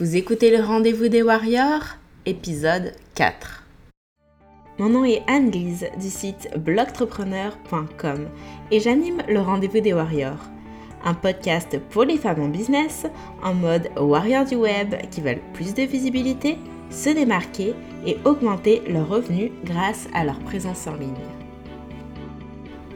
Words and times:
Vous 0.00 0.14
écoutez 0.14 0.56
le 0.56 0.62
rendez-vous 0.62 1.08
des 1.08 1.22
Warriors, 1.22 1.96
épisode 2.24 2.92
4. 3.16 3.64
Mon 4.78 4.90
nom 4.90 5.04
est 5.04 5.24
Anne-Lise 5.26 5.88
du 6.00 6.08
site 6.08 6.48
blogtrepreneur.com 6.56 8.28
et 8.70 8.78
j'anime 8.78 9.24
le 9.28 9.40
rendez-vous 9.40 9.80
des 9.80 9.92
Warriors, 9.92 10.44
un 11.04 11.14
podcast 11.14 11.80
pour 11.90 12.04
les 12.04 12.16
femmes 12.16 12.42
en 12.42 12.48
business 12.48 13.06
en 13.42 13.54
mode 13.54 13.88
warrior 13.96 14.44
du 14.44 14.54
web 14.54 14.94
qui 15.10 15.20
veulent 15.20 15.42
plus 15.52 15.74
de 15.74 15.82
visibilité, 15.82 16.58
se 16.90 17.10
démarquer 17.10 17.74
et 18.06 18.18
augmenter 18.24 18.82
leurs 18.86 19.08
revenus 19.08 19.50
grâce 19.64 20.06
à 20.14 20.22
leur 20.22 20.38
présence 20.38 20.86
en 20.86 20.94
ligne. 20.94 21.26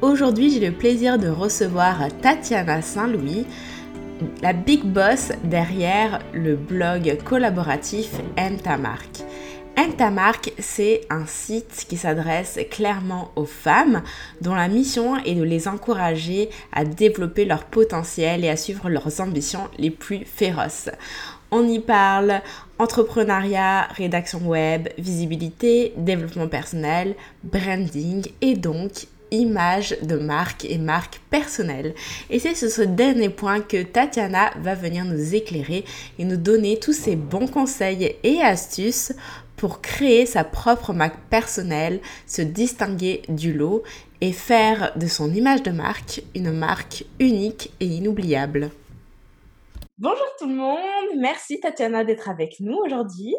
Aujourd'hui, 0.02 0.50
j'ai 0.50 0.68
le 0.68 0.76
plaisir 0.76 1.18
de 1.18 1.28
recevoir 1.28 2.08
Tatiana 2.20 2.80
Saint-Louis, 2.80 3.46
la 4.42 4.52
big 4.52 4.84
boss 4.84 5.32
derrière 5.44 6.18
le 6.32 6.56
blog 6.56 7.18
collaboratif 7.24 8.10
Aime 8.36 8.58
ta 8.58 8.76
c'est 10.58 11.02
un 11.10 11.26
site 11.26 11.86
qui 11.88 11.96
s'adresse 11.96 12.58
clairement 12.70 13.30
aux 13.36 13.46
femmes 13.46 14.02
dont 14.40 14.54
la 14.54 14.68
mission 14.68 15.16
est 15.24 15.34
de 15.34 15.42
les 15.42 15.68
encourager 15.68 16.50
à 16.72 16.84
développer 16.84 17.44
leur 17.44 17.64
potentiel 17.64 18.44
et 18.44 18.48
à 18.48 18.56
suivre 18.56 18.88
leurs 18.88 19.20
ambitions 19.20 19.68
les 19.78 19.90
plus 19.90 20.24
féroces. 20.24 20.90
On 21.50 21.66
y 21.68 21.80
parle 21.80 22.40
entrepreneuriat, 22.78 23.88
rédaction 23.94 24.40
web, 24.46 24.88
visibilité, 24.98 25.92
développement 25.96 26.48
personnel, 26.48 27.14
branding 27.44 28.26
et 28.40 28.54
donc 28.54 29.06
image 29.32 29.96
de 30.02 30.16
marque 30.16 30.64
et 30.64 30.78
marque 30.78 31.20
personnelle. 31.30 31.94
Et 32.30 32.38
c'est 32.38 32.54
sur 32.54 32.68
ce 32.68 32.82
dernier 32.82 33.30
point 33.30 33.60
que 33.60 33.82
Tatiana 33.82 34.52
va 34.58 34.74
venir 34.74 35.04
nous 35.04 35.34
éclairer 35.34 35.84
et 36.18 36.24
nous 36.24 36.36
donner 36.36 36.78
tous 36.78 36.92
ses 36.92 37.16
bons 37.16 37.48
conseils 37.48 38.16
et 38.22 38.40
astuces 38.40 39.12
pour 39.56 39.80
créer 39.80 40.26
sa 40.26 40.44
propre 40.44 40.92
marque 40.92 41.18
personnelle, 41.30 42.00
se 42.26 42.42
distinguer 42.42 43.22
du 43.28 43.52
lot 43.52 43.82
et 44.20 44.32
faire 44.32 44.92
de 44.96 45.06
son 45.06 45.32
image 45.32 45.62
de 45.62 45.70
marque 45.70 46.22
une 46.34 46.52
marque 46.52 47.04
unique 47.18 47.72
et 47.80 47.86
inoubliable. 47.86 48.70
Bonjour 49.98 50.26
tout 50.38 50.48
le 50.48 50.54
monde, 50.54 51.18
merci 51.18 51.60
Tatiana 51.60 52.04
d'être 52.04 52.28
avec 52.28 52.56
nous 52.60 52.74
aujourd'hui. 52.74 53.34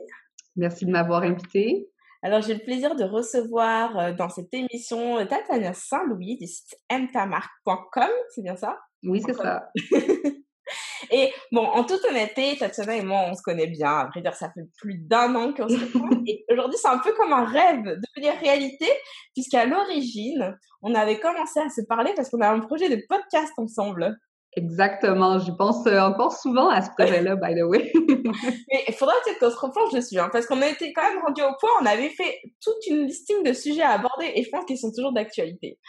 Merci 0.56 0.86
de 0.86 0.92
m'avoir 0.92 1.24
invitée. 1.24 1.90
Alors, 2.26 2.42
j'ai 2.42 2.54
le 2.54 2.62
plaisir 2.62 2.96
de 2.96 3.04
recevoir 3.04 4.00
euh, 4.00 4.14
dans 4.14 4.30
cette 4.30 4.54
émission 4.54 5.18
euh, 5.20 5.26
Tatiana 5.26 5.74
Saint-Louis 5.74 6.38
du 6.38 6.48
site 6.48 6.80
mtamarque.com, 6.90 8.10
c'est 8.34 8.42
bien 8.42 8.56
ça? 8.56 8.80
Oui, 9.04 9.22
c'est 9.26 9.34
ça. 9.34 9.70
et 11.12 11.34
bon, 11.52 11.66
en 11.66 11.84
toute 11.84 12.00
honnêteté, 12.06 12.56
Tatiana 12.58 12.96
et 12.96 13.04
moi, 13.04 13.26
on 13.30 13.34
se 13.34 13.42
connaît 13.42 13.68
bien. 13.68 13.90
À 13.90 14.06
vrai 14.08 14.22
dire, 14.22 14.34
ça 14.36 14.50
fait 14.54 14.64
plus 14.78 15.00
d'un 15.00 15.36
an 15.36 15.54
qu'on 15.54 15.68
se 15.68 15.76
connaît. 15.92 16.24
et 16.26 16.46
aujourd'hui, 16.54 16.80
c'est 16.82 16.88
un 16.88 17.00
peu 17.00 17.12
comme 17.12 17.34
un 17.34 17.44
rêve 17.44 17.84
de 17.84 18.00
devenir 18.16 18.40
réalité, 18.40 18.88
puisqu'à 19.34 19.66
l'origine, 19.66 20.58
on 20.82 20.96
avait 20.96 21.20
commencé 21.20 21.60
à 21.60 21.68
se 21.68 21.82
parler 21.82 22.14
parce 22.16 22.30
qu'on 22.30 22.40
avait 22.40 22.58
un 22.58 22.62
projet 22.62 22.88
de 22.88 23.04
podcast 23.10 23.52
ensemble. 23.58 24.18
Exactement, 24.56 25.40
j'y 25.40 25.56
pense 25.56 25.86
euh, 25.88 26.00
encore 26.00 26.34
souvent 26.34 26.70
à 26.70 26.82
ce 26.82 26.90
projet-là, 26.92 27.36
by 27.36 27.56
the 27.56 27.64
way. 27.64 27.92
Mais 28.72 28.84
il 28.88 28.94
faudrait 28.94 29.16
peut-être 29.24 29.40
qu'on 29.40 29.50
se 29.50 29.58
replonge 29.58 29.94
dessus, 29.94 30.20
hein, 30.20 30.30
parce 30.32 30.46
qu'on 30.46 30.62
a 30.62 30.68
été 30.68 30.94
quand 30.94 31.02
même 31.04 31.22
rendu 31.24 31.42
au 31.42 31.54
point, 31.60 31.72
on 31.82 31.86
avait 31.86 32.10
fait 32.10 32.40
toute 32.62 32.86
une 32.88 33.08
listing 33.08 33.44
de 33.44 33.54
sujets 33.54 33.82
à 33.82 33.92
aborder 33.92 34.32
et 34.36 34.44
je 34.44 34.50
pense 34.50 34.66
qu'ils 34.66 34.78
sont 34.78 34.92
toujours 34.92 35.14
d'actualité. 35.14 35.80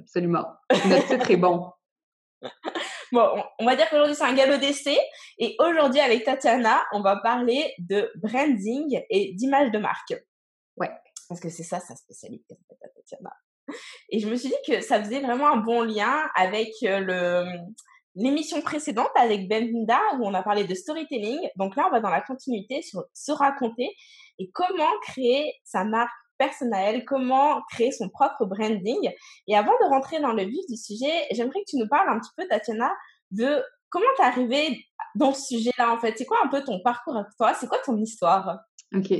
Absolument. 0.00 0.46
Notre 0.88 1.08
titre 1.08 1.30
est 1.30 1.36
bon. 1.36 1.70
bon, 3.12 3.42
on 3.58 3.64
va 3.64 3.76
dire 3.76 3.88
qu'aujourd'hui 3.88 4.14
c'est 4.14 4.24
un 4.24 4.34
galop 4.34 4.58
d'essai 4.58 4.96
et 5.38 5.56
aujourd'hui 5.60 6.00
avec 6.00 6.24
Tatiana, 6.24 6.82
on 6.92 7.00
va 7.00 7.16
parler 7.16 7.72
de 7.78 8.10
branding 8.16 9.00
et 9.10 9.32
d'image 9.34 9.70
de 9.70 9.78
marque. 9.78 10.14
Ouais. 10.76 10.90
Parce 11.28 11.40
que 11.40 11.50
c'est 11.50 11.62
ça 11.62 11.78
sa 11.78 11.94
spécialité, 11.94 12.58
en 12.70 12.74
fait, 12.74 12.90
Tatiana. 12.94 13.30
Et 14.08 14.18
je 14.18 14.28
me 14.28 14.36
suis 14.36 14.48
dit 14.48 14.54
que 14.66 14.80
ça 14.80 15.02
faisait 15.02 15.20
vraiment 15.20 15.48
un 15.48 15.58
bon 15.58 15.82
lien 15.82 16.28
avec 16.34 16.70
euh, 16.84 17.00
le, 17.00 17.44
l'émission 18.18 18.60
précédente 18.60 19.10
avec 19.14 19.48
Benvinda 19.48 19.98
où 20.18 20.26
on 20.26 20.34
a 20.34 20.42
parlé 20.42 20.64
de 20.64 20.74
storytelling. 20.74 21.48
Donc 21.56 21.76
là, 21.76 21.84
on 21.88 21.90
va 21.90 22.00
dans 22.00 22.10
la 22.10 22.20
continuité 22.20 22.82
sur 22.82 23.04
se 23.14 23.32
raconter 23.32 23.88
et 24.38 24.50
comment 24.50 24.98
créer 25.02 25.54
sa 25.64 25.84
marque 25.84 26.10
personnelle, 26.36 27.04
comment 27.04 27.62
créer 27.70 27.92
son 27.92 28.08
propre 28.08 28.44
branding. 28.44 29.10
Et 29.46 29.56
avant 29.56 29.72
de 29.82 29.88
rentrer 29.88 30.20
dans 30.20 30.32
le 30.32 30.44
vif 30.44 30.66
du 30.68 30.76
sujet, 30.76 31.26
j'aimerais 31.32 31.60
que 31.60 31.70
tu 31.70 31.76
nous 31.76 31.88
parles 31.88 32.08
un 32.08 32.18
petit 32.18 32.30
peu, 32.36 32.46
Tatiana, 32.46 32.90
de 33.30 33.62
comment 33.88 34.06
t'es 34.16 34.24
arrivée 34.24 34.84
dans 35.14 35.32
ce 35.32 35.56
sujet-là, 35.56 35.92
en 35.92 35.98
fait. 35.98 36.16
C'est 36.16 36.26
quoi 36.26 36.38
un 36.44 36.48
peu 36.48 36.62
ton 36.62 36.80
parcours 36.80 37.16
avec 37.16 37.30
toi? 37.36 37.54
C'est 37.54 37.68
quoi 37.68 37.78
ton 37.84 37.96
histoire? 37.96 38.58
OK. 38.94 39.12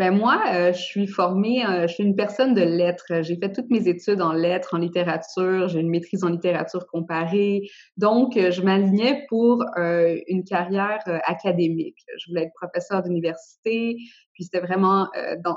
Ben 0.00 0.16
moi, 0.16 0.40
euh, 0.54 0.72
je 0.72 0.80
suis 0.80 1.06
formée, 1.06 1.62
euh, 1.62 1.86
je 1.86 1.92
suis 1.92 2.04
une 2.04 2.16
personne 2.16 2.54
de 2.54 2.62
lettres. 2.62 3.20
J'ai 3.20 3.36
fait 3.36 3.52
toutes 3.52 3.68
mes 3.68 3.86
études 3.86 4.22
en 4.22 4.32
lettres, 4.32 4.70
en 4.72 4.78
littérature. 4.78 5.68
J'ai 5.68 5.80
une 5.80 5.90
maîtrise 5.90 6.24
en 6.24 6.30
littérature 6.30 6.86
comparée. 6.86 7.68
Donc, 7.98 8.38
euh, 8.38 8.50
je 8.50 8.62
m'alignais 8.62 9.26
pour 9.28 9.62
une 9.76 10.42
carrière 10.44 11.02
académique. 11.26 11.98
Je 12.16 12.30
voulais 12.30 12.44
être 12.44 12.54
professeur 12.54 13.02
d'université. 13.02 13.98
Puis 14.32 14.44
c'était 14.44 14.60
vraiment 14.60 15.06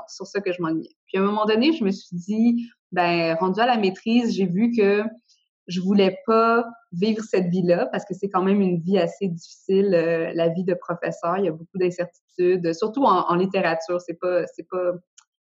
sur 0.08 0.26
ça 0.26 0.42
que 0.42 0.52
je 0.52 0.60
m'alignais. 0.60 0.94
Puis 1.06 1.16
à 1.16 1.22
un 1.22 1.24
moment 1.24 1.46
donné, 1.46 1.72
je 1.72 1.82
me 1.82 1.90
suis 1.90 2.14
dit, 2.14 2.66
ben 2.92 3.34
rendu 3.40 3.60
à 3.60 3.66
la 3.66 3.78
maîtrise, 3.78 4.36
j'ai 4.36 4.44
vu 4.44 4.72
que 4.76 5.04
je 5.66 5.80
voulais 5.80 6.18
pas 6.26 6.64
vivre 6.92 7.22
cette 7.22 7.46
vie-là 7.46 7.86
parce 7.86 8.04
que 8.04 8.14
c'est 8.14 8.28
quand 8.28 8.42
même 8.42 8.60
une 8.60 8.80
vie 8.80 8.98
assez 8.98 9.28
difficile, 9.28 9.94
euh, 9.94 10.32
la 10.34 10.48
vie 10.48 10.64
de 10.64 10.74
professeur. 10.74 11.38
Il 11.38 11.46
y 11.46 11.48
a 11.48 11.52
beaucoup 11.52 11.78
d'incertitudes, 11.78 12.72
surtout 12.74 13.04
en, 13.04 13.34
littérature. 13.34 14.00
C'est 14.00 14.18
pas, 14.20 14.46
c'est 14.46 14.68
pas, 14.68 14.92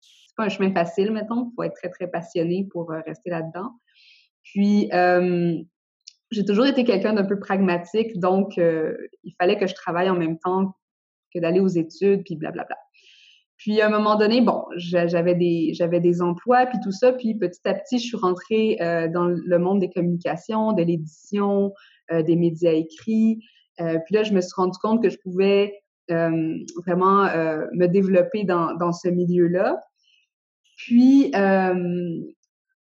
c'est 0.01 0.35
pas 0.35 0.45
un 0.45 0.50
chemin 0.50 0.73
facile, 0.73 1.11
mettons. 1.11 1.51
Il 1.51 1.53
faut 1.56 1.63
être 1.63 1.75
très, 1.75 1.89
très 1.89 2.07
passionné 2.07 2.67
pour 2.72 2.91
euh, 2.91 3.01
rester 3.06 3.29
là-dedans. 3.29 3.72
Puis, 4.44 4.89
euh, 4.94 5.56
j'ai 6.31 6.45
toujours 6.45 6.66
été 6.66 6.83
quelqu'un 6.83 7.13
d'un 7.13 7.25
peu 7.25 7.39
pragmatique, 7.39 8.19
donc 8.19 8.57
il 8.57 9.33
fallait 9.39 9.57
que 9.57 9.66
je 9.66 9.73
travaille 9.73 10.09
en 10.09 10.16
même 10.17 10.38
temps 10.39 10.75
que 11.33 11.39
d'aller 11.39 11.61
aux 11.61 11.69
études, 11.69 12.23
puis 12.25 12.35
blablabla. 12.35 12.75
Puis 13.57 13.81
à 13.81 13.88
un 13.88 13.90
moment 13.90 14.16
donné, 14.16 14.41
bon, 14.41 14.66
j'avais 14.75 15.34
des 15.34 15.73
j'avais 15.73 16.00
des 16.00 16.22
emplois 16.22 16.68
puis 16.68 16.78
tout 16.84 16.91
ça, 16.91 17.12
puis 17.12 17.34
petit 17.35 17.59
à 17.66 17.73
petit, 17.73 17.97
je 17.97 18.06
suis 18.06 18.18
rentrée 18.18 18.78
euh, 18.81 19.07
dans 19.07 19.25
le 19.25 19.59
monde 19.59 19.79
des 19.79 19.90
communications, 19.90 20.73
de 20.73 20.84
l'édition, 20.84 21.73
euh, 22.12 22.22
des 22.22 22.35
médias 22.35 22.73
écrits. 22.73 23.44
Euh, 23.81 23.97
puis 24.06 24.16
là, 24.16 24.23
je 24.23 24.34
me 24.34 24.41
suis 24.41 24.53
rendu 24.56 24.78
compte 24.79 25.01
que 25.01 25.09
je 25.09 25.18
pouvais 25.18 25.81
vraiment 26.09 27.23
me 27.73 27.85
développer 27.88 28.45
dans 28.45 28.73
dans 28.75 28.94
ce 28.94 29.09
milieu-là. 29.09 29.84
Puis 30.78 31.34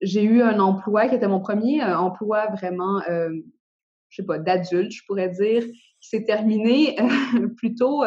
j'ai 0.01 0.23
eu 0.25 0.43
un 0.43 0.59
emploi 0.59 1.09
qui 1.09 1.15
était 1.15 1.29
mon 1.29 1.39
premier 1.39 1.81
emploi 1.85 2.49
vraiment, 2.49 3.01
je 3.07 4.17
sais 4.17 4.27
pas, 4.27 4.41
d'adulte, 4.41 4.91
je 4.91 5.03
pourrais 5.07 5.29
dire, 5.29 5.63
qui 6.01 6.09
s'est 6.09 6.25
terminé 6.25 6.97
plutôt 7.57 8.03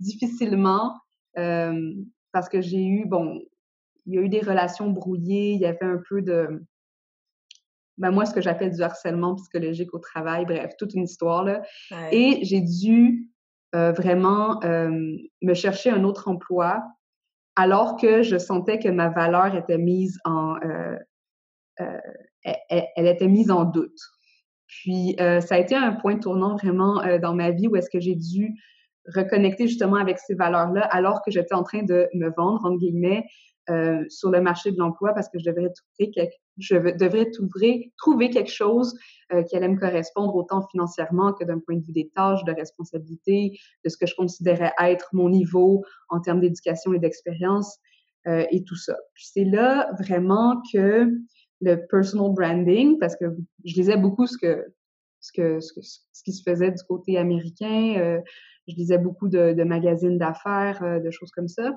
difficilement 0.00 0.94
parce 1.34 2.48
que 2.48 2.60
j'ai 2.60 2.84
eu, 2.84 3.06
bon, 3.06 3.40
il 4.06 4.14
y 4.14 4.18
a 4.18 4.22
eu 4.22 4.28
des 4.28 4.40
relations 4.40 4.90
brouillées, 4.90 5.52
il 5.52 5.60
y 5.60 5.66
avait 5.66 5.84
un 5.84 6.00
peu 6.08 6.22
de, 6.22 6.64
ben 7.98 8.10
moi, 8.10 8.24
ce 8.24 8.32
que 8.32 8.40
j'appelle 8.40 8.74
du 8.74 8.82
harcèlement 8.82 9.34
psychologique 9.36 9.92
au 9.92 9.98
travail, 9.98 10.46
bref, 10.46 10.72
toute 10.78 10.94
une 10.94 11.04
histoire, 11.04 11.44
là. 11.44 11.62
Et 12.10 12.44
j'ai 12.44 12.62
dû 12.62 13.28
vraiment 13.72 14.58
me 14.62 15.54
chercher 15.54 15.90
un 15.90 16.04
autre 16.04 16.28
emploi 16.28 16.82
alors 17.56 17.96
que 17.96 18.22
je 18.22 18.38
sentais 18.38 18.78
que 18.78 18.88
ma 18.88 19.10
valeur 19.10 19.54
était 19.54 19.78
mise 19.78 20.18
en... 20.24 20.56
elle, 21.76 23.06
était 23.06 23.28
mise 23.28 23.50
en 23.50 23.64
doute. 23.64 24.00
Puis, 24.66 25.14
ça 25.18 25.56
a 25.56 25.58
été 25.58 25.74
un 25.74 25.92
point 25.92 26.16
tournant 26.18 26.56
vraiment 26.56 27.02
dans 27.20 27.34
ma 27.34 27.50
vie 27.50 27.68
où 27.68 27.76
est-ce 27.76 27.90
que 27.90 28.00
j'ai 28.00 28.14
dû 28.14 28.54
reconnecter 29.06 29.66
justement 29.66 29.96
avec 29.96 30.18
ces 30.18 30.34
valeurs-là 30.34 30.82
alors 30.82 31.22
que 31.22 31.30
j'étais 31.30 31.54
en 31.54 31.62
train 31.62 31.82
de 31.82 32.08
me 32.14 32.30
vendre, 32.36 32.64
entre 32.64 32.78
guillemets, 32.78 33.24
euh, 33.68 34.04
sur 34.08 34.30
le 34.30 34.40
marché 34.40 34.72
de 34.72 34.78
l'emploi 34.78 35.12
parce 35.12 35.28
que 35.28 35.38
je 35.38 35.44
devrais 35.44 35.70
trouver, 35.70 36.10
quelque, 36.10 36.34
je 36.58 36.76
devrais 36.76 37.30
trouver, 37.30 37.92
trouver 37.98 38.30
quelque 38.30 38.50
chose 38.50 38.98
euh, 39.32 39.42
qui 39.42 39.54
allait 39.54 39.68
me 39.68 39.78
correspondre 39.78 40.34
autant 40.34 40.66
financièrement 40.68 41.34
que 41.34 41.44
d'un 41.44 41.60
point 41.60 41.76
de 41.76 41.84
vue 41.84 41.92
des 41.92 42.10
tâches, 42.16 42.42
de 42.44 42.52
responsabilité, 42.52 43.58
de 43.84 43.88
ce 43.88 43.96
que 43.96 44.06
je 44.06 44.14
considérais 44.16 44.72
être 44.80 45.08
mon 45.12 45.28
niveau 45.28 45.84
en 46.08 46.20
termes 46.20 46.40
d'éducation 46.40 46.94
et 46.94 46.98
d'expérience 46.98 47.78
euh, 48.26 48.44
et 48.50 48.64
tout 48.64 48.76
ça. 48.76 48.96
C'est 49.14 49.44
là 49.44 49.92
vraiment 50.00 50.60
que 50.72 51.12
le 51.60 51.86
personal 51.86 52.32
branding, 52.32 52.98
parce 52.98 53.14
que 53.14 53.26
je 53.64 53.74
lisais 53.74 53.96
beaucoup 53.98 54.26
ce 54.26 54.38
que 54.38 54.66
ce 55.20 55.32
que 55.32 55.60
ce, 55.60 55.72
que, 55.72 55.80
ce 55.82 56.22
qui 56.24 56.32
se 56.32 56.42
faisait 56.42 56.70
du 56.70 56.82
côté 56.88 57.18
américain, 57.18 57.94
euh, 57.98 58.20
je 58.68 58.74
lisais 58.74 58.98
beaucoup 58.98 59.28
de, 59.28 59.52
de 59.52 59.64
magazines 59.64 60.18
d'affaires, 60.18 60.82
euh, 60.82 61.00
de 61.00 61.10
choses 61.10 61.30
comme 61.30 61.48
ça. 61.48 61.74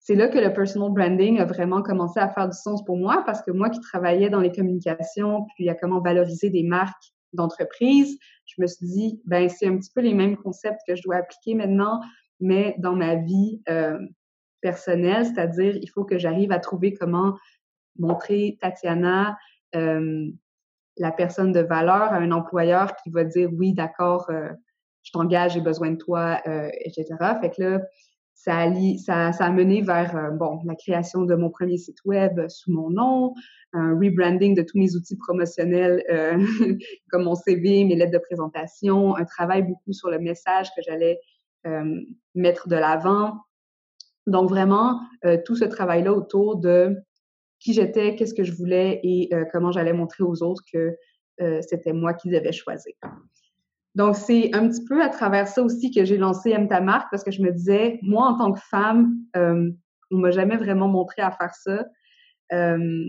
C'est 0.00 0.14
là 0.14 0.28
que 0.28 0.38
le 0.38 0.52
personal 0.52 0.90
branding 0.92 1.38
a 1.38 1.46
vraiment 1.46 1.82
commencé 1.82 2.20
à 2.20 2.28
faire 2.28 2.48
du 2.48 2.56
sens 2.56 2.84
pour 2.84 2.98
moi 2.98 3.22
parce 3.24 3.40
que 3.42 3.50
moi 3.50 3.70
qui 3.70 3.80
travaillais 3.80 4.28
dans 4.28 4.40
les 4.40 4.52
communications, 4.52 5.46
puis 5.54 5.68
à 5.70 5.74
comment 5.74 6.00
valoriser 6.00 6.50
des 6.50 6.62
marques 6.62 7.14
d'entreprise, 7.32 8.18
je 8.44 8.60
me 8.60 8.66
suis 8.66 8.86
dit, 8.86 9.22
ben 9.24 9.48
c'est 9.48 9.66
un 9.66 9.78
petit 9.78 9.90
peu 9.94 10.02
les 10.02 10.12
mêmes 10.12 10.36
concepts 10.36 10.80
que 10.86 10.94
je 10.94 11.02
dois 11.02 11.16
appliquer 11.16 11.54
maintenant, 11.54 12.00
mais 12.38 12.74
dans 12.78 12.94
ma 12.94 13.14
vie 13.14 13.62
euh, 13.70 13.98
personnelle, 14.60 15.24
c'est-à-dire 15.24 15.76
il 15.76 15.88
faut 15.88 16.04
que 16.04 16.18
j'arrive 16.18 16.52
à 16.52 16.58
trouver 16.58 16.92
comment 16.92 17.34
montrer 17.98 18.58
Tatiana 18.60 19.38
euh, 19.74 20.30
la 20.96 21.12
personne 21.12 21.52
de 21.52 21.60
valeur 21.60 22.12
à 22.12 22.16
un 22.16 22.30
employeur 22.30 22.94
qui 22.96 23.10
va 23.10 23.24
dire 23.24 23.50
oui, 23.52 23.72
d'accord, 23.72 24.26
euh, 24.30 24.48
je 25.02 25.12
t'engage, 25.12 25.54
j'ai 25.54 25.60
besoin 25.60 25.92
de 25.92 25.96
toi, 25.96 26.40
euh, 26.46 26.68
etc. 26.84 27.06
Fait 27.40 27.50
que 27.50 27.62
là, 27.62 27.80
ça 28.34 28.58
a, 28.58 28.72
ça, 28.98 29.32
ça 29.32 29.44
a 29.46 29.50
mené 29.50 29.80
vers 29.80 30.16
euh, 30.16 30.30
bon 30.30 30.60
la 30.64 30.74
création 30.74 31.22
de 31.22 31.34
mon 31.34 31.50
premier 31.50 31.78
site 31.78 32.04
web 32.04 32.46
sous 32.48 32.72
mon 32.72 32.90
nom, 32.90 33.34
un 33.72 33.94
rebranding 33.94 34.54
de 34.54 34.62
tous 34.62 34.78
mes 34.78 34.94
outils 34.96 35.16
promotionnels 35.16 36.04
euh, 36.10 36.44
comme 37.10 37.24
mon 37.24 37.34
CV, 37.34 37.84
mes 37.84 37.96
lettres 37.96 38.12
de 38.12 38.18
présentation, 38.18 39.16
un 39.16 39.24
travail 39.24 39.62
beaucoup 39.62 39.92
sur 39.92 40.10
le 40.10 40.18
message 40.18 40.68
que 40.76 40.82
j'allais 40.82 41.20
euh, 41.66 42.00
mettre 42.34 42.68
de 42.68 42.76
l'avant. 42.76 43.38
Donc 44.26 44.48
vraiment 44.48 45.00
tout 45.44 45.54
ce 45.54 45.66
travail-là 45.66 46.14
autour 46.14 46.56
de 46.56 46.96
qui 47.64 47.72
j'étais, 47.72 48.14
qu'est-ce 48.14 48.34
que 48.34 48.44
je 48.44 48.52
voulais 48.52 49.00
et 49.02 49.30
comment 49.50 49.72
j'allais 49.72 49.92
montrer 49.92 50.22
aux 50.22 50.42
autres 50.42 50.62
que 50.72 50.96
c'était 51.62 51.92
moi 51.92 52.14
qui 52.14 52.28
devais 52.28 52.52
choisir. 52.52 52.94
Donc, 53.94 54.16
c'est 54.16 54.54
un 54.54 54.68
petit 54.68 54.84
peu 54.84 55.02
à 55.02 55.08
travers 55.08 55.46
ça 55.46 55.62
aussi 55.62 55.90
que 55.92 56.04
j'ai 56.04 56.16
lancé 56.16 56.50
Aime 56.50 56.68
ta 56.68 56.80
marque 56.80 57.08
parce 57.10 57.22
que 57.22 57.30
je 57.30 57.42
me 57.42 57.52
disais, 57.52 57.98
moi, 58.02 58.26
en 58.26 58.36
tant 58.36 58.52
que 58.52 58.60
femme, 58.60 59.14
euh, 59.36 59.70
on 60.10 60.18
m'a 60.18 60.32
jamais 60.32 60.56
vraiment 60.56 60.88
montré 60.88 61.22
à 61.22 61.30
faire 61.30 61.54
ça. 61.54 61.84
Euh, 62.52 63.04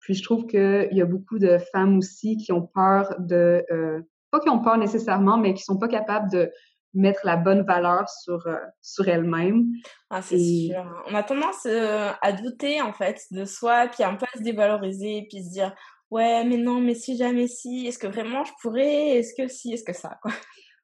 puis 0.00 0.14
je 0.14 0.22
trouve 0.22 0.46
qu'il 0.46 0.88
y 0.92 1.00
a 1.00 1.06
beaucoup 1.06 1.38
de 1.38 1.58
femmes 1.72 1.98
aussi 1.98 2.36
qui 2.36 2.52
ont 2.52 2.66
peur 2.66 3.14
de, 3.18 3.64
euh, 3.72 4.02
pas 4.30 4.40
qui 4.40 4.50
ont 4.50 4.62
peur 4.62 4.76
nécessairement, 4.76 5.38
mais 5.38 5.54
qui 5.54 5.62
sont 5.62 5.78
pas 5.78 5.88
capables 5.88 6.30
de 6.30 6.50
mettre 6.96 7.20
la 7.24 7.36
bonne 7.36 7.62
valeur 7.62 8.08
sur 8.08 8.46
euh, 8.46 8.56
sur 8.82 9.08
elles-mêmes. 9.08 9.66
Ah, 10.10 10.22
c'est 10.22 10.38
sûr. 10.38 11.04
On 11.08 11.14
a 11.14 11.22
tendance 11.22 11.66
euh, 11.66 12.10
à 12.22 12.32
douter 12.32 12.80
en 12.82 12.92
fait 12.92 13.20
de 13.30 13.44
soi, 13.44 13.86
puis 13.88 14.02
un 14.04 14.14
peu 14.14 14.26
à 14.32 14.38
se 14.38 14.42
dévaloriser, 14.42 15.26
puis 15.30 15.44
se 15.44 15.50
dire 15.50 15.74
ouais, 16.10 16.44
mais 16.44 16.56
non, 16.56 16.80
mais 16.80 16.94
si 16.94 17.16
jamais 17.16 17.46
si, 17.46 17.86
est-ce 17.86 17.98
que 17.98 18.06
vraiment 18.06 18.44
je 18.44 18.52
pourrais, 18.62 19.18
est-ce 19.18 19.34
que 19.40 19.48
si, 19.48 19.72
est-ce 19.72 19.84
que 19.84 19.94
ça, 19.94 20.18
quoi. 20.22 20.32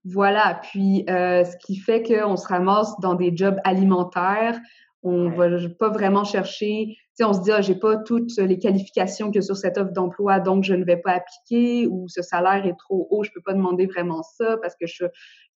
Voilà, 0.04 0.60
puis 0.62 1.04
euh, 1.08 1.44
ce 1.44 1.56
qui 1.58 1.76
fait 1.76 2.02
qu'on 2.02 2.36
se 2.36 2.48
ramasse 2.48 2.98
dans 3.00 3.14
des 3.14 3.36
jobs 3.36 3.58
alimentaires, 3.62 4.58
on 5.04 5.30
va 5.30 5.46
pas 5.78 5.90
vraiment 5.90 6.24
chercher, 6.24 6.86
tu 6.88 6.96
sais, 7.14 7.24
on 7.24 7.32
se 7.32 7.40
dit, 7.42 7.52
ah, 7.52 7.60
j'ai 7.60 7.74
pas 7.74 7.96
toutes 7.98 8.36
les 8.36 8.58
qualifications 8.58 9.30
que 9.30 9.40
sur 9.40 9.56
cette 9.56 9.78
offre 9.78 9.92
d'emploi, 9.92 10.40
donc 10.40 10.64
je 10.64 10.74
ne 10.74 10.84
vais 10.84 10.96
pas 10.96 11.12
appliquer, 11.12 11.86
ou 11.86 12.08
ce 12.08 12.22
salaire 12.22 12.66
est 12.66 12.76
trop 12.78 13.06
haut, 13.10 13.22
je 13.22 13.30
peux 13.32 13.42
pas 13.44 13.52
demander 13.52 13.86
vraiment 13.86 14.22
ça 14.22 14.56
parce 14.60 14.74
que 14.74 14.86
je, 14.86 15.04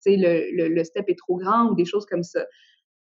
sais, 0.10 0.18
le, 0.18 0.68
le, 0.68 0.84
step 0.84 1.06
est 1.08 1.18
trop 1.18 1.38
grand, 1.38 1.70
ou 1.70 1.76
des 1.76 1.86
choses 1.86 2.06
comme 2.06 2.24
ça. 2.24 2.46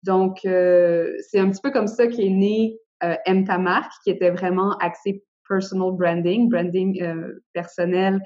Donc, 0.03 0.45
euh, 0.45 1.13
c'est 1.29 1.39
un 1.39 1.49
petit 1.49 1.61
peu 1.61 1.71
comme 1.71 1.87
ça 1.87 2.07
qu'est 2.07 2.29
né 2.29 2.77
euh, 3.03 3.15
Aime 3.25 3.45
ta 3.45 3.57
marque, 3.57 3.91
qui 4.03 4.09
était 4.09 4.31
vraiment 4.31 4.77
axé 4.77 5.23
personal 5.47 5.91
branding, 5.91 6.49
branding 6.49 7.01
euh, 7.01 7.43
personnel 7.53 8.21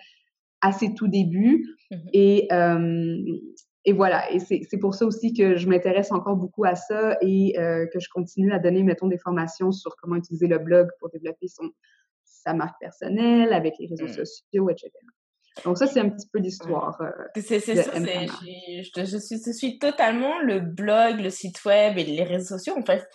à 0.62 0.72
ses 0.72 0.94
tout 0.94 1.08
débuts. 1.08 1.66
Mm-hmm. 1.92 2.10
Et, 2.14 2.48
euh, 2.52 3.18
et 3.86 3.94
voilà, 3.94 4.31
et 4.31 4.40
c'est 4.40 4.78
pour 4.80 4.94
ça 4.94 5.06
aussi 5.06 5.34
que 5.34 5.56
je 5.56 5.68
m'intéresse 5.68 6.12
encore 6.12 6.36
beaucoup 6.36 6.66
à 6.66 6.76
ça 6.76 7.18
et 7.22 7.54
que 7.56 8.00
je 8.00 8.10
continue 8.10 8.52
à 8.52 8.60
donner, 8.60 8.84
mettons, 8.84 9.08
des 9.08 9.18
formations 9.18 9.72
sur 9.72 9.96
comment 9.96 10.18
utiliser 10.18 10.48
le 10.48 10.60
blog 10.60 10.90
pour 11.00 11.10
développer 11.10 11.48
son, 11.48 11.72
sa 12.26 12.54
marque 12.54 12.80
personnelle 12.80 13.54
avec 13.54 13.76
les 13.80 13.88
réseaux 13.88 14.06
mm. 14.06 14.26
sociaux, 14.26 14.70
etc. 14.70 14.92
Donc 15.65 15.77
ça, 15.77 15.88
c'est 15.88 16.00
un 16.00 16.09
petit 16.09 16.27
peu 16.31 16.39
l'histoire. 16.39 16.97
c'est 17.35 17.59
sûr, 17.59 17.75
je, 17.75 17.81
je, 18.95 19.06
je, 19.06 19.17
suis, 19.17 19.38
je 19.45 19.51
suis 19.51 19.79
totalement 19.79 20.39
le 20.39 20.59
blog, 20.59 21.19
le 21.19 21.29
site 21.29 21.63
web 21.65 21.97
et 21.97 22.03
les 22.03 22.23
réseaux 22.23 22.57
sociaux. 22.57 22.75
En 22.77 22.85
fait, 22.85 23.07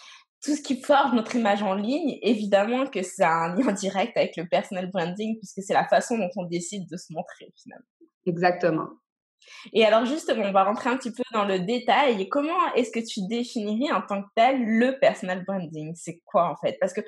tout 0.44 0.54
ce 0.54 0.62
qui 0.62 0.80
forge 0.82 1.12
notre 1.14 1.36
image 1.36 1.62
en 1.62 1.74
ligne, 1.74 2.18
évidemment 2.22 2.86
que 2.86 3.02
c'est 3.02 3.24
un 3.24 3.54
lien 3.54 3.72
direct 3.72 4.16
avec 4.16 4.36
le 4.36 4.46
personal 4.46 4.90
branding 4.90 5.38
puisque 5.38 5.62
c'est 5.62 5.74
la 5.74 5.88
façon 5.88 6.18
dont 6.18 6.30
on 6.36 6.44
décide 6.44 6.88
de 6.90 6.96
se 6.96 7.12
montrer 7.12 7.52
finalement. 7.60 7.86
Exactement. 8.26 8.88
Et 9.72 9.84
alors 9.84 10.04
justement, 10.06 10.44
on 10.44 10.52
va 10.52 10.64
rentrer 10.64 10.90
un 10.90 10.96
petit 10.96 11.12
peu 11.12 11.22
dans 11.32 11.44
le 11.44 11.60
détail. 11.60 12.28
Comment 12.28 12.72
est-ce 12.74 12.90
que 12.90 13.00
tu 13.00 13.26
définirais 13.28 13.92
en 13.92 14.02
tant 14.02 14.22
que 14.22 14.28
tel 14.34 14.62
le 14.62 14.98
personal 14.98 15.44
branding? 15.44 15.94
C'est 15.94 16.20
quoi 16.24 16.50
en 16.50 16.56
fait? 16.56 16.76
Parce 16.80 16.92
que 16.92 17.02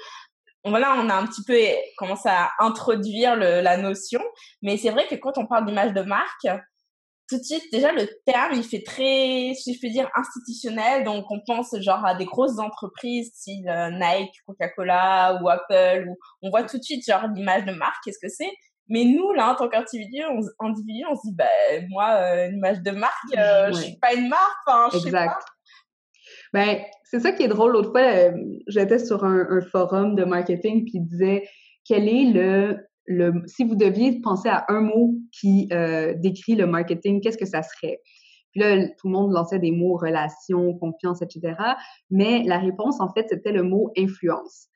voilà, 0.70 0.96
on 0.98 1.08
a 1.08 1.14
un 1.14 1.26
petit 1.26 1.42
peu 1.44 1.56
commencé 1.96 2.28
à 2.28 2.50
introduire 2.58 3.36
le, 3.36 3.60
la 3.60 3.76
notion, 3.76 4.22
mais 4.62 4.76
c'est 4.76 4.90
vrai 4.90 5.06
que 5.06 5.14
quand 5.14 5.38
on 5.38 5.46
parle 5.46 5.66
d'image 5.66 5.92
de 5.92 6.02
marque, 6.02 6.46
tout 7.28 7.38
de 7.38 7.42
suite, 7.42 7.64
déjà, 7.72 7.92
le 7.92 8.08
terme, 8.24 8.52
il 8.54 8.62
fait 8.62 8.82
très, 8.84 9.52
si 9.54 9.74
je 9.74 9.80
peux 9.80 9.88
dire, 9.88 10.08
institutionnel. 10.14 11.04
Donc, 11.04 11.24
on 11.30 11.40
pense 11.44 11.74
genre 11.80 12.04
à 12.04 12.14
des 12.14 12.24
grosses 12.24 12.58
entreprises, 12.58 13.32
style 13.34 13.68
euh, 13.68 13.90
Nike, 13.90 14.32
Coca-Cola 14.46 15.40
ou 15.42 15.48
Apple. 15.48 16.06
Où 16.08 16.16
on 16.42 16.50
voit 16.50 16.62
tout 16.62 16.78
de 16.78 16.82
suite 16.84 17.04
genre 17.04 17.26
l'image 17.34 17.64
de 17.64 17.72
marque, 17.72 17.96
qu'est-ce 18.04 18.20
que 18.20 18.28
c'est. 18.28 18.52
Mais 18.88 19.04
nous, 19.04 19.32
là, 19.32 19.50
en 19.50 19.54
tant 19.56 19.69
qu'individu, 19.69 20.22
on, 20.30 20.66
individu, 20.66 21.04
on 21.10 21.16
se 21.16 21.22
dit, 21.28 21.34
ben, 21.34 21.86
moi, 21.88 22.10
euh, 22.10 22.48
une 22.48 22.58
image 22.58 22.80
de 22.82 22.92
marque, 22.92 23.36
euh, 23.36 23.72
je 23.72 23.80
suis 23.80 23.96
pas 23.96 24.14
une 24.14 24.28
marque, 24.28 24.56
enfin, 24.64 24.88
je 24.92 24.98
sais 24.98 25.10
pas. 25.10 25.36
Ben, 26.56 26.79
c'est 27.05 27.20
ça 27.20 27.32
qui 27.32 27.43
est 27.43 27.49
drôle. 27.49 27.73
L'autre 27.73 27.91
fois, 27.91 28.32
j'étais 28.67 28.99
sur 28.99 29.25
un, 29.25 29.61
forum 29.61 30.14
de 30.14 30.25
marketing 30.25 30.85
puis 30.85 30.93
il 30.94 31.05
disait 31.05 31.47
quel 31.85 32.08
est 32.08 32.25
le 32.32 32.79
si 33.44 33.62
vous 33.64 33.76
deviez 33.76 34.23
penser 34.23 34.49
à 34.49 34.64
un 34.69 34.81
mot 34.81 35.12
qui 35.38 35.69
euh, 35.70 36.14
décrit 36.17 36.55
le 36.55 36.67
marketing, 36.67 37.20
qu'est-ce 37.20 37.37
que 37.37 37.44
ça 37.44 37.62
serait? 37.62 38.00
Puis 38.53 38.62
là, 38.62 38.88
tout 38.88 39.08
le 39.08 39.12
monde 39.12 39.32
lançait 39.32 39.58
des 39.58 39.70
mots 39.70 39.99
relation, 39.99 40.73
confiance, 40.79 41.20
etc. 41.20 41.56
Mais 42.11 42.43
la 42.44 42.58
réponse, 42.58 43.03
en 43.03 43.12
fait, 43.12 43.26
c'était 43.29 43.53
le 43.53 43.62
mot 43.62 43.93
influence. 43.99 44.69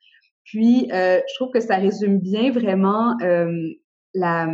Puis, 0.43 0.87
euh, 0.93 1.19
je 1.27 1.35
trouve 1.35 1.49
que 1.51 1.61
ça 1.61 1.77
résume 1.77 2.19
bien 2.19 2.51
vraiment 2.51 3.17
euh, 3.23 3.51
la, 4.13 4.47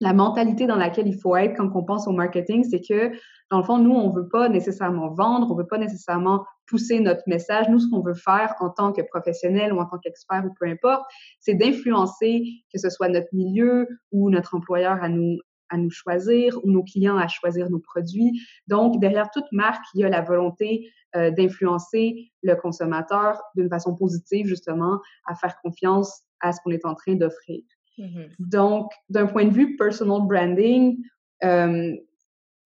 la 0.00 0.12
mentalité 0.14 0.66
dans 0.66 0.76
laquelle 0.76 1.06
il 1.06 1.18
faut 1.18 1.36
être 1.36 1.56
quand 1.56 1.70
on 1.74 1.84
pense 1.84 2.08
au 2.08 2.12
marketing, 2.12 2.64
c'est 2.64 2.80
que, 2.80 3.12
dans 3.50 3.58
le 3.58 3.64
fond, 3.64 3.78
nous, 3.78 3.92
on 3.92 4.10
veut 4.10 4.28
pas 4.28 4.48
nécessairement 4.48 5.10
vendre, 5.10 5.50
on 5.50 5.54
veut 5.54 5.66
pas 5.66 5.78
nécessairement 5.78 6.44
pousser 6.66 7.00
notre 7.00 7.22
message. 7.26 7.68
Nous, 7.68 7.80
ce 7.80 7.88
qu'on 7.90 8.00
veut 8.00 8.14
faire 8.14 8.54
en 8.60 8.70
tant 8.70 8.92
que 8.92 9.02
professionnel 9.02 9.72
ou 9.72 9.78
en 9.78 9.86
tant 9.86 9.98
qu'expert 9.98 10.44
ou 10.46 10.54
peu 10.58 10.66
importe, 10.66 11.02
c'est 11.40 11.54
d'influencer, 11.54 12.44
que 12.72 12.78
ce 12.78 12.88
soit 12.88 13.08
notre 13.08 13.28
milieu 13.32 13.88
ou 14.12 14.30
notre 14.30 14.54
employeur 14.54 15.02
à 15.02 15.08
nous 15.08 15.38
à 15.72 15.76
nous 15.76 15.90
choisir 15.90 16.58
ou 16.64 16.70
nos 16.70 16.82
clients 16.82 17.16
à 17.16 17.28
choisir 17.28 17.70
nos 17.70 17.78
produits. 17.78 18.42
Donc, 18.66 19.00
derrière 19.00 19.30
toute 19.30 19.50
marque, 19.52 19.84
il 19.94 20.00
y 20.00 20.04
a 20.04 20.08
la 20.08 20.20
volonté 20.20 20.90
euh, 21.14 21.30
d'influencer 21.30 22.32
le 22.42 22.54
consommateur 22.56 23.40
d'une 23.54 23.68
façon 23.68 23.94
positive, 23.94 24.46
justement, 24.46 25.00
à 25.26 25.34
faire 25.36 25.56
confiance 25.62 26.22
à 26.40 26.52
ce 26.52 26.60
qu'on 26.62 26.72
est 26.72 26.84
en 26.84 26.94
train 26.94 27.14
d'offrir. 27.14 27.62
Mm-hmm. 28.00 28.28
Donc, 28.38 28.92
d'un 29.10 29.26
point 29.26 29.44
de 29.44 29.52
vue 29.52 29.76
personal 29.76 30.22
branding, 30.22 30.98
euh, 31.44 31.94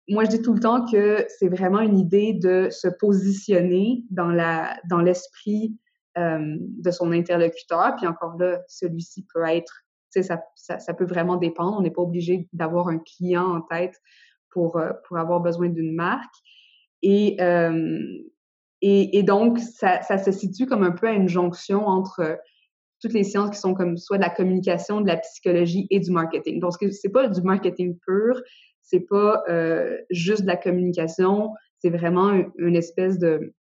moi, 0.09 0.25
je 0.25 0.31
dis 0.31 0.43
tout 0.43 0.55
le 0.55 0.61
temps 0.61 0.91
que 0.91 1.27
c'est 1.39 1.49
vraiment 1.49 1.81
une 1.81 1.99
idée 1.99 2.33
de 2.33 2.69
se 2.71 2.89
positionner 2.89 4.05
dans 4.11 4.31
la 4.31 4.79
dans 4.89 5.01
l'esprit 5.01 5.77
euh, 6.17 6.57
de 6.59 6.91
son 6.91 7.13
interlocuteur. 7.13 7.95
Puis 7.97 8.07
encore 8.07 8.39
là, 8.39 8.61
celui-ci 8.69 9.27
peut 9.33 9.45
être, 9.47 9.85
tu 10.11 10.23
sais, 10.23 10.39
ça, 10.57 10.79
ça, 10.79 10.95
peut 10.95 11.05
vraiment 11.05 11.37
dépendre. 11.37 11.77
On 11.79 11.83
n'est 11.83 11.91
pas 11.91 12.03
obligé 12.03 12.49
d'avoir 12.55 12.89
un 12.89 12.99
client 12.99 13.45
en 13.45 13.61
tête 13.61 14.01
pour 14.51 14.79
euh, 14.79 14.93
pour 15.07 15.19
avoir 15.19 15.41
besoin 15.41 15.69
d'une 15.69 15.95
marque. 15.95 16.35
Et, 17.03 17.37
et, 18.81 19.19
et 19.19 19.23
donc, 19.23 19.61
ça, 19.61 20.03
ça 20.03 20.19
se 20.19 20.33
situe 20.33 20.67
comme 20.67 20.83
un 20.83 20.91
peu 20.91 21.07
à 21.07 21.13
une 21.13 21.29
jonction 21.29 21.87
entre 21.87 22.41
toutes 23.01 23.13
les 23.13 23.25
sciences 23.25 23.51
qui 23.51 23.59
sont 23.59 23.75
comme 23.75 23.97
soit 23.97 24.19
de 24.19 24.23
la 24.23 24.31
communication, 24.31 25.01
de 25.01 25.07
la 25.07 25.17
psychologie 25.19 25.87
et 25.91 26.01
du 26.01 26.11
marketing. 26.11 26.61
Donc, 26.61 26.73
c'est 26.91 27.11
pas 27.11 27.29
du 27.29 27.43
marketing 27.43 27.97
pur, 27.99 28.41
c'est 28.83 29.01
pas 29.01 29.43
euh, 29.49 29.97
juste 30.11 30.43
de 30.43 30.47
la 30.47 30.57
communication, 30.57 31.53
c'est 31.79 31.91
vraiment 31.91 32.33
une, 32.57 32.77
espèce 32.77 33.19
de 33.19 33.55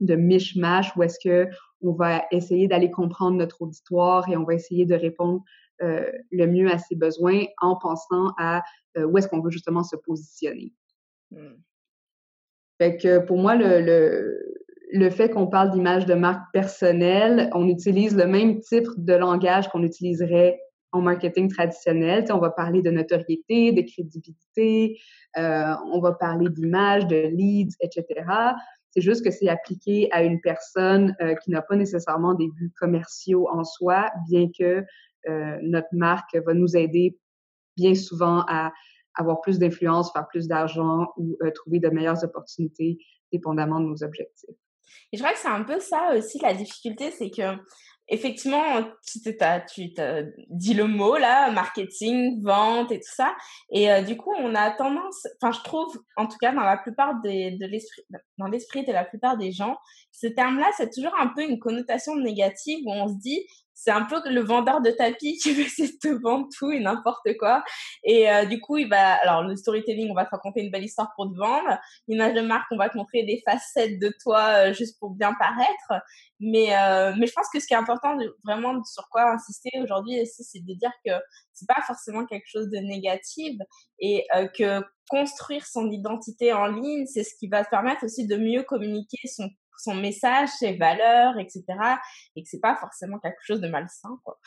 de 0.00 0.16
mishmash 0.16 0.96
où 0.96 1.02
est-ce 1.04 1.18
que 1.22 1.48
on 1.80 1.92
va 1.92 2.24
essayer 2.32 2.66
d'aller 2.66 2.90
comprendre 2.90 3.36
notre 3.36 3.62
auditoire 3.62 4.28
et 4.28 4.36
on 4.36 4.44
va 4.44 4.54
essayer 4.54 4.84
de 4.84 4.94
répondre 4.94 5.42
euh, 5.82 6.10
le 6.30 6.46
mieux 6.46 6.70
à 6.70 6.78
ses 6.78 6.96
besoins 6.96 7.44
en 7.60 7.76
pensant 7.76 8.32
à 8.38 8.62
euh, 8.96 9.04
où 9.04 9.16
est-ce 9.16 9.28
qu'on 9.28 9.40
veut 9.40 9.50
justement 9.50 9.82
se 9.82 9.96
positionner. 9.96 10.72
Hmm. 11.30 11.54
Fait 12.78 12.96
que 12.96 13.18
pour 13.18 13.38
moi, 13.38 13.54
le, 13.54 13.80
le, 13.80 14.51
le 14.92 15.08
fait 15.08 15.30
qu'on 15.30 15.46
parle 15.46 15.70
d'image 15.70 16.04
de 16.04 16.14
marque 16.14 16.44
personnelle, 16.52 17.48
on 17.54 17.66
utilise 17.66 18.14
le 18.14 18.26
même 18.26 18.60
type 18.60 18.86
de 18.98 19.14
langage 19.14 19.68
qu'on 19.68 19.82
utiliserait 19.82 20.60
en 20.92 21.00
marketing 21.00 21.48
traditionnel. 21.48 22.26
on 22.30 22.38
va 22.38 22.50
parler 22.50 22.82
de 22.82 22.90
notoriété, 22.90 23.72
de 23.72 23.80
crédibilité, 23.80 25.00
euh, 25.38 25.74
on 25.90 26.00
va 26.00 26.12
parler 26.12 26.50
d'image, 26.50 27.06
de 27.06 27.16
leads, 27.16 27.74
etc. 27.80 28.04
C'est 28.90 29.00
juste 29.00 29.24
que 29.24 29.30
c'est 29.30 29.48
appliqué 29.48 30.10
à 30.12 30.22
une 30.22 30.42
personne 30.42 31.16
euh, 31.22 31.34
qui 31.36 31.50
n'a 31.50 31.62
pas 31.62 31.76
nécessairement 31.76 32.34
des 32.34 32.48
buts 32.48 32.72
commerciaux 32.78 33.48
en 33.50 33.64
soi, 33.64 34.10
bien 34.28 34.48
que 34.56 34.84
euh, 35.28 35.58
notre 35.62 35.88
marque 35.92 36.36
va 36.46 36.52
nous 36.52 36.76
aider 36.76 37.18
bien 37.78 37.94
souvent 37.94 38.44
à 38.46 38.70
avoir 39.14 39.40
plus 39.40 39.58
d'influence, 39.58 40.12
faire 40.12 40.26
plus 40.28 40.46
d'argent 40.46 41.06
ou 41.16 41.38
trouver 41.54 41.78
de 41.78 41.88
meilleures 41.88 42.22
opportunités 42.24 42.98
dépendamment 43.30 43.80
de 43.80 43.86
nos 43.86 44.04
objectifs. 44.04 44.56
Et 45.12 45.18
je 45.18 45.22
crois 45.22 45.32
que 45.32 45.38
c'est 45.38 45.48
un 45.48 45.62
peu 45.62 45.78
ça 45.78 46.14
aussi 46.16 46.38
la 46.38 46.54
difficulté, 46.54 47.10
c'est 47.10 47.30
que 47.30 47.56
effectivement, 48.08 48.82
tu 49.06 49.36
t'as 49.36 49.62
dit 50.50 50.74
le 50.74 50.86
mot 50.86 51.16
là, 51.16 51.50
marketing, 51.50 52.42
vente 52.42 52.92
et 52.92 52.98
tout 52.98 53.14
ça. 53.14 53.34
Et 53.70 53.90
euh, 53.90 54.02
du 54.02 54.16
coup, 54.16 54.32
on 54.38 54.54
a 54.54 54.70
tendance, 54.72 55.26
enfin, 55.40 55.52
je 55.52 55.62
trouve, 55.62 55.98
en 56.16 56.26
tout 56.26 56.36
cas, 56.38 56.52
dans 56.52 56.62
la 56.62 56.76
plupart 56.76 57.20
des, 57.22 57.52
de 57.52 57.66
l'esprit, 57.66 58.02
dans 58.38 58.46
l'esprit 58.46 58.84
de 58.84 58.92
la 58.92 59.04
plupart 59.04 59.36
des 59.36 59.52
gens, 59.52 59.76
ce 60.10 60.26
terme-là, 60.26 60.66
c'est 60.76 60.92
toujours 60.92 61.14
un 61.18 61.28
peu 61.28 61.42
une 61.42 61.58
connotation 61.58 62.16
négative 62.16 62.80
où 62.84 62.92
on 62.92 63.08
se 63.08 63.18
dit, 63.18 63.46
c'est 63.74 63.90
un 63.90 64.04
peu 64.04 64.20
le 64.28 64.40
vendeur 64.40 64.80
de 64.80 64.90
tapis 64.90 65.38
qui 65.42 65.52
veut 65.52 65.62
essayer 65.62 65.88
de 65.88 65.98
te 65.98 66.22
vendre 66.22 66.48
tout 66.56 66.70
et 66.70 66.80
n'importe 66.80 67.36
quoi. 67.38 67.62
Et 68.04 68.30
euh, 68.30 68.44
du 68.44 68.60
coup, 68.60 68.78
il 68.78 68.88
va, 68.88 69.14
alors 69.22 69.42
le 69.42 69.56
storytelling, 69.56 70.10
on 70.10 70.14
va 70.14 70.24
te 70.24 70.30
raconter 70.30 70.62
une 70.62 70.70
belle 70.70 70.84
histoire 70.84 71.12
pour 71.16 71.30
te 71.30 71.36
vendre. 71.36 71.78
L'image 72.08 72.34
de 72.34 72.40
marque, 72.40 72.66
on 72.70 72.76
va 72.76 72.88
te 72.88 72.96
montrer 72.96 73.24
des 73.24 73.42
facettes 73.46 73.98
de 73.98 74.12
toi 74.22 74.68
euh, 74.68 74.72
juste 74.72 74.98
pour 74.98 75.10
bien 75.10 75.34
paraître. 75.38 76.04
Mais, 76.40 76.76
euh, 76.76 77.14
mais 77.18 77.26
je 77.26 77.32
pense 77.32 77.46
que 77.52 77.60
ce 77.60 77.66
qui 77.66 77.74
est 77.74 77.76
important, 77.76 78.16
vraiment 78.44 78.82
sur 78.84 79.08
quoi 79.10 79.32
insister 79.32 79.70
aujourd'hui, 79.82 80.26
c'est 80.26 80.64
de 80.64 80.74
dire 80.74 80.92
que 81.04 81.12
c'est 81.52 81.68
pas 81.68 81.82
forcément 81.86 82.26
quelque 82.26 82.46
chose 82.46 82.68
de 82.68 82.78
négatif 82.78 83.54
et 84.00 84.26
que 84.58 84.82
construire 85.08 85.64
son 85.66 85.90
identité 85.90 86.52
en 86.52 86.66
ligne, 86.66 87.06
c'est 87.06 87.22
ce 87.22 87.34
qui 87.38 87.46
va 87.46 87.64
te 87.64 87.70
permettre 87.70 88.04
aussi 88.04 88.26
de 88.26 88.36
mieux 88.36 88.62
communiquer 88.62 89.18
son 89.28 89.48
son 89.82 89.94
message, 89.94 90.48
ses 90.58 90.76
valeurs, 90.76 91.38
etc. 91.38 91.64
Et 92.36 92.42
que 92.42 92.48
c'est 92.48 92.60
pas 92.60 92.76
forcément 92.76 93.18
quelque 93.18 93.40
chose 93.42 93.60
de 93.60 93.68
malsain, 93.68 94.18
quoi. 94.24 94.38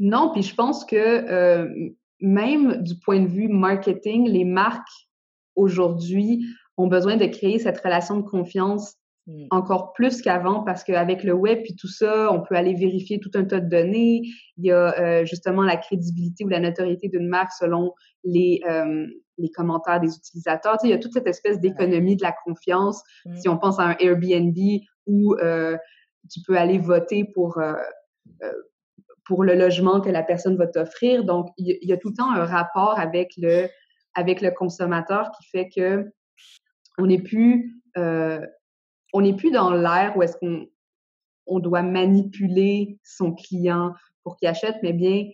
Non, 0.00 0.30
puis 0.32 0.42
je 0.42 0.54
pense 0.54 0.84
que 0.84 0.96
euh, 0.96 1.90
même 2.20 2.82
du 2.82 2.98
point 2.98 3.20
de 3.20 3.28
vue 3.28 3.48
marketing, 3.48 4.28
les 4.28 4.44
marques 4.44 5.08
aujourd'hui 5.56 6.46
ont 6.76 6.86
besoin 6.86 7.16
de 7.16 7.26
créer 7.26 7.58
cette 7.58 7.78
relation 7.80 8.16
de 8.16 8.22
confiance 8.22 8.96
mmh. 9.26 9.46
encore 9.50 9.92
plus 9.92 10.22
qu'avant 10.22 10.62
parce 10.62 10.84
qu'avec 10.84 11.22
le 11.22 11.32
web 11.32 11.60
et 11.64 11.74
tout 11.76 11.88
ça, 11.88 12.32
on 12.32 12.42
peut 12.42 12.54
aller 12.54 12.74
vérifier 12.74 13.20
tout 13.20 13.30
un 13.34 13.44
tas 13.44 13.60
de 13.60 13.68
données. 13.68 14.22
Il 14.56 14.66
y 14.66 14.72
a 14.72 14.98
euh, 14.98 15.24
justement 15.24 15.62
la 15.62 15.76
crédibilité 15.76 16.44
ou 16.44 16.48
la 16.48 16.60
notoriété 16.60 17.08
d'une 17.08 17.28
marque 17.28 17.52
selon 17.52 17.92
les, 18.24 18.60
euh, 18.68 19.06
les 19.38 19.50
commentaires 19.50 20.00
des 20.00 20.14
utilisateurs. 20.14 20.76
il 20.84 20.90
y 20.90 20.92
a 20.92 20.98
toute 20.98 21.12
cette 21.12 21.26
espèce 21.26 21.60
d'économie 21.60 22.16
de 22.16 22.22
la 22.22 22.34
confiance. 22.44 23.02
Mm. 23.26 23.36
Si 23.36 23.48
on 23.48 23.58
pense 23.58 23.78
à 23.78 23.84
un 23.84 23.96
Airbnb 23.98 24.56
où 25.06 25.34
euh, 25.34 25.76
tu 26.30 26.40
peux 26.46 26.56
aller 26.56 26.78
voter 26.78 27.24
pour, 27.24 27.60
pour 29.26 29.44
le 29.44 29.54
logement 29.54 30.00
que 30.00 30.10
la 30.10 30.22
personne 30.22 30.56
va 30.56 30.66
t'offrir. 30.66 31.24
Donc, 31.24 31.48
il 31.58 31.76
y, 31.82 31.92
a 31.92 31.96
tout 31.96 32.08
le 32.08 32.14
temps 32.14 32.32
un 32.32 32.44
rapport 32.44 32.98
avec 32.98 33.32
le, 33.36 33.68
avec 34.14 34.40
le 34.40 34.50
consommateur 34.50 35.30
qui 35.32 35.48
fait 35.48 35.68
que 35.68 36.10
on 36.98 37.06
n'est 37.06 37.22
plus, 37.22 37.82
on 39.14 39.22
n'est 39.22 39.34
plus 39.34 39.50
dans 39.50 39.70
l'ère 39.70 40.16
où 40.16 40.22
est-ce 40.22 40.36
qu'on 40.36 40.66
on 41.46 41.60
doit 41.60 41.82
manipuler 41.82 42.98
son 43.02 43.32
client 43.32 43.94
pour 44.22 44.36
qu'il 44.36 44.48
achète, 44.48 44.76
mais 44.82 44.92
bien 44.92 45.26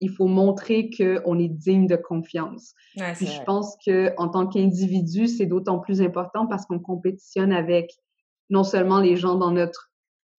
il 0.00 0.10
faut 0.10 0.26
montrer 0.26 0.90
qu'on 0.90 1.38
est 1.38 1.48
digne 1.48 1.86
de 1.86 1.96
confiance. 1.96 2.74
Puis 3.14 3.26
je 3.26 3.42
pense 3.42 3.76
que 3.84 4.14
en 4.16 4.28
tant 4.28 4.46
qu'individu, 4.46 5.28
c'est 5.28 5.44
d'autant 5.44 5.78
plus 5.78 6.00
important 6.00 6.46
parce 6.46 6.64
qu'on 6.64 6.78
compétitionne 6.78 7.52
avec 7.52 7.92
non 8.48 8.64
seulement 8.64 8.98
les 8.98 9.16
gens 9.16 9.34
dans 9.34 9.50
notre 9.50 9.92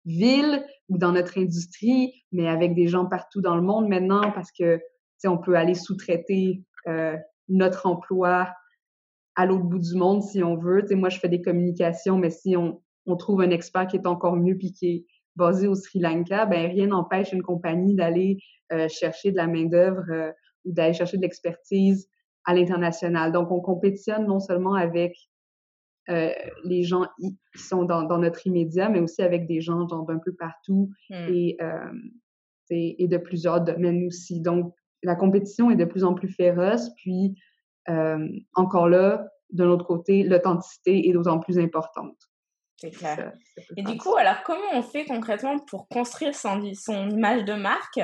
ville 0.07 0.65
ou 0.89 0.97
dans 0.97 1.13
notre 1.13 1.39
industrie, 1.39 2.25
mais 2.33 2.49
avec 2.49 2.75
des 2.75 2.89
gens 2.89 3.05
partout 3.05 3.43
dans 3.43 3.55
le 3.55 3.63
monde 3.63 3.87
maintenant 3.87 4.33
parce 4.33 4.51
que 4.51 4.81
on 5.27 5.37
peut 5.37 5.57
aller 5.57 5.75
sous-traiter 5.75 6.63
euh, 6.89 7.19
notre 7.51 7.87
emploi 7.87 8.49
à 9.41 9.47
l'autre 9.47 9.65
bout 9.65 9.79
du 9.79 9.95
monde 9.95 10.23
si 10.23 10.43
on 10.43 10.55
veut. 10.55 10.85
sais, 10.87 10.95
moi, 10.95 11.09
je 11.09 11.19
fais 11.19 11.31
des 11.31 11.41
communications, 11.41 12.19
mais 12.19 12.29
si 12.29 12.59
on, 12.59 12.83
on 13.07 13.17
trouve 13.17 13.41
un 13.41 13.49
expert 13.49 13.87
qui 13.87 13.97
est 13.97 14.07
encore 14.07 14.37
mieux 14.37 14.59
puis 14.59 14.71
qui 14.73 14.87
est 14.89 15.07
basé 15.35 15.67
au 15.67 15.75
Sri 15.75 15.99
Lanka, 15.99 16.45
ben 16.45 16.71
rien 16.71 16.89
n'empêche 16.89 17.33
une 17.33 17.43
compagnie 17.43 17.95
d'aller 17.95 18.37
euh, 18.71 18.87
chercher 18.89 19.31
de 19.33 19.39
la 19.39 19.47
main-d'œuvre 19.47 20.05
euh, 20.11 20.31
ou 20.67 20.73
d'aller 20.73 20.93
chercher 20.93 21.17
de 21.17 21.23
l'expertise 21.23 22.07
à 22.45 22.55
l'international. 22.55 23.33
Donc, 23.33 23.51
on 23.51 23.61
compétitionne 23.61 24.27
non 24.27 24.41
seulement 24.41 24.75
avec 24.75 25.17
euh, 26.11 26.33
les 26.65 26.83
gens 26.83 27.07
qui 27.19 27.63
sont 27.63 27.85
dans, 27.85 28.19
notre 28.19 28.47
immédiat, 28.47 28.91
mais 28.91 29.01
aussi 29.01 29.23
avec 29.23 29.47
des 29.47 29.63
gens 29.63 29.85
d'un 29.85 30.19
peu 30.19 30.35
partout 30.35 30.91
hmm. 31.09 31.33
et, 31.33 31.57
et, 32.69 33.09
de 33.09 33.17
plusieurs 33.17 33.63
domaines 33.63 34.07
aussi. 34.07 34.41
Donc, 34.41 34.75
la 35.03 35.15
compétition 35.15 35.71
est 35.71 35.77
de 35.77 35.87
plus 35.87 36.05
en 36.05 36.13
plus 36.13 36.29
féroce, 36.29 36.91
puis 36.97 37.37
encore 38.55 38.89
là, 38.89 39.27
de 39.51 39.65
l'autre 39.65 39.85
côté, 39.85 40.23
l'authenticité 40.23 41.09
est 41.09 41.13
d'autant 41.13 41.41
plus 41.41 41.59
importante. 41.59 42.17
C'est 42.77 42.91
clair. 42.91 43.33
et 43.77 43.83
du 43.83 43.99
coup, 43.99 44.17
alors 44.17 44.43
comment 44.45 44.73
on 44.73 44.83
fait 44.83 45.05
concrètement 45.05 45.59
pour 45.59 45.87
construire 45.89 46.35
son, 46.35 46.63
son 46.75 47.11
image 47.11 47.45
de 47.45 47.53
marque 47.53 48.01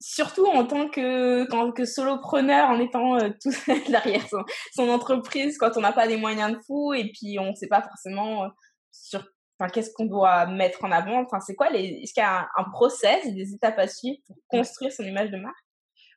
surtout 0.00 0.46
en 0.46 0.64
tant 0.66 0.88
que, 0.88 1.72
que 1.72 1.84
solopreneur, 1.84 2.70
en 2.70 2.80
étant 2.80 3.16
euh, 3.18 3.30
tout 3.42 3.52
derrière 3.88 4.24
son, 4.72 4.88
entreprise, 4.88 5.58
quand 5.58 5.76
on 5.76 5.80
n'a 5.80 5.92
pas 5.92 6.08
des 6.08 6.16
moyens 6.16 6.52
de 6.52 6.58
fou 6.66 6.94
et 6.94 7.12
puis 7.12 7.38
on 7.38 7.50
ne 7.50 7.54
sait 7.54 7.68
pas 7.68 7.82
forcément 7.82 8.44
euh, 8.44 8.48
sur 8.90 9.24
qu'est-ce 9.72 9.92
qu'on 9.92 10.06
doit 10.06 10.46
mettre 10.46 10.84
en 10.84 10.90
avant. 10.90 11.22
Enfin, 11.22 11.38
c'est 11.40 11.54
quoi 11.54 11.68
les, 11.68 12.00
est-ce 12.02 12.14
qu'il 12.14 12.22
y 12.22 12.26
a 12.26 12.48
un, 12.56 12.64
process, 12.72 13.26
des 13.34 13.52
étapes 13.52 13.78
à 13.78 13.86
suivre 13.86 14.18
pour 14.26 14.36
construire 14.48 14.90
son 14.90 15.02
image 15.02 15.30
de 15.30 15.36
marque? 15.36 15.54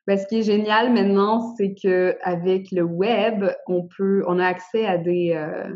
Ben, 0.06 0.18
ce 0.18 0.26
qui 0.26 0.40
est 0.40 0.42
génial 0.42 0.92
maintenant, 0.92 1.54
c'est 1.56 1.74
que 1.74 2.16
avec 2.22 2.70
le 2.70 2.82
web, 2.82 3.46
on 3.66 3.88
peut, 3.96 4.22
on 4.26 4.38
a 4.38 4.46
accès 4.46 4.84
à 4.84 4.98
des, 4.98 5.32
euh, 5.34 5.74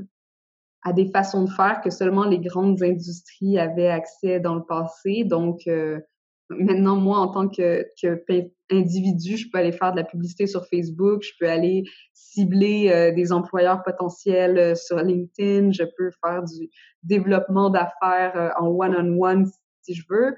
à 0.83 0.93
des 0.93 1.11
façons 1.11 1.45
de 1.45 1.51
faire 1.51 1.81
que 1.83 1.91
seulement 1.91 2.25
les 2.25 2.39
grandes 2.39 2.83
industries 2.83 3.59
avaient 3.59 3.89
accès 3.89 4.41
dans 4.41 4.55
le 4.55 4.65
passé. 4.65 5.25
Donc, 5.25 5.61
euh, 5.67 6.01
maintenant, 6.51 6.97
moi, 6.97 7.19
en 7.19 7.29
tant 7.29 7.49
que, 7.49 7.87
que, 8.01 8.23
individu, 8.71 9.37
je 9.37 9.49
peux 9.51 9.59
aller 9.59 9.73
faire 9.73 9.93
de 9.93 9.97
la 9.97 10.05
publicité 10.05 10.47
sur 10.47 10.67
Facebook, 10.67 11.23
je 11.23 11.33
peux 11.41 11.49
aller 11.49 11.85
cibler 12.13 12.91
euh, 12.91 13.13
des 13.13 13.33
employeurs 13.33 13.83
potentiels 13.83 14.59
euh, 14.59 14.75
sur 14.75 14.99
LinkedIn, 14.99 15.73
je 15.73 15.85
peux 15.97 16.11
faire 16.23 16.43
du 16.43 16.69
développement 17.03 17.71
d'affaires 17.71 18.55
en 18.59 18.69
one-on-one 18.69 19.47
je 19.95 20.05
veux, 20.09 20.35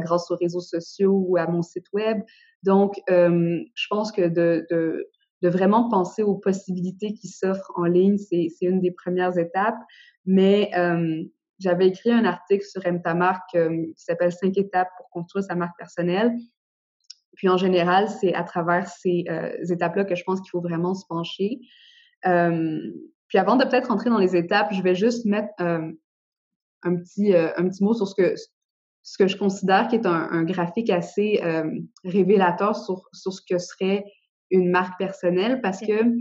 grâce 0.00 0.30
aux 0.30 0.36
réseaux 0.36 0.60
sociaux 0.60 1.24
ou 1.26 1.36
à 1.36 1.46
mon 1.46 1.62
site 1.62 1.86
web. 1.92 2.22
Donc, 2.62 3.00
je 3.08 3.86
pense 3.88 4.12
que 4.12 4.28
de, 4.28 4.66
vraiment 5.48 5.88
penser 5.88 6.22
aux 6.22 6.36
possibilités 6.36 7.12
qui 7.12 7.28
s'offrent 7.28 7.72
en 7.76 7.84
ligne, 7.84 8.16
c'est 8.18 8.48
une 8.62 8.80
des 8.80 8.92
premières 8.92 9.36
étapes. 9.38 9.78
Mais 10.26 10.70
euh, 10.76 11.22
j'avais 11.58 11.88
écrit 11.88 12.10
un 12.10 12.24
article 12.24 12.64
sur 12.64 12.82
euh, 12.86 13.68
qui 13.96 14.04
s'appelle 14.04 14.32
Cinq 14.32 14.56
étapes 14.56 14.88
pour 14.96 15.08
construire 15.10 15.44
sa 15.44 15.54
marque 15.54 15.76
personnelle. 15.78 16.32
Puis 17.36 17.48
en 17.48 17.56
général, 17.56 18.08
c'est 18.08 18.34
à 18.34 18.44
travers 18.44 18.88
ces 18.88 19.24
euh, 19.28 19.52
étapes-là 19.68 20.04
que 20.04 20.14
je 20.14 20.22
pense 20.24 20.40
qu'il 20.40 20.50
faut 20.50 20.60
vraiment 20.60 20.94
se 20.94 21.06
pencher. 21.06 21.60
puis 22.22 23.38
avant 23.38 23.56
de 23.56 23.64
peut-être 23.64 23.90
entrer 23.90 24.10
dans 24.10 24.18
les 24.18 24.36
étapes, 24.36 24.72
je 24.72 24.82
vais 24.82 24.94
juste 24.94 25.26
mettre 25.26 25.52
un 25.60 26.96
petit 26.96 27.34
un 27.34 27.68
petit 27.68 27.82
mot 27.82 27.94
sur 27.94 28.06
ce 28.06 28.14
que 28.14 28.34
ce 29.04 29.18
que 29.18 29.28
je 29.28 29.36
considère 29.36 29.86
qui 29.86 29.94
est 29.94 30.06
un, 30.06 30.28
un 30.32 30.42
graphique 30.42 30.90
assez 30.90 31.40
révélateur 32.04 32.74
sur, 32.74 33.02
sur 33.12 33.32
ce 33.32 33.40
que 33.48 33.58
serait 33.58 34.04
une 34.50 34.70
marque 34.70 34.98
personnelle 34.98 35.60
parce 35.60 35.80
que 35.80 36.16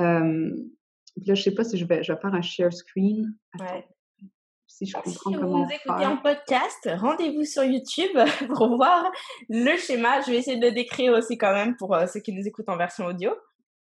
euh, 0.00 0.50
là, 1.24 1.34
je 1.34 1.42
sais 1.42 1.54
pas 1.54 1.64
si 1.64 1.78
je 1.78 1.84
vais, 1.84 2.02
je 2.02 2.12
vais 2.12 2.20
faire 2.20 2.34
un 2.34 2.42
share 2.42 2.72
screen. 2.72 3.34
Si 4.66 4.84
je 4.84 4.92
comprends 4.92 5.30
si 5.30 5.36
vous 5.36 5.66
écoutez 5.72 6.06
en 6.06 6.18
podcast, 6.18 6.88
rendez-vous 6.96 7.44
sur 7.44 7.64
YouTube 7.64 8.14
pour 8.54 8.76
voir 8.76 9.10
le 9.48 9.74
schéma. 9.78 10.20
Je 10.20 10.32
vais 10.32 10.38
essayer 10.38 10.58
de 10.58 10.66
le 10.66 10.72
décrire 10.72 11.14
aussi 11.14 11.38
quand 11.38 11.52
même 11.52 11.76
pour 11.76 11.94
euh, 11.94 12.06
ceux 12.06 12.20
qui 12.20 12.32
nous 12.32 12.46
écoutent 12.46 12.68
en 12.68 12.76
version 12.76 13.06
audio. 13.06 13.30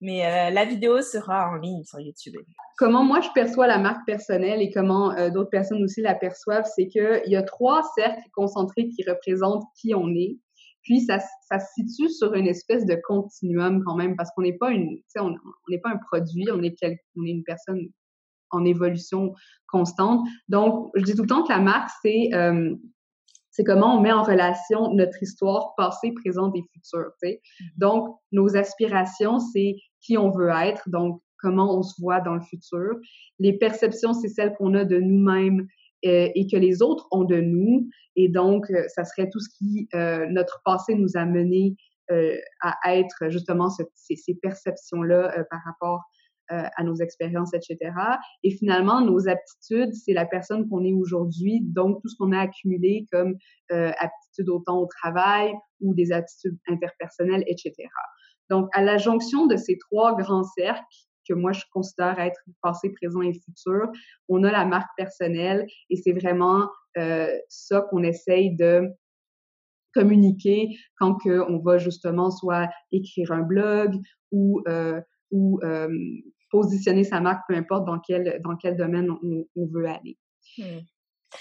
Mais 0.02 0.26
euh, 0.26 0.50
la 0.50 0.66
vidéo 0.66 1.02
sera 1.02 1.50
en 1.50 1.56
ligne 1.56 1.84
sur 1.84 2.00
YouTube. 2.00 2.36
Comment 2.78 3.04
moi 3.04 3.22
je 3.22 3.30
perçois 3.36 3.68
la 3.68 3.78
marque 3.78 4.06
personnelle 4.06 4.62
et 4.62 4.72
comment 4.72 5.14
d'autres 5.30 5.52
personnes 5.52 5.84
aussi 5.84 6.02
la 6.02 6.16
perçoivent, 6.16 6.68
c'est 6.76 6.88
qu'il 6.88 7.22
y 7.28 7.36
a 7.36 7.44
trois 7.44 7.84
cercles 7.96 8.28
concentrés 8.34 8.90
qui 8.90 9.04
représentent 9.08 9.64
qui 9.80 9.94
on 9.94 10.10
est. 10.10 10.38
Puis 10.84 11.02
ça, 11.02 11.20
ça 11.20 11.60
se 11.60 11.68
situe 11.74 12.10
sur 12.10 12.34
une 12.34 12.48
espèce 12.48 12.86
de 12.86 12.96
continuum 13.08 13.84
quand 13.86 13.96
même, 13.96 14.16
parce 14.16 14.32
qu'on 14.32 14.42
n'est 14.42 14.58
pas 14.58 14.72
une, 14.72 14.98
on 15.20 15.36
n'est 15.70 15.80
pas 15.80 15.92
un 15.92 15.98
produit, 15.98 16.48
on 16.52 16.64
est, 16.64 16.76
on 17.16 17.26
est 17.26 17.30
une 17.30 17.44
personne 17.44 17.88
en 18.50 18.66
évolution 18.66 19.34
constante. 19.68 20.28
Donc, 20.50 20.92
je 20.96 21.04
dis 21.04 21.16
tout 21.16 21.22
le 21.22 21.28
temps 21.28 21.44
que 21.44 21.52
la 21.52 21.60
marque, 21.60 21.90
c'est 22.02 22.30
euh, 22.34 22.76
c'est 23.52 23.66
comment 23.66 23.98
on 23.98 24.02
met 24.02 24.14
en 24.14 24.24
relation 24.24 24.94
notre 24.94 25.22
histoire 25.22 25.76
passée, 25.76 26.14
présente 26.14 26.56
et 26.56 26.64
future. 26.74 27.12
Mm-hmm. 27.22 27.40
Donc, 27.78 28.16
nos 28.32 28.56
aspirations, 28.56 29.40
c'est 29.40 29.76
qui 30.02 30.18
on 30.18 30.30
veut 30.32 30.50
être, 30.50 30.90
donc 30.90 31.22
comment 31.40 31.78
on 31.78 31.82
se 31.82 32.00
voit 32.00 32.22
dans 32.22 32.36
le 32.36 32.42
futur. 32.42 32.98
Les 33.40 33.58
perceptions, 33.58 34.14
c'est 34.14 34.30
celles 34.30 34.54
qu'on 34.54 34.74
a 34.76 34.86
de 34.86 35.00
nous-mêmes 35.00 35.68
euh, 36.06 36.30
et 36.36 36.48
que 36.52 36.58
les 36.58 36.82
autres 36.82 37.08
ont 37.12 37.24
de 37.24 37.40
nous. 37.42 37.88
Et 38.16 38.30
donc, 38.30 38.70
euh, 38.70 38.84
ça 38.90 39.04
serait 39.06 39.30
tout 39.30 39.40
ce 39.40 39.50
qui, 39.58 39.88
euh, 39.96 40.28
notre 40.30 40.62
passé 40.66 40.96
nous 40.96 41.16
a 41.16 41.26
mené 41.26 41.76
à 42.62 42.98
être 42.98 43.30
justement 43.30 43.70
ces, 43.70 43.86
ces 44.18 44.36
perceptions-là 44.36 45.46
par 45.50 45.62
rapport 45.64 46.02
euh, 46.52 46.64
à 46.76 46.84
nos 46.84 46.96
expériences, 46.96 47.54
etc. 47.54 47.94
Et 48.44 48.52
finalement, 48.52 49.00
nos 49.00 49.30
aptitudes, 49.30 49.94
c'est 49.94 50.12
la 50.12 50.26
personne 50.26 50.68
qu'on 50.68 50.84
est 50.84 50.92
aujourd'hui, 50.92 51.62
donc 51.62 52.02
tout 52.02 52.10
ce 52.10 52.18
qu'on 52.18 52.34
a 52.34 52.40
accumulé 52.40 53.06
comme 53.10 53.36
euh, 53.72 53.92
aptitudes 53.98 54.50
autant 54.50 54.80
au 54.80 54.86
travail 54.86 55.54
ou 55.80 55.94
des 55.94 56.12
aptitudes 56.12 56.58
interpersonnelles, 56.68 57.46
etc. 57.48 57.74
Donc, 58.52 58.70
à 58.74 58.84
la 58.84 58.98
jonction 58.98 59.48
de 59.48 59.56
ces 59.56 59.78
trois 59.78 60.16
grands 60.16 60.44
cercles, 60.44 60.84
que 61.28 61.34
moi 61.34 61.54
je 61.54 61.64
considère 61.72 62.20
être 62.20 62.40
passé, 62.62 62.90
présent 62.90 63.22
et 63.22 63.34
futur, 63.34 63.88
on 64.28 64.44
a 64.44 64.52
la 64.52 64.66
marque 64.66 64.90
personnelle 64.98 65.66
et 65.90 65.96
c'est 65.96 66.12
vraiment 66.12 66.70
euh, 66.98 67.32
ça 67.48 67.82
qu'on 67.90 68.04
essaye 68.04 68.56
de 68.56 68.90
communiquer 69.94 70.70
quand 70.98 71.16
que 71.16 71.42
on 71.50 71.60
va 71.60 71.78
justement 71.78 72.30
soit 72.30 72.70
écrire 72.92 73.32
un 73.32 73.42
blog 73.42 73.96
ou 74.32 74.62
euh, 74.68 75.00
ou 75.32 75.60
euh, 75.64 75.88
positionner 76.52 77.04
sa 77.04 77.22
marque, 77.22 77.42
peu 77.48 77.56
importe 77.56 77.86
dans 77.86 78.00
quel, 78.00 78.42
dans 78.44 78.58
quel 78.58 78.76
domaine 78.76 79.10
on, 79.10 79.66
veut 79.68 79.88
aller. 79.88 80.18
Hmm. 80.58 80.82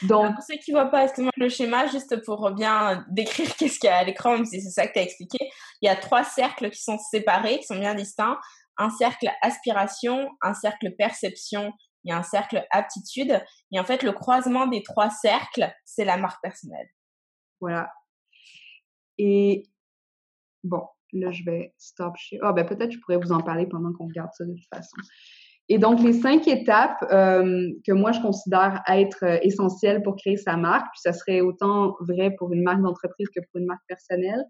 Donc, 0.02 0.35
pour 0.37 0.45
ceux 0.45 0.57
qui 0.64 0.73
ne 0.73 0.76
voient 0.76 0.90
pas, 0.90 1.05
excuse-moi, 1.05 1.33
le 1.37 1.49
schéma, 1.49 1.87
juste 1.88 2.25
pour 2.25 2.49
bien 2.52 3.05
décrire 3.11 3.55
qu'est-ce 3.59 3.81
qu'il 3.81 3.88
y 3.88 3.93
a 3.93 3.97
à 3.97 4.05
l'écran, 4.05 4.35
même 4.35 4.45
si 4.45 4.61
c'est 4.61 4.71
ça 4.71 4.87
que 4.87 4.93
tu 4.93 5.00
as 5.00 5.02
expliqué, 5.02 5.38
il 5.83 5.87
y 5.87 5.89
a 5.89 5.97
trois 5.97 6.25
cercles 6.25 6.71
qui 6.71 6.83
sont 6.83 6.99
séparés, 6.99 7.59
qui 7.59 7.67
sont 7.67 7.79
bien 7.79 7.95
distincts. 7.95 8.39
Un 8.77 8.91
cercle 8.91 9.31
aspiration, 9.43 10.31
un 10.43 10.55
cercle 10.55 10.95
perception 10.97 11.73
et 12.07 12.13
un 12.13 12.23
cercle 12.23 12.67
aptitude. 12.71 13.43
Et 13.73 13.81
en 13.81 13.85
fait, 13.85 14.03
le 14.03 14.13
croisement 14.13 14.67
des 14.67 14.83
trois 14.83 15.11
cercles, 15.11 15.73
c'est 15.85 16.05
la 16.05 16.17
marque 16.17 16.41
personnelle. 16.43 16.89
Voilà. 17.61 17.91
Et 19.19 19.65
bon, 20.65 20.87
Là, 21.13 21.31
je 21.31 21.45
vais 21.45 21.75
stop. 21.79 22.15
Ah, 22.43 22.53
ben 22.53 22.65
peut-être 22.65 22.93
je 22.93 22.99
pourrais 23.01 23.19
vous 23.19 23.33
en 23.33 23.41
parler 23.41 23.67
pendant 23.67 23.93
qu'on 23.93 24.07
regarde 24.07 24.31
ça 24.33 24.45
de 24.45 24.53
toute 24.53 24.69
façon. 24.73 24.97
Et 25.69 25.79
donc, 25.79 26.01
les 26.01 26.13
cinq 26.13 26.49
étapes 26.49 27.03
euh, 27.13 27.71
que 27.87 27.93
moi, 27.93 28.11
je 28.13 28.21
considère 28.21 28.83
être 28.89 29.25
euh, 29.25 29.39
essentielles 29.43 30.03
pour 30.03 30.17
créer 30.17 30.37
sa 30.37 30.57
marque, 30.57 30.87
puis 30.93 31.01
ça 31.01 31.13
serait 31.13 31.41
autant 31.41 31.95
vrai 32.01 32.35
pour 32.39 32.53
une 32.53 32.63
marque 32.63 32.83
d'entreprise 32.83 33.29
que 33.29 33.41
pour 33.41 33.61
une 33.61 33.67
marque 33.67 33.87
personnelle, 33.87 34.43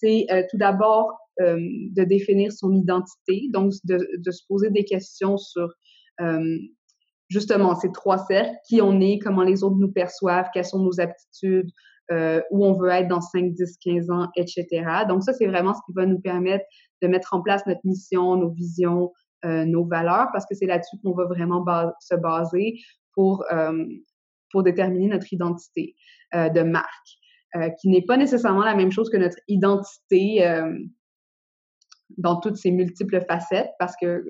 c'est 0.00 0.26
euh, 0.30 0.42
tout 0.50 0.56
d'abord 0.56 1.16
de 1.38 2.04
définir 2.04 2.52
son 2.52 2.74
identité, 2.74 3.48
donc 3.50 3.72
de, 3.84 4.30
se 4.30 4.42
poser 4.46 4.68
des 4.68 4.84
questions 4.84 5.38
sur 5.38 5.72
justement 7.30 7.74
ces 7.76 7.90
trois 7.92 8.18
cercles, 8.18 8.54
qui 8.68 8.82
on 8.82 9.00
est, 9.00 9.18
comment 9.18 9.42
les 9.42 9.64
autres 9.64 9.78
nous 9.78 9.90
perçoivent, 9.90 10.48
quelles 10.52 10.66
sont 10.66 10.80
nos 10.80 11.00
aptitudes, 11.00 11.70
euh, 12.10 12.42
où 12.50 12.66
on 12.66 12.72
veut 12.72 12.88
être 12.88 13.08
dans 13.08 13.20
5, 13.20 13.54
10, 13.54 13.76
15 13.78 14.10
ans, 14.10 14.28
etc. 14.36 14.66
Donc 15.08 15.22
ça, 15.22 15.32
c'est 15.32 15.46
vraiment 15.46 15.74
ce 15.74 15.80
qui 15.86 15.92
va 15.94 16.06
nous 16.06 16.20
permettre 16.20 16.64
de 17.02 17.08
mettre 17.08 17.34
en 17.34 17.40
place 17.40 17.64
notre 17.66 17.80
mission, 17.84 18.36
nos 18.36 18.50
visions, 18.50 19.12
euh, 19.44 19.64
nos 19.64 19.84
valeurs, 19.84 20.26
parce 20.32 20.44
que 20.44 20.56
c'est 20.56 20.66
là-dessus 20.66 20.96
qu'on 21.02 21.14
va 21.14 21.24
vraiment 21.24 21.64
se 22.00 22.16
baser 22.16 22.80
pour, 23.14 23.44
euh, 23.52 23.86
pour 24.50 24.64
déterminer 24.64 25.06
notre 25.06 25.32
identité 25.32 25.94
euh, 26.34 26.48
de 26.48 26.62
marque, 26.62 27.08
euh, 27.56 27.70
qui 27.80 27.88
n'est 27.88 28.02
pas 28.02 28.16
nécessairement 28.16 28.64
la 28.64 28.74
même 28.74 28.92
chose 28.92 29.10
que 29.10 29.16
notre 29.16 29.38
identité 29.48 30.46
euh, 30.46 30.72
dans 32.18 32.40
toutes 32.40 32.56
ses 32.56 32.70
multiples 32.70 33.24
facettes, 33.28 33.70
parce 33.78 33.94
que 34.00 34.24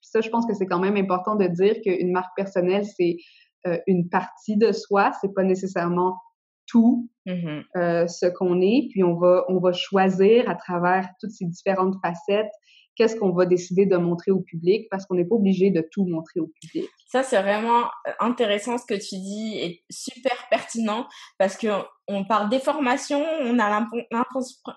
ça, 0.00 0.20
je 0.20 0.30
pense 0.30 0.46
que 0.46 0.54
c'est 0.54 0.66
quand 0.66 0.80
même 0.80 0.96
important 0.96 1.34
de 1.34 1.46
dire 1.46 1.74
qu'une 1.82 2.12
marque 2.12 2.34
personnelle, 2.36 2.84
c'est 2.84 3.16
une 3.86 4.08
partie 4.08 4.56
de 4.56 4.72
soi, 4.72 5.12
c'est 5.20 5.34
pas 5.34 5.42
nécessairement 5.42 6.16
tout 6.68 7.08
mm-hmm. 7.26 7.64
euh, 7.76 8.06
ce 8.06 8.26
qu'on 8.26 8.60
est, 8.60 8.88
puis 8.90 9.02
on 9.02 9.16
va, 9.16 9.44
on 9.48 9.58
va 9.58 9.72
choisir 9.72 10.48
à 10.48 10.54
travers 10.54 11.08
toutes 11.20 11.32
ces 11.32 11.46
différentes 11.46 11.96
facettes 12.04 12.52
qu'est-ce 12.98 13.16
qu'on 13.16 13.30
va 13.30 13.46
décider 13.46 13.86
de 13.86 13.96
montrer 13.96 14.32
au 14.32 14.40
public 14.40 14.88
parce 14.90 15.06
qu'on 15.06 15.14
n'est 15.14 15.24
pas 15.24 15.36
obligé 15.36 15.70
de 15.70 15.88
tout 15.92 16.04
montrer 16.04 16.40
au 16.40 16.48
public. 16.48 16.84
Ça, 17.06 17.22
c'est 17.22 17.40
vraiment 17.40 17.84
euh, 17.84 18.12
intéressant 18.18 18.76
ce 18.76 18.84
que 18.84 18.94
tu 18.94 19.16
dis 19.16 19.58
et 19.58 19.84
super 19.88 20.48
pertinent 20.50 21.06
parce 21.38 21.56
que 21.56 21.68
on 22.08 22.24
parle 22.24 22.50
des 22.50 22.58
formations, 22.58 23.24
on 23.42 23.58
a 23.60 23.86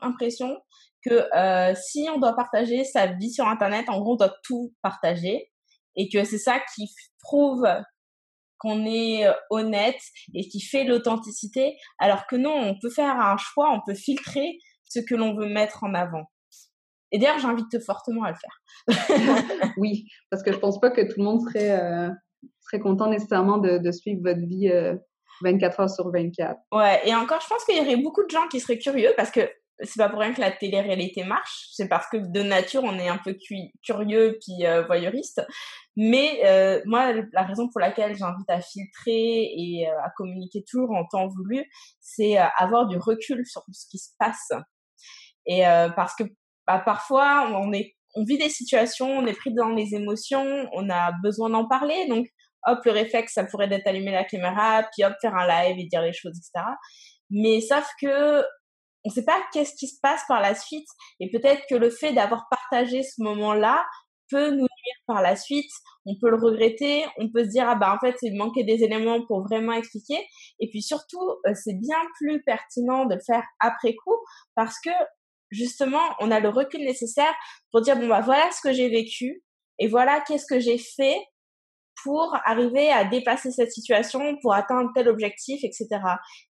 l'impression 0.01 0.57
que 1.03 1.35
euh, 1.35 1.73
si 1.75 2.07
on 2.13 2.19
doit 2.19 2.35
partager 2.35 2.83
sa 2.83 3.07
vie 3.07 3.31
sur 3.31 3.47
Internet, 3.47 3.89
en 3.89 3.99
gros, 3.99 4.13
on 4.13 4.17
doit 4.17 4.35
tout 4.43 4.71
partager 4.83 5.49
et 5.95 6.07
que 6.07 6.23
c'est 6.23 6.37
ça 6.37 6.61
qui 6.75 6.89
prouve 7.23 7.65
qu'on 8.59 8.85
est 8.85 9.25
euh, 9.25 9.33
honnête 9.49 9.99
et 10.35 10.47
qui 10.47 10.61
fait 10.61 10.83
l'authenticité, 10.83 11.75
alors 11.97 12.27
que 12.27 12.35
non, 12.35 12.53
on 12.53 12.79
peut 12.79 12.91
faire 12.91 13.19
un 13.19 13.37
choix, 13.37 13.71
on 13.71 13.81
peut 13.83 13.97
filtrer 13.97 14.59
ce 14.87 14.99
que 14.99 15.15
l'on 15.15 15.35
veut 15.35 15.47
mettre 15.47 15.83
en 15.83 15.95
avant. 15.95 16.25
Et 17.11 17.19
d'ailleurs, 17.19 17.39
j'invite 17.39 17.79
fortement 17.83 18.23
à 18.23 18.31
le 18.31 18.37
faire. 18.37 19.73
oui, 19.77 20.07
parce 20.29 20.43
que 20.43 20.51
je 20.51 20.57
pense 20.57 20.79
pas 20.79 20.91
que 20.91 21.01
tout 21.01 21.19
le 21.19 21.23
monde 21.23 21.41
serait, 21.41 21.71
euh, 21.71 22.09
serait 22.61 22.79
content 22.79 23.09
nécessairement 23.09 23.57
de, 23.57 23.91
suivre 23.91 24.21
votre 24.23 24.45
vie 24.47 24.71
24 25.41 25.79
euh, 25.79 25.83
heures 25.83 25.89
sur 25.89 26.11
24. 26.11 26.57
Ouais, 26.71 27.01
et 27.05 27.13
encore, 27.15 27.41
je 27.41 27.47
pense 27.47 27.63
qu'il 27.65 27.77
y 27.77 27.81
aurait 27.81 28.01
beaucoup 28.01 28.23
de 28.23 28.29
gens 28.29 28.47
qui 28.49 28.59
seraient 28.59 28.79
curieux 28.79 29.13
parce 29.17 29.31
que 29.31 29.41
c'est 29.83 29.97
pas 29.97 30.09
pour 30.09 30.19
rien 30.19 30.33
que 30.33 30.41
la 30.41 30.51
télé-réalité 30.51 31.23
marche, 31.23 31.69
c'est 31.71 31.87
parce 31.87 32.07
que 32.07 32.17
de 32.17 32.41
nature 32.41 32.83
on 32.83 32.97
est 32.99 33.07
un 33.07 33.17
peu 33.17 33.35
curieux 33.83 34.37
puis 34.41 34.65
euh, 34.65 34.83
voyeuriste. 34.83 35.45
Mais 35.97 36.41
euh, 36.45 36.81
moi, 36.85 37.13
la 37.33 37.43
raison 37.43 37.67
pour 37.69 37.81
laquelle 37.81 38.15
j'invite 38.15 38.49
à 38.49 38.61
filtrer 38.61 39.51
et 39.55 39.87
euh, 39.89 40.01
à 40.03 40.09
communiquer 40.15 40.63
toujours 40.63 40.91
en 40.91 41.05
temps 41.05 41.27
voulu, 41.27 41.65
c'est 41.99 42.37
avoir 42.37 42.87
du 42.87 42.97
recul 42.97 43.45
sur 43.45 43.63
ce 43.71 43.87
qui 43.89 43.97
se 43.97 44.11
passe. 44.17 44.51
Et 45.47 45.63
parce 45.95 46.15
que 46.15 46.23
bah, 46.67 46.81
parfois 46.85 47.49
on 47.55 47.73
est, 47.73 47.95
on 48.15 48.23
vit 48.23 48.37
des 48.37 48.49
situations, 48.49 49.09
on 49.09 49.25
est 49.25 49.33
pris 49.33 49.53
dans 49.53 49.69
les 49.69 49.95
émotions, 49.95 50.67
on 50.73 50.89
a 50.89 51.11
besoin 51.23 51.49
d'en 51.49 51.67
parler, 51.67 52.07
donc 52.07 52.27
hop 52.67 52.79
le 52.85 52.91
réflexe 52.91 53.33
ça 53.33 53.43
pourrait 53.45 53.71
être 53.71 53.85
d'allumer 53.85 54.11
la 54.11 54.23
caméra, 54.23 54.83
puis 54.91 55.05
hop 55.05 55.13
faire 55.21 55.35
un 55.35 55.47
live 55.47 55.79
et 55.79 55.85
dire 55.85 56.01
les 56.01 56.13
choses, 56.13 56.37
etc. 56.37 56.65
Mais 57.29 57.61
sauf 57.61 57.87
que 58.01 58.43
on 59.03 59.09
ne 59.09 59.13
sait 59.13 59.25
pas 59.25 59.41
qu'est-ce 59.51 59.75
qui 59.75 59.87
se 59.87 59.99
passe 60.01 60.21
par 60.27 60.41
la 60.41 60.53
suite. 60.53 60.87
Et 61.19 61.29
peut-être 61.31 61.63
que 61.69 61.75
le 61.75 61.89
fait 61.89 62.13
d'avoir 62.13 62.47
partagé 62.49 63.01
ce 63.03 63.21
moment-là 63.23 63.83
peut 64.29 64.51
nous 64.51 64.57
nuire 64.57 65.01
par 65.07 65.21
la 65.21 65.35
suite. 65.35 65.71
On 66.05 66.15
peut 66.19 66.29
le 66.29 66.37
regretter. 66.37 67.05
On 67.17 67.29
peut 67.31 67.43
se 67.43 67.49
dire, 67.49 67.67
ah 67.67 67.75
bah, 67.75 67.95
en 67.95 67.99
fait, 67.99 68.15
il 68.21 68.37
manquait 68.37 68.63
des 68.63 68.83
éléments 68.83 69.25
pour 69.25 69.43
vraiment 69.43 69.73
expliquer. 69.73 70.19
Et 70.59 70.69
puis 70.69 70.81
surtout, 70.81 71.31
euh, 71.47 71.53
c'est 71.55 71.73
bien 71.79 71.97
plus 72.17 72.41
pertinent 72.43 73.05
de 73.05 73.15
le 73.15 73.21
faire 73.25 73.43
après 73.59 73.95
coup 73.95 74.17
parce 74.55 74.75
que 74.83 74.91
justement, 75.51 76.15
on 76.19 76.31
a 76.31 76.39
le 76.39 76.49
recul 76.49 76.81
nécessaire 76.81 77.33
pour 77.71 77.81
dire, 77.81 77.97
bon, 77.97 78.07
bah, 78.07 78.21
voilà 78.21 78.49
ce 78.51 78.61
que 78.61 78.73
j'ai 78.73 78.89
vécu 78.89 79.43
et 79.79 79.87
voilà 79.87 80.21
qu'est-ce 80.21 80.45
que 80.45 80.59
j'ai 80.59 80.77
fait 80.77 81.17
pour 82.03 82.35
arriver 82.45 82.91
à 82.91 83.05
dépasser 83.05 83.51
cette 83.51 83.71
situation, 83.71 84.37
pour 84.41 84.53
atteindre 84.53 84.89
tel 84.95 85.07
objectif, 85.07 85.63
etc. 85.63 85.87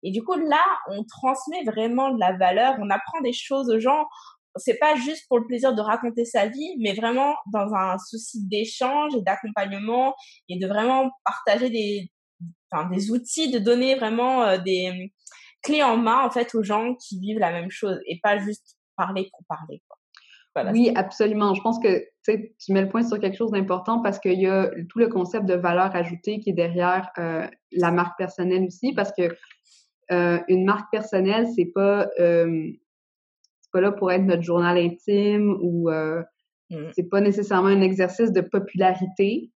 Et 0.03 0.11
du 0.11 0.23
coup, 0.23 0.35
là, 0.35 0.63
on 0.87 1.03
transmet 1.03 1.63
vraiment 1.65 2.11
de 2.11 2.19
la 2.19 2.37
valeur, 2.37 2.75
on 2.79 2.89
apprend 2.89 3.21
des 3.21 3.33
choses 3.33 3.69
aux 3.69 3.79
gens. 3.79 4.05
C'est 4.57 4.77
pas 4.77 4.95
juste 4.95 5.27
pour 5.27 5.39
le 5.39 5.47
plaisir 5.47 5.73
de 5.73 5.81
raconter 5.81 6.25
sa 6.25 6.47
vie, 6.47 6.75
mais 6.79 6.93
vraiment 6.93 7.35
dans 7.51 7.73
un 7.73 7.97
souci 7.97 8.45
d'échange 8.47 9.15
et 9.15 9.21
d'accompagnement 9.21 10.13
et 10.49 10.59
de 10.59 10.67
vraiment 10.67 11.09
partager 11.25 11.69
des, 11.69 12.11
enfin, 12.71 12.89
des 12.89 13.11
outils, 13.11 13.49
de 13.49 13.59
donner 13.59 13.95
vraiment 13.95 14.43
euh, 14.43 14.57
des 14.57 15.11
clés 15.61 15.83
en 15.83 15.97
main 15.97 16.25
en 16.25 16.31
fait 16.31 16.53
aux 16.55 16.63
gens 16.63 16.95
qui 16.95 17.19
vivent 17.19 17.39
la 17.39 17.51
même 17.51 17.69
chose 17.69 17.99
et 18.07 18.19
pas 18.21 18.39
juste 18.39 18.77
parler 19.05 19.29
pour 19.31 19.43
parler. 19.47 19.81
Quoi 19.87 19.97
oui, 20.71 20.91
absolument. 20.95 21.53
Je 21.53 21.61
pense 21.61 21.79
que 21.79 22.03
tu 22.23 22.73
mets 22.73 22.81
le 22.81 22.89
point 22.89 23.03
sur 23.03 23.19
quelque 23.19 23.37
chose 23.37 23.51
d'important 23.51 24.01
parce 24.01 24.19
qu'il 24.19 24.39
y 24.39 24.47
a 24.47 24.69
tout 24.89 24.99
le 24.99 25.07
concept 25.07 25.45
de 25.45 25.53
valeur 25.53 25.95
ajoutée 25.95 26.39
qui 26.39 26.49
est 26.49 26.53
derrière 26.53 27.09
euh, 27.17 27.47
la 27.71 27.91
marque 27.91 28.17
personnelle 28.17 28.65
aussi, 28.65 28.93
parce 28.93 29.11
que 29.13 29.35
euh, 30.11 30.39
une 30.49 30.65
marque 30.65 30.91
personnelle, 30.91 31.47
c'est 31.55 31.71
pas 31.73 32.09
euh, 32.19 32.69
pas 33.71 33.79
là 33.79 33.91
pour 33.93 34.11
être 34.11 34.23
notre 34.23 34.41
journal 34.41 34.77
intime 34.77 35.57
ou 35.61 35.89
mmh. 35.89 36.75
c'est 36.93 37.09
pas 37.09 37.21
nécessairement 37.21 37.69
un 37.69 37.81
exercice 37.81 38.33
de 38.33 38.41
popularité, 38.41 39.51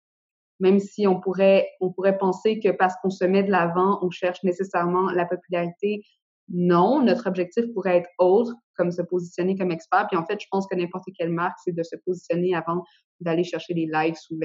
même 0.61 0.79
si 0.79 1.07
on 1.07 1.19
pourrait 1.19 1.71
on 1.81 1.91
pourrait 1.91 2.19
penser 2.19 2.61
que 2.61 2.69
parce 2.69 2.95
qu'on 3.01 3.09
se 3.09 3.25
met 3.25 3.43
de 3.43 3.51
l'avant, 3.51 3.99
on 4.03 4.11
cherche 4.11 4.43
nécessairement 4.43 5.11
la 5.13 5.25
popularité. 5.25 6.03
Non, 6.49 7.03
notre 7.03 7.29
objectif 7.29 7.65
pourrait 7.73 7.99
être 7.99 8.11
autre, 8.19 8.55
comme 8.77 8.91
se 8.91 9.03
positionner 9.03 9.57
comme 9.57 9.71
expert. 9.71 10.07
Puis 10.09 10.17
en 10.17 10.27
fait, 10.27 10.41
je 10.41 10.47
pense 10.51 10.67
que 10.67 10.75
n'importe 10.75 11.07
quelle 11.17 11.31
marque, 11.31 11.59
c'est 11.65 11.75
de 11.75 11.83
se 11.83 11.97
positionner 12.05 12.55
avant 12.55 12.83
d'aller 13.21 13.45
chercher 13.45 13.75
les 13.75 13.87
likes 13.87 14.19
ou, 14.31 14.39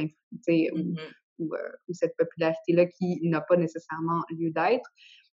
ou, 1.40 1.54
euh, 1.54 1.58
ou, 1.88 1.94
cette 1.94 2.16
popularité-là 2.18 2.86
qui 2.86 3.20
n'a 3.24 3.42
pas 3.42 3.58
nécessairement 3.58 4.24
lieu 4.30 4.52
d'être. 4.52 4.90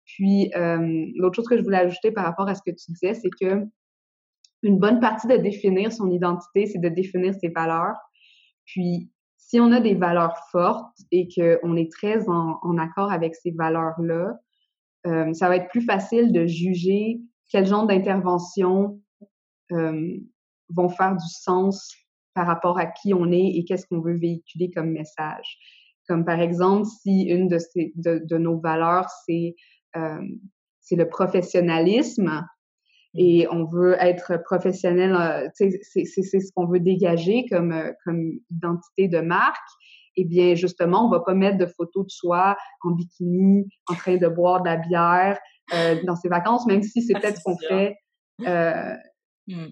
Puis 0.04 0.52
euh, 0.54 1.06
l'autre 1.16 1.36
chose 1.36 1.48
que 1.48 1.56
je 1.56 1.62
voulais 1.62 1.78
ajouter 1.78 2.12
par 2.12 2.24
rapport 2.24 2.48
à 2.48 2.54
ce 2.54 2.62
que 2.62 2.70
tu 2.70 2.92
disais, 2.92 3.14
c'est 3.14 3.30
que 3.40 3.64
une 4.62 4.78
bonne 4.78 5.00
partie 5.00 5.26
de 5.26 5.36
définir 5.36 5.92
son 5.92 6.10
identité, 6.10 6.66
c'est 6.66 6.80
de 6.80 6.88
définir 6.88 7.34
ses 7.34 7.48
valeurs. 7.48 7.96
Puis 8.66 9.10
si 9.38 9.58
on 9.58 9.72
a 9.72 9.80
des 9.80 9.94
valeurs 9.94 10.36
fortes 10.52 10.96
et 11.10 11.28
qu'on 11.28 11.76
est 11.76 11.90
très 11.90 12.28
en, 12.28 12.58
en 12.62 12.78
accord 12.78 13.10
avec 13.10 13.34
ces 13.34 13.52
valeurs-là, 13.52 14.38
euh, 15.06 15.32
ça 15.32 15.48
va 15.48 15.56
être 15.56 15.68
plus 15.68 15.82
facile 15.82 16.32
de 16.32 16.46
juger 16.46 17.20
quel 17.48 17.66
genre 17.66 17.86
d'intervention 17.86 19.00
vont 19.70 20.88
faire 20.88 21.12
du 21.12 21.28
sens 21.28 21.94
par 22.34 22.46
rapport 22.46 22.78
à 22.78 22.86
qui 22.86 23.14
on 23.14 23.30
est 23.30 23.56
et 23.56 23.64
qu'est-ce 23.64 23.86
qu'on 23.86 24.00
veut 24.00 24.16
véhiculer 24.16 24.70
comme 24.70 24.90
message. 24.90 25.58
Comme 26.08 26.24
par 26.24 26.40
exemple, 26.40 26.86
si 26.86 27.22
une 27.22 27.48
de, 27.48 27.58
ces, 27.58 27.92
de, 27.94 28.20
de 28.24 28.38
nos 28.38 28.58
valeurs, 28.58 29.06
c'est 29.26 29.54
euh, 29.96 30.22
le 30.90 31.04
professionnalisme 31.08 32.24
mmh. 32.24 33.18
et 33.18 33.46
on 33.50 33.64
veut 33.64 33.96
être 34.00 34.42
professionnel, 34.44 35.14
euh, 35.14 35.48
c'est 35.54 35.70
ce 35.70 36.52
qu'on 36.54 36.66
veut 36.66 36.80
dégager 36.80 37.46
comme, 37.48 37.72
euh, 37.72 37.92
comme 38.04 38.32
identité 38.50 39.06
de 39.06 39.20
marque, 39.20 39.56
eh 40.16 40.24
bien, 40.24 40.54
justement, 40.54 41.06
on 41.06 41.10
va 41.10 41.20
pas 41.20 41.34
mettre 41.34 41.58
de 41.58 41.66
photos 41.66 42.06
de 42.06 42.10
soi 42.10 42.56
en 42.82 42.90
bikini, 42.90 43.66
en 43.88 43.94
train 43.94 44.16
de 44.16 44.28
boire 44.28 44.62
de 44.62 44.68
la 44.68 44.76
bière 44.76 45.38
euh, 45.72 45.96
dans 46.04 46.16
ses 46.16 46.28
vacances, 46.28 46.66
même 46.66 46.82
si 46.82 47.02
c'est 47.02 47.14
ah, 47.16 47.20
peut-être 47.20 47.38
ce 47.38 47.42
qu'on 47.44 47.58
fait 47.58 47.96
euh, 48.46 48.94
mmh. 49.46 49.66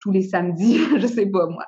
tous 0.00 0.10
les 0.10 0.22
samedis, 0.22 0.78
je 0.98 1.06
sais 1.06 1.26
pas 1.26 1.46
moi. 1.46 1.64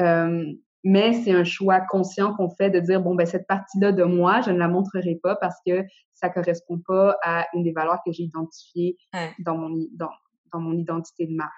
Euh, 0.00 0.44
mais 0.84 1.14
c'est 1.14 1.32
un 1.32 1.44
choix 1.44 1.80
conscient 1.80 2.34
qu'on 2.34 2.50
fait 2.50 2.70
de 2.70 2.78
dire, 2.78 3.00
bon, 3.00 3.14
ben 3.16 3.26
cette 3.26 3.46
partie-là 3.48 3.92
de 3.92 4.04
moi, 4.04 4.40
je 4.42 4.50
ne 4.50 4.58
la 4.58 4.68
montrerai 4.68 5.18
pas 5.20 5.34
parce 5.36 5.56
que 5.66 5.84
ça 6.14 6.28
correspond 6.28 6.80
pas 6.86 7.16
à 7.24 7.46
une 7.54 7.64
des 7.64 7.72
valeurs 7.72 7.98
que 8.06 8.12
j'ai 8.12 8.22
identifiées 8.22 8.96
dans, 9.40 9.56
mon, 9.56 9.76
dans, 9.92 10.10
dans 10.52 10.60
mon 10.60 10.74
identité 10.74 11.26
de 11.26 11.34
marque. 11.34 11.52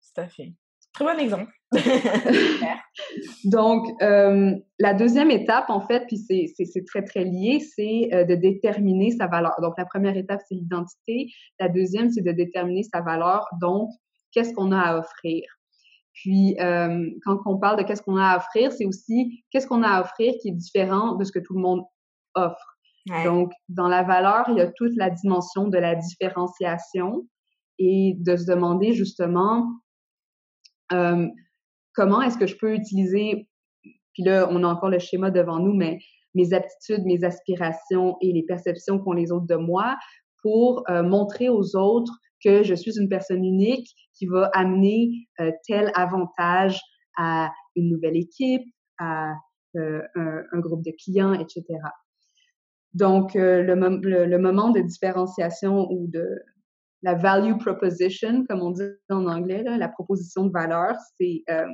Tout 0.00 0.20
à 0.20 0.28
fait. 0.28 0.54
Très 0.94 1.04
bon 1.04 1.18
exemple. 1.18 1.52
Donc, 3.44 3.86
euh, 4.00 4.54
la 4.78 4.94
deuxième 4.94 5.32
étape, 5.32 5.68
en 5.68 5.80
fait, 5.80 6.06
puis 6.06 6.18
c'est 6.18 6.84
très, 6.86 7.02
très 7.02 7.24
lié, 7.24 7.58
c'est 7.60 8.10
euh, 8.12 8.24
de 8.24 8.36
déterminer 8.36 9.10
sa 9.10 9.26
valeur. 9.26 9.54
Donc, 9.60 9.74
la 9.76 9.84
première 9.84 10.16
étape, 10.16 10.40
c'est 10.48 10.54
l'identité. 10.54 11.32
La 11.58 11.68
deuxième, 11.68 12.10
c'est 12.10 12.22
de 12.22 12.30
déterminer 12.30 12.84
sa 12.84 13.00
valeur. 13.00 13.44
Donc, 13.60 13.90
qu'est-ce 14.30 14.54
qu'on 14.54 14.70
a 14.70 14.78
à 14.78 14.98
offrir? 14.98 15.42
Puis, 16.12 16.56
euh, 16.60 17.10
quand 17.24 17.40
on 17.46 17.58
parle 17.58 17.78
de 17.78 17.82
qu'est-ce 17.82 18.02
qu'on 18.02 18.16
a 18.16 18.28
à 18.28 18.36
offrir, 18.36 18.70
c'est 18.70 18.86
aussi 18.86 19.42
qu'est-ce 19.50 19.66
qu'on 19.66 19.82
a 19.82 19.88
à 19.88 20.00
offrir 20.00 20.32
qui 20.40 20.50
est 20.50 20.52
différent 20.52 21.16
de 21.16 21.24
ce 21.24 21.32
que 21.32 21.40
tout 21.40 21.54
le 21.54 21.60
monde 21.60 21.82
offre. 22.34 22.78
Donc, 23.24 23.52
dans 23.68 23.88
la 23.88 24.02
valeur, 24.02 24.46
il 24.48 24.56
y 24.56 24.60
a 24.60 24.68
toute 24.68 24.96
la 24.96 25.10
dimension 25.10 25.68
de 25.68 25.76
la 25.76 25.94
différenciation 25.94 27.26
et 27.78 28.14
de 28.18 28.36
se 28.36 28.46
demander 28.46 28.92
justement 28.92 29.66
comment 30.90 32.22
est-ce 32.22 32.38
que 32.38 32.46
je 32.46 32.56
peux 32.56 32.74
utiliser, 32.74 33.48
puis 34.12 34.22
là, 34.22 34.48
on 34.50 34.62
a 34.64 34.68
encore 34.68 34.90
le 34.90 34.98
schéma 34.98 35.30
devant 35.30 35.58
nous, 35.58 35.74
mais 35.74 35.98
mes 36.34 36.52
aptitudes, 36.52 37.04
mes 37.04 37.24
aspirations 37.24 38.16
et 38.20 38.32
les 38.32 38.42
perceptions 38.42 38.98
qu'ont 38.98 39.12
les 39.12 39.32
autres 39.32 39.46
de 39.46 39.56
moi 39.56 39.96
pour 40.42 40.84
montrer 40.88 41.48
aux 41.48 41.76
autres 41.76 42.12
que 42.44 42.62
je 42.62 42.74
suis 42.74 42.98
une 42.98 43.08
personne 43.08 43.44
unique 43.44 43.88
qui 44.14 44.26
va 44.26 44.50
amener 44.52 45.26
tel 45.66 45.90
avantage 45.94 46.80
à 47.16 47.50
une 47.76 47.88
nouvelle 47.88 48.16
équipe, 48.16 48.64
à 48.98 49.34
un, 49.76 50.60
groupe 50.60 50.84
de 50.84 50.92
clients, 51.02 51.32
etc. 51.34 51.64
Donc, 52.92 53.34
le, 53.34 54.38
moment 54.38 54.70
de 54.70 54.80
différenciation 54.80 55.90
ou 55.90 56.06
de, 56.08 56.26
la 57.04 57.14
value 57.14 57.58
proposition, 57.58 58.44
comme 58.48 58.62
on 58.62 58.70
dit 58.70 58.82
en 59.10 59.26
anglais, 59.26 59.62
la 59.62 59.88
proposition 59.88 60.46
de 60.46 60.50
valeur, 60.50 60.94
c'est 61.20 61.44
euh, 61.50 61.66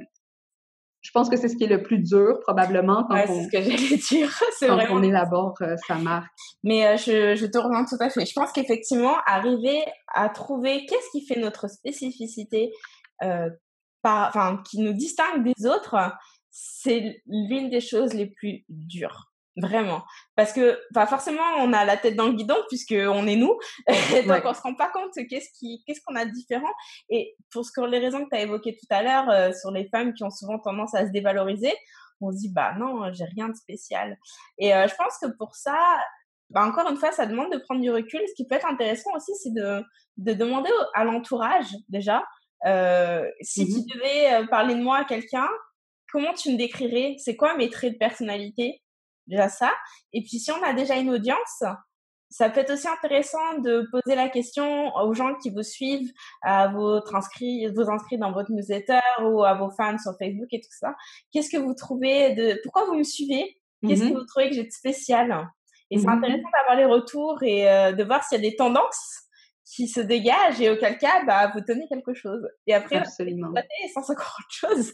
je 1.03 1.11
pense 1.13 1.31
que 1.31 1.37
c'est 1.37 1.49
ce 1.49 1.57
qui 1.57 1.65
est 1.65 1.69
le 1.69 1.83
plus 1.83 1.99
dur 1.99 2.41
probablement 2.43 3.05
quand, 3.09 3.17
on, 3.29 3.45
ce 3.45 3.49
que 3.49 4.09
dire. 4.11 4.39
quand 4.61 4.75
vraiment... 4.75 4.97
on 4.97 5.03
élabore 5.03 5.55
euh, 5.63 5.77
sa 5.87 5.95
marque. 5.95 6.29
Mais 6.65 6.85
euh, 6.85 6.97
je, 6.97 7.37
je 7.37 7.47
te 7.47 7.57
rejoins 7.57 7.87
tout 7.87 7.97
à 8.01 8.11
fait. 8.11 8.27
Je 8.27 8.33
pense 8.35 8.51
qu'effectivement, 8.53 9.17
arriver 9.25 9.83
à 10.09 10.29
trouver 10.29 10.85
qu'est-ce 10.87 11.11
qui 11.13 11.25
fait 11.25 11.41
notre 11.41 11.71
spécificité, 11.71 12.73
par, 14.03 14.63
qui 14.69 14.81
nous 14.81 14.95
distingue 14.95 15.45
des 15.45 15.67
autres, 15.67 15.97
c'est 16.51 17.23
l'une 17.27 17.71
des 17.71 17.81
choses 17.81 18.15
les 18.15 18.27
plus 18.27 18.65
dures. 18.69 19.30
Vraiment. 19.57 20.03
Parce 20.37 20.53
que, 20.53 20.81
pas 20.95 21.07
forcément, 21.07 21.43
on 21.59 21.73
a 21.73 21.85
la 21.85 21.97
tête 21.97 22.17
dans 22.17 22.29
le 22.29 22.35
guidon 22.35 22.57
puisque 22.69 22.95
on 22.95 23.27
est 23.27 23.37
nous. 23.37 23.59
Donc, 24.27 24.43
on 24.45 24.55
se 24.55 24.63
rend 24.63 24.75
pas 24.75 24.91
compte 24.91 25.13
qu'est-ce 25.29 25.51
qui, 25.59 25.83
qu'est-ce 25.87 26.01
qu'on 26.07 26.15
a 26.15 26.25
de 26.25 26.31
différent. 26.31 26.73
Et 27.09 27.37
pour 27.53 27.65
ce 27.65 27.73
que 27.73 27.81
les 27.83 27.99
raisons 27.99 28.25
que 28.25 28.31
tu 28.31 28.37
as 28.37 28.43
évoquées 28.43 28.77
tout 28.77 28.87
à 28.91 29.03
l'heure 29.03 29.29
euh, 29.31 29.53
sur 29.53 29.71
les 29.71 29.89
femmes 29.89 30.15
qui 30.15 30.23
ont 30.25 30.31
souvent 30.31 30.59
tendance 30.59 30.95
à 30.95 31.07
se 31.07 31.13
dévaloriser, 31.13 31.73
on 32.21 32.33
se 32.33 32.37
dit, 32.37 32.53
bah 32.53 32.75
non, 32.79 33.13
j'ai 33.13 33.25
rien 33.25 33.49
de 33.49 33.57
spécial. 33.57 34.19
Et 34.59 34.75
euh, 34.75 34.87
je 34.87 34.95
pense 34.95 35.19
que 35.21 35.27
pour 35.37 35.55
ça, 35.55 35.77
bah 36.51 36.65
encore 36.65 36.89
une 36.91 36.97
fois, 36.97 37.13
ça 37.13 37.27
demande 37.27 37.53
de 37.53 37.59
prendre 37.59 37.81
du 37.81 37.91
recul. 37.91 38.21
Ce 38.29 38.35
qui 38.35 38.47
peut 38.47 38.57
être 38.57 38.69
intéressant 38.69 39.11
aussi, 39.17 39.33
c'est 39.37 39.53
de, 39.53 39.83
de 40.19 40.33
demander 40.33 40.71
à 40.95 41.05
l'entourage, 41.05 41.69
déjà, 41.89 42.25
euh, 42.67 43.27
si 43.41 43.65
mmh 43.65 43.67
tu 43.67 43.95
devais 43.95 44.35
euh, 44.35 44.47
parler 44.47 44.75
de 44.75 44.83
moi 44.83 44.99
à 44.99 45.05
quelqu'un, 45.05 45.49
comment 46.13 46.35
tu 46.35 46.53
me 46.53 46.59
décrirais? 46.59 47.17
C'est 47.19 47.37
quoi 47.37 47.57
mes 47.57 47.71
traits 47.71 47.95
de 47.95 47.99
personnalité? 47.99 48.83
Déjà 49.31 49.49
ça. 49.49 49.73
Et 50.13 50.23
puis 50.23 50.39
si 50.39 50.51
on 50.53 50.63
a 50.63 50.73
déjà 50.73 50.97
une 50.97 51.11
audience, 51.11 51.65
ça 52.31 52.49
peut 52.49 52.61
être 52.61 52.73
aussi 52.73 52.87
intéressant 52.89 53.59
de 53.59 53.89
poser 53.91 54.15
la 54.15 54.29
question 54.29 54.95
aux 54.95 55.15
gens 55.15 55.35
qui 55.43 55.51
vous 55.51 55.65
suivent, 55.65 56.13
à 56.43 56.69
votre 56.69 57.15
inscrit, 57.17 57.67
vous 57.75 57.91
inscrits 57.91 58.19
dans 58.19 58.33
votre 58.33 58.53
newsletter 58.53 59.01
ou 59.23 59.43
à 59.43 59.55
vos 59.55 59.71
fans 59.71 59.99
sur 59.99 60.13
Facebook 60.17 60.49
et 60.53 60.61
tout 60.61 60.71
ça. 60.71 60.95
Qu'est-ce 61.33 61.51
que 61.51 61.57
vous 61.57 61.75
trouvez 61.75 62.35
de, 62.35 62.61
pourquoi 62.63 62.87
vous 62.87 62.95
me 62.95 63.03
suivez? 63.03 63.57
Qu'est-ce 63.87 64.03
que 64.03 64.09
mm-hmm. 64.09 64.19
vous 64.19 64.25
trouvez 64.27 64.49
que 64.49 64.55
j'ai 64.55 64.65
de 64.65 64.71
spécial? 64.71 65.51
Et 65.91 65.99
c'est 65.99 66.07
mm-hmm. 66.07 66.19
intéressant 66.19 66.49
d'avoir 66.57 66.77
les 66.77 66.85
retours 66.85 67.43
et 67.43 67.69
euh, 67.69 67.93
de 67.93 68.05
voir 68.05 68.23
s'il 68.23 68.41
y 68.41 68.47
a 68.47 68.51
des 68.51 68.57
tendances 68.57 69.25
qui 69.65 69.89
se 69.89 70.01
dégagent 70.01 70.61
et 70.61 70.71
auquel 70.71 70.99
cas, 70.99 71.25
bah, 71.25 71.51
vous 71.55 71.61
tenez 71.61 71.87
quelque 71.89 72.15
chose. 72.15 72.47
Et 72.67 72.75
après, 72.75 72.97
Absolument. 72.97 73.53
sans 73.95 74.11
encore 74.11 74.37
autre 74.39 74.51
chose. 74.51 74.93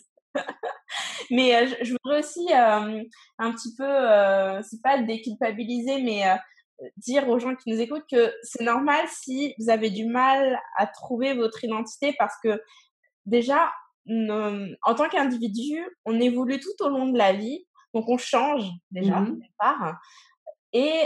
Mais 1.31 1.55
euh, 1.55 1.75
je, 1.83 1.93
voudrais 1.93 2.21
aussi 2.21 2.47
euh, 2.53 3.03
un 3.39 3.53
petit 3.53 3.75
peu, 3.77 3.85
euh, 3.85 4.61
c'est 4.63 4.83
pas 4.83 5.01
déculpabiliser, 5.03 6.03
mais 6.03 6.25
dire 6.99 7.29
aux 7.29 7.39
gens 7.39 7.55
qui 7.55 7.71
nous 7.71 7.81
écoutent 7.81 8.07
que 8.11 8.33
c'est 8.43 8.63
normal 8.63 9.07
si 9.09 9.55
vous 9.59 9.71
avez 9.71 9.91
du 9.91 10.05
mal 10.05 10.61
à 10.77 10.87
trouver 10.87 11.35
votre 11.35 11.65
identité 11.65 12.15
parce 12.19 12.35
que 12.43 12.61
déjà, 13.25 13.73
en 14.09 14.95
tant 14.95 15.09
qu'individu, 15.09 15.85
on 16.05 16.21
évolue 16.21 16.61
tout 16.61 16.85
au 16.85 16.89
long 16.91 17.09
de 17.09 17.17
la 17.17 17.33
vie, 17.33 17.67
donc 17.95 18.09
on 18.09 18.19
change 18.19 18.65
déjà, 18.91 19.21
mmh 19.21 19.41
part. 19.59 19.99
Et, 20.75 21.05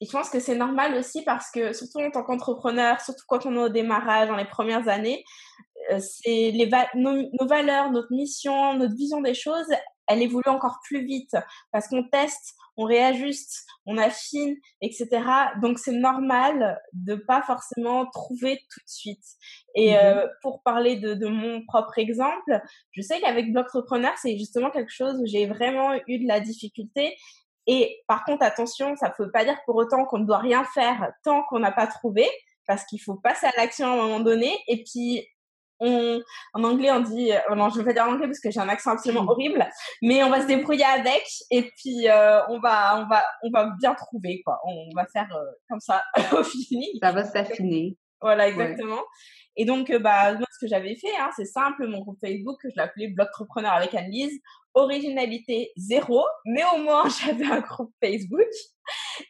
et 0.00 0.06
je 0.06 0.12
pense 0.12 0.30
que 0.30 0.40
c'est 0.40 0.56
normal 0.56 0.94
aussi 0.94 1.22
parce 1.22 1.50
que, 1.50 1.72
surtout 1.72 1.98
en 2.00 2.10
tant 2.10 2.22
qu'entrepreneur, 2.22 3.00
surtout 3.00 3.24
quand 3.28 3.46
on 3.46 3.54
est 3.54 3.64
au 3.64 3.68
démarrage, 3.68 4.28
dans 4.28 4.36
les 4.36 4.44
premières 4.44 4.88
années, 4.88 5.24
euh, 5.73 5.73
c'est 5.98 6.50
les 6.50 6.70
nos, 6.94 7.46
valeurs, 7.46 7.90
notre 7.90 8.12
mission, 8.12 8.74
notre 8.74 8.94
vision 8.94 9.20
des 9.20 9.34
choses, 9.34 9.66
elle 10.06 10.22
évolue 10.22 10.48
encore 10.48 10.80
plus 10.84 11.04
vite 11.04 11.34
parce 11.72 11.88
qu'on 11.88 12.06
teste, 12.08 12.54
on 12.76 12.84
réajuste, 12.84 13.64
on 13.86 13.96
affine, 13.98 14.56
etc. 14.80 15.08
Donc 15.62 15.78
c'est 15.78 15.92
normal 15.92 16.80
de 16.92 17.14
pas 17.14 17.42
forcément 17.42 18.06
trouver 18.10 18.58
tout 18.70 18.80
de 18.80 18.90
suite. 18.90 19.24
Et 19.74 19.92
mmh 19.92 19.96
euh, 19.96 20.26
pour 20.42 20.62
parler 20.62 20.96
de, 20.96 21.14
de, 21.14 21.26
mon 21.26 21.64
propre 21.66 21.98
exemple, 21.98 22.60
je 22.92 23.02
sais 23.02 23.20
qu'avec 23.20 23.52
Blocktrepreneur, 23.52 24.12
c'est 24.18 24.36
justement 24.38 24.70
quelque 24.70 24.92
chose 24.92 25.18
où 25.20 25.26
j'ai 25.26 25.46
vraiment 25.46 25.94
eu 26.06 26.18
de 26.18 26.28
la 26.28 26.40
difficulté. 26.40 27.16
Et 27.66 28.02
par 28.06 28.24
contre, 28.24 28.44
attention, 28.44 28.94
ça 28.96 29.08
ne 29.18 29.24
veut 29.24 29.30
pas 29.30 29.44
dire 29.44 29.58
pour 29.64 29.76
autant 29.76 30.04
qu'on 30.04 30.18
ne 30.18 30.26
doit 30.26 30.38
rien 30.38 30.64
faire 30.74 31.12
tant 31.22 31.42
qu'on 31.44 31.60
n'a 31.60 31.72
pas 31.72 31.86
trouvé, 31.86 32.28
parce 32.66 32.84
qu'il 32.84 33.00
faut 33.00 33.14
passer 33.14 33.46
à 33.46 33.52
l'action 33.56 33.86
à 33.86 33.92
un 33.92 33.96
moment 33.96 34.20
donné. 34.20 34.52
Et 34.68 34.84
puis, 34.84 35.26
en 36.52 36.64
anglais, 36.64 36.90
on 36.90 37.00
dit, 37.00 37.32
euh, 37.32 37.54
non, 37.54 37.68
je 37.70 37.78
vais 37.78 37.84
pas 37.84 37.92
dire 37.92 38.04
en 38.04 38.12
anglais 38.12 38.26
parce 38.26 38.40
que 38.40 38.50
j'ai 38.50 38.60
un 38.60 38.68
accent 38.68 38.92
absolument 38.92 39.24
horrible, 39.28 39.66
mais 40.02 40.22
on 40.22 40.30
va 40.30 40.40
se 40.40 40.46
débrouiller 40.46 40.84
avec 40.84 41.24
et 41.50 41.62
puis 41.76 42.08
euh, 42.08 42.40
on 42.48 42.58
va, 42.60 43.00
on 43.00 43.06
va, 43.06 43.24
on 43.42 43.50
va 43.50 43.70
bien 43.78 43.94
trouver 43.94 44.42
quoi. 44.44 44.58
On 44.64 44.88
va 44.94 45.06
faire 45.12 45.28
euh, 45.34 45.44
comme 45.68 45.80
ça 45.80 46.02
au 46.32 46.42
fini. 46.42 46.98
Ça 47.02 47.12
va 47.12 47.24
s'affiner. 47.24 47.96
Voilà, 48.20 48.48
exactement. 48.48 49.02
Et 49.56 49.66
donc, 49.66 49.92
bah, 50.00 50.32
moi, 50.34 50.46
ce 50.50 50.64
que 50.64 50.68
j'avais 50.68 50.96
fait, 50.96 51.14
hein, 51.18 51.30
c'est 51.36 51.44
simple, 51.44 51.86
mon 51.86 52.00
groupe 52.00 52.18
Facebook, 52.20 52.58
je 52.64 52.72
l'appelais 52.76 53.08
Blog 53.08 53.28
Entrepreneur 53.28 53.72
avec 53.72 53.94
Anne-Lise. 53.94 54.40
Originalité 54.76 55.70
zéro, 55.76 56.24
mais 56.46 56.62
au 56.74 56.78
moins, 56.78 57.04
j'avais 57.20 57.44
un 57.44 57.60
groupe 57.60 57.92
Facebook. 58.02 58.48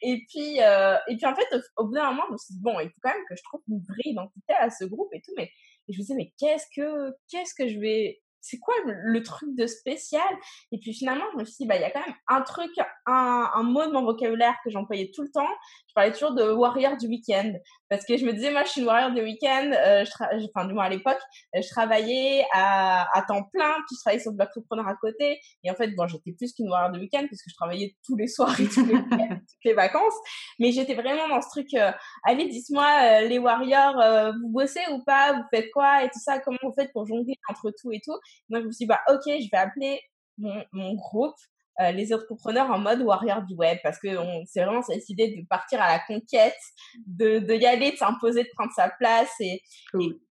Et 0.01 0.23
puis, 0.29 0.59
et 0.59 1.17
puis 1.17 1.27
en 1.27 1.35
fait, 1.35 1.47
au, 1.53 1.83
au 1.83 1.87
bout 1.89 1.95
d'un 1.95 2.11
moment, 2.11 2.23
je 2.29 2.33
me 2.33 2.39
suis 2.39 2.55
dit, 2.55 2.61
bon, 2.63 2.79
il 2.81 2.89
faut 2.89 3.01
quand 3.03 3.11
même 3.11 3.25
que 3.29 3.37
je 3.37 3.43
trouve 3.43 3.61
une 3.69 3.81
vraie 3.81 4.11
identité 4.11 4.55
à 4.59 4.71
ce 4.71 4.85
groupe 4.85 5.13
et 5.13 5.21
tout, 5.21 5.33
mais 5.37 5.51
et 5.89 5.93
je 5.93 5.99
me 5.99 6.03
disais, 6.03 6.15
mais 6.15 6.33
qu'est-ce 6.39 6.67
que, 6.75 7.13
qu'est-ce 7.31 7.55
que 7.55 7.69
je 7.69 7.79
vais 7.79 8.23
c'est 8.45 8.59
quoi 8.59 8.75
le, 8.85 9.23
truc 9.23 9.57
de 9.57 9.67
spécial? 9.67 10.23
Et 10.71 10.79
puis 10.79 10.93
finalement, 10.93 11.25
je 11.33 11.39
me 11.39 11.45
suis 11.45 11.57
dit, 11.61 11.67
bah, 11.67 11.77
il 11.77 11.81
y 11.81 11.85
a 11.85 11.91
quand 11.91 12.05
même 12.05 12.15
un 12.29 12.43
truc, 12.43 12.71
un, 13.07 13.51
un 13.55 13.63
mot 13.63 13.87
de 13.87 13.93
mon 13.93 14.05
vocabulaire 14.05 14.55
que 14.63 14.71
j'employais 14.71 15.11
tout 15.15 15.23
le 15.23 15.31
temps. 15.31 15.49
Je 15.89 15.95
parlais 15.95 16.13
toujours 16.13 16.35
de 16.35 16.51
warrior 16.51 16.97
du 16.99 17.07
week-end. 17.07 17.55
Parce 17.89 18.05
que 18.05 18.17
je 18.17 18.25
me 18.27 18.33
disais, 18.33 18.51
moi, 18.51 18.65
je 18.65 18.71
suis 18.71 18.81
une 18.83 18.87
warrior 18.87 19.13
du 19.13 19.23
week-end. 19.23 19.71
Euh, 19.73 20.05
je 20.05 20.47
enfin, 20.55 20.67
du 20.67 20.75
moins 20.75 20.85
à 20.85 20.89
l'époque, 20.89 21.21
euh, 21.55 21.63
je 21.63 21.69
travaillais 21.69 22.45
à, 22.53 23.07
à 23.17 23.23
temps 23.23 23.45
plein, 23.53 23.73
puis 23.87 23.97
je 23.97 24.01
travaillais 24.01 24.21
sur 24.21 24.33
le 24.33 24.37
bloc 24.37 24.49
entrepreneur 24.49 24.89
à 24.89 24.97
côté. 24.97 25.41
Et 25.63 25.71
en 25.71 25.75
fait, 25.75 25.89
bon, 25.95 26.07
j'étais 26.07 26.33
plus 26.33 26.53
qu'une 26.53 26.69
warrior 26.69 26.91
du 26.93 27.01
week-end 27.01 27.21
parce 27.31 27.43
que 27.43 27.51
je 27.51 27.55
travaillais 27.55 27.95
tous 28.05 28.17
les 28.17 28.27
soirs 28.27 28.61
et 28.61 28.67
tous 28.67 28.85
les 28.85 28.95
toutes 29.19 29.65
les 29.65 29.75
vacances. 29.75 30.15
Mais 30.59 30.73
j'étais 30.73 30.95
vraiment 30.95 31.29
dans 31.29 31.41
ce 31.41 31.49
truc, 31.49 31.73
euh, 31.75 31.93
allez, 32.25 32.49
dites-moi, 32.49 33.23
les 33.23 33.39
warriors, 33.39 34.33
vous 34.43 34.49
bossez 34.49 34.81
ou 34.91 35.03
pas? 35.05 35.33
Vous 35.33 35.45
faites 35.53 35.71
quoi? 35.73 36.05
Et 36.05 36.09
tout 36.09 36.21
ça, 36.21 36.39
comment 36.41 36.59
vous 36.63 36.75
faites 36.77 36.93
pour 36.93 37.07
jongler 37.07 37.37
entre 37.49 37.73
tout 37.81 37.93
et 37.93 38.01
tout? 38.05 38.19
Donc, 38.49 38.63
je 38.63 38.67
me 38.67 38.73
suis 38.73 38.85
dit, 38.85 38.89
bah, 38.89 39.01
ok, 39.09 39.23
je 39.27 39.49
vais 39.51 39.59
appeler 39.59 40.01
mon, 40.39 40.65
mon 40.73 40.95
groupe 40.95 41.37
euh, 41.81 41.91
les 41.91 42.15
entrepreneurs 42.15 42.71
en 42.71 42.79
mode 42.79 43.01
warrior 43.01 43.43
du 43.43 43.55
web 43.57 43.79
parce 43.83 43.99
que 43.99 44.09
c'est 44.47 44.63
vraiment 44.63 44.83
cette 44.83 45.09
idée 45.09 45.35
de 45.37 45.45
partir 45.49 45.83
à 45.83 45.89
la 45.89 45.99
conquête, 45.99 46.57
de, 47.05 47.41
de 47.41 47.55
y 47.55 47.67
aller, 47.67 47.91
de 47.91 47.97
s'imposer, 47.97 48.45
de 48.45 48.49
prendre 48.55 48.73
sa 48.73 48.91
place 48.91 49.33
et, 49.41 49.61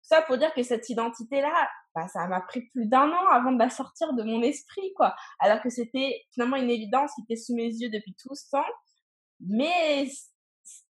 ça 0.01 0.23
pour 0.23 0.39
dire 0.39 0.55
que 0.55 0.63
cette 0.63 0.89
identité-là, 0.89 1.69
bah, 1.95 2.07
ça 2.09 2.27
m'a 2.29 2.41
pris 2.41 2.63
plus 2.69 2.87
d'un 2.87 3.11
an 3.11 3.27
avant 3.33 3.53
de 3.53 3.59
la 3.59 3.69
sortir 3.69 4.13
de 4.15 4.23
mon 4.23 4.41
esprit, 4.41 4.93
quoi. 4.95 5.15
Alors 5.41 5.61
que 5.61 5.69
c'était 5.69 6.23
finalement 6.33 6.57
une 6.57 6.71
évidence 6.71 7.11
qui 7.15 7.23
était 7.23 7.41
sous 7.41 7.55
mes 7.55 7.67
yeux 7.67 7.91
depuis 7.91 8.15
tout 8.15 8.35
ce 8.35 8.49
temps, 8.51 8.73
mais 9.41 10.09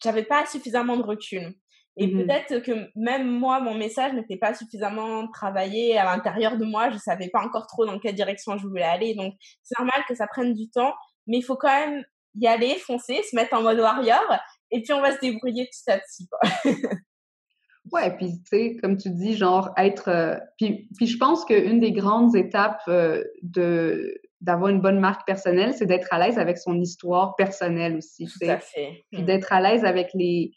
j'avais 0.02 0.24
pas 0.24 0.46
suffisamment 0.46 0.96
de 0.96 1.04
recul. 1.04 1.56
Et 2.00 2.08
mmh 2.08 2.26
peut-être 2.26 2.60
que 2.60 2.72
même 2.96 3.30
moi, 3.30 3.60
mon 3.60 3.76
message 3.76 4.14
n'était 4.14 4.38
pas 4.38 4.54
suffisamment 4.54 5.28
travaillé 5.28 5.98
à 5.98 6.06
l'intérieur 6.06 6.58
de 6.58 6.64
moi. 6.64 6.90
Je 6.90 6.98
savais 6.98 7.30
pas 7.30 7.44
encore 7.44 7.68
trop 7.68 7.86
dans 7.86 8.00
quelle 8.00 8.16
direction 8.16 8.58
je 8.58 8.66
voulais 8.66 8.84
aller. 8.84 9.16
Donc, 9.16 9.34
c'est 9.64 9.78
normal 9.78 10.02
que 10.08 10.16
ça 10.16 10.26
prenne 10.26 10.54
du 10.54 10.70
temps, 10.70 10.94
mais 11.28 11.38
il 11.38 11.42
faut 11.44 11.58
quand 11.58 11.68
même 11.68 12.04
y 12.36 12.48
aller, 12.48 12.76
foncer, 12.76 13.22
se 13.30 13.36
mettre 13.36 13.54
en 13.54 13.62
mode 13.62 13.80
warrior, 13.80 14.24
et 14.72 14.82
puis 14.82 14.94
on 14.94 15.02
va 15.02 15.12
se 15.12 15.20
débrouiller 15.20 15.66
petit 15.66 15.92
à 15.92 16.00
petit. 16.00 16.28
Quoi. 16.30 16.72
ouais, 17.92 18.16
puis 18.16 18.32
tu 18.44 18.46
sais, 18.46 18.78
comme 18.82 18.98
tu 18.98 19.10
dis, 19.10 19.36
genre 19.36 19.72
être. 19.78 20.08
Euh, 20.08 20.38
puis, 20.58 20.88
puis 20.96 21.08
je 21.08 21.18
pense 21.18 21.44
qu'une 21.44 21.80
des 21.80 21.92
grandes 21.92 22.36
étapes 22.36 22.82
euh, 22.88 23.24
de 23.42 24.22
d'avoir 24.42 24.70
une 24.70 24.80
bonne 24.80 25.02
marque 25.02 25.28
personnelle, 25.28 25.74
c'est 25.74 25.86
d'être 25.86 26.08
à 26.12 26.20
l'aise 26.20 26.40
avec 26.40 26.58
son 26.58 26.80
histoire 26.80 27.36
personnelle 27.36 27.98
aussi. 27.98 28.26
Tout 28.26 28.46
à 28.48 28.58
fait. 28.58 29.04
Puis 29.12 29.22
mmh. 29.22 29.26
d'être 29.26 29.52
à 29.52 29.60
l'aise 29.60 29.84
avec 29.84 30.12
les, 30.14 30.54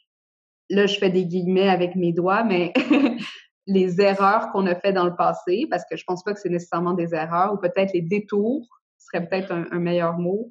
là, 0.72 0.86
je 0.86 0.98
fais 0.98 1.10
des 1.10 1.26
guillemets 1.26 1.68
avec 1.68 1.94
mes 1.96 2.12
doigts, 2.12 2.44
mais 2.44 2.72
les 3.66 4.00
erreurs 4.00 4.50
qu'on 4.50 4.66
a 4.66 4.74
fait 4.74 4.92
dans 4.92 5.04
le 5.04 5.14
passé, 5.14 5.66
parce 5.70 5.84
que 5.88 5.96
je 5.96 6.04
pense 6.04 6.24
pas 6.24 6.32
que 6.32 6.40
c'est 6.40 6.48
nécessairement 6.48 6.94
des 6.94 7.14
erreurs, 7.14 7.52
ou 7.52 7.58
peut-être 7.58 7.92
les 7.92 8.02
détours, 8.02 8.66
serait 8.98 9.26
peut-être 9.28 9.52
un, 9.52 9.78
meilleur 9.78 10.18
mot, 10.18 10.50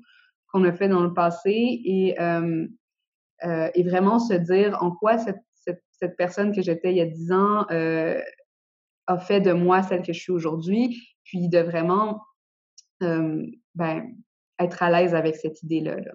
qu'on 0.51 0.63
a 0.63 0.71
fait 0.71 0.87
dans 0.87 1.01
le 1.01 1.13
passé, 1.13 1.81
et, 1.83 2.21
euh, 2.21 2.67
euh, 3.43 3.69
et 3.73 3.83
vraiment 3.83 4.19
se 4.19 4.33
dire 4.33 4.77
en 4.81 4.91
quoi 4.91 5.17
cette, 5.17 5.41
cette, 5.55 6.17
personne 6.17 6.53
que 6.53 6.63
j'étais 6.63 6.91
il 6.91 6.97
y 6.97 7.01
a 7.01 7.05
dix 7.05 7.31
ans 7.31 7.67
euh, 7.69 8.19
a 9.05 9.19
fait 9.19 9.39
de 9.39 9.53
moi 9.53 9.83
celle 9.83 10.01
que 10.01 10.13
je 10.13 10.19
suis 10.19 10.31
aujourd'hui, 10.31 10.99
puis 11.23 11.47
de 11.47 11.59
vraiment 11.59 12.21
ben, 12.99 14.15
être 14.59 14.83
à 14.83 14.89
l'aise 14.91 15.15
avec 15.15 15.35
cette 15.35 15.61
idée-là. 15.63 15.95
là. 15.95 16.11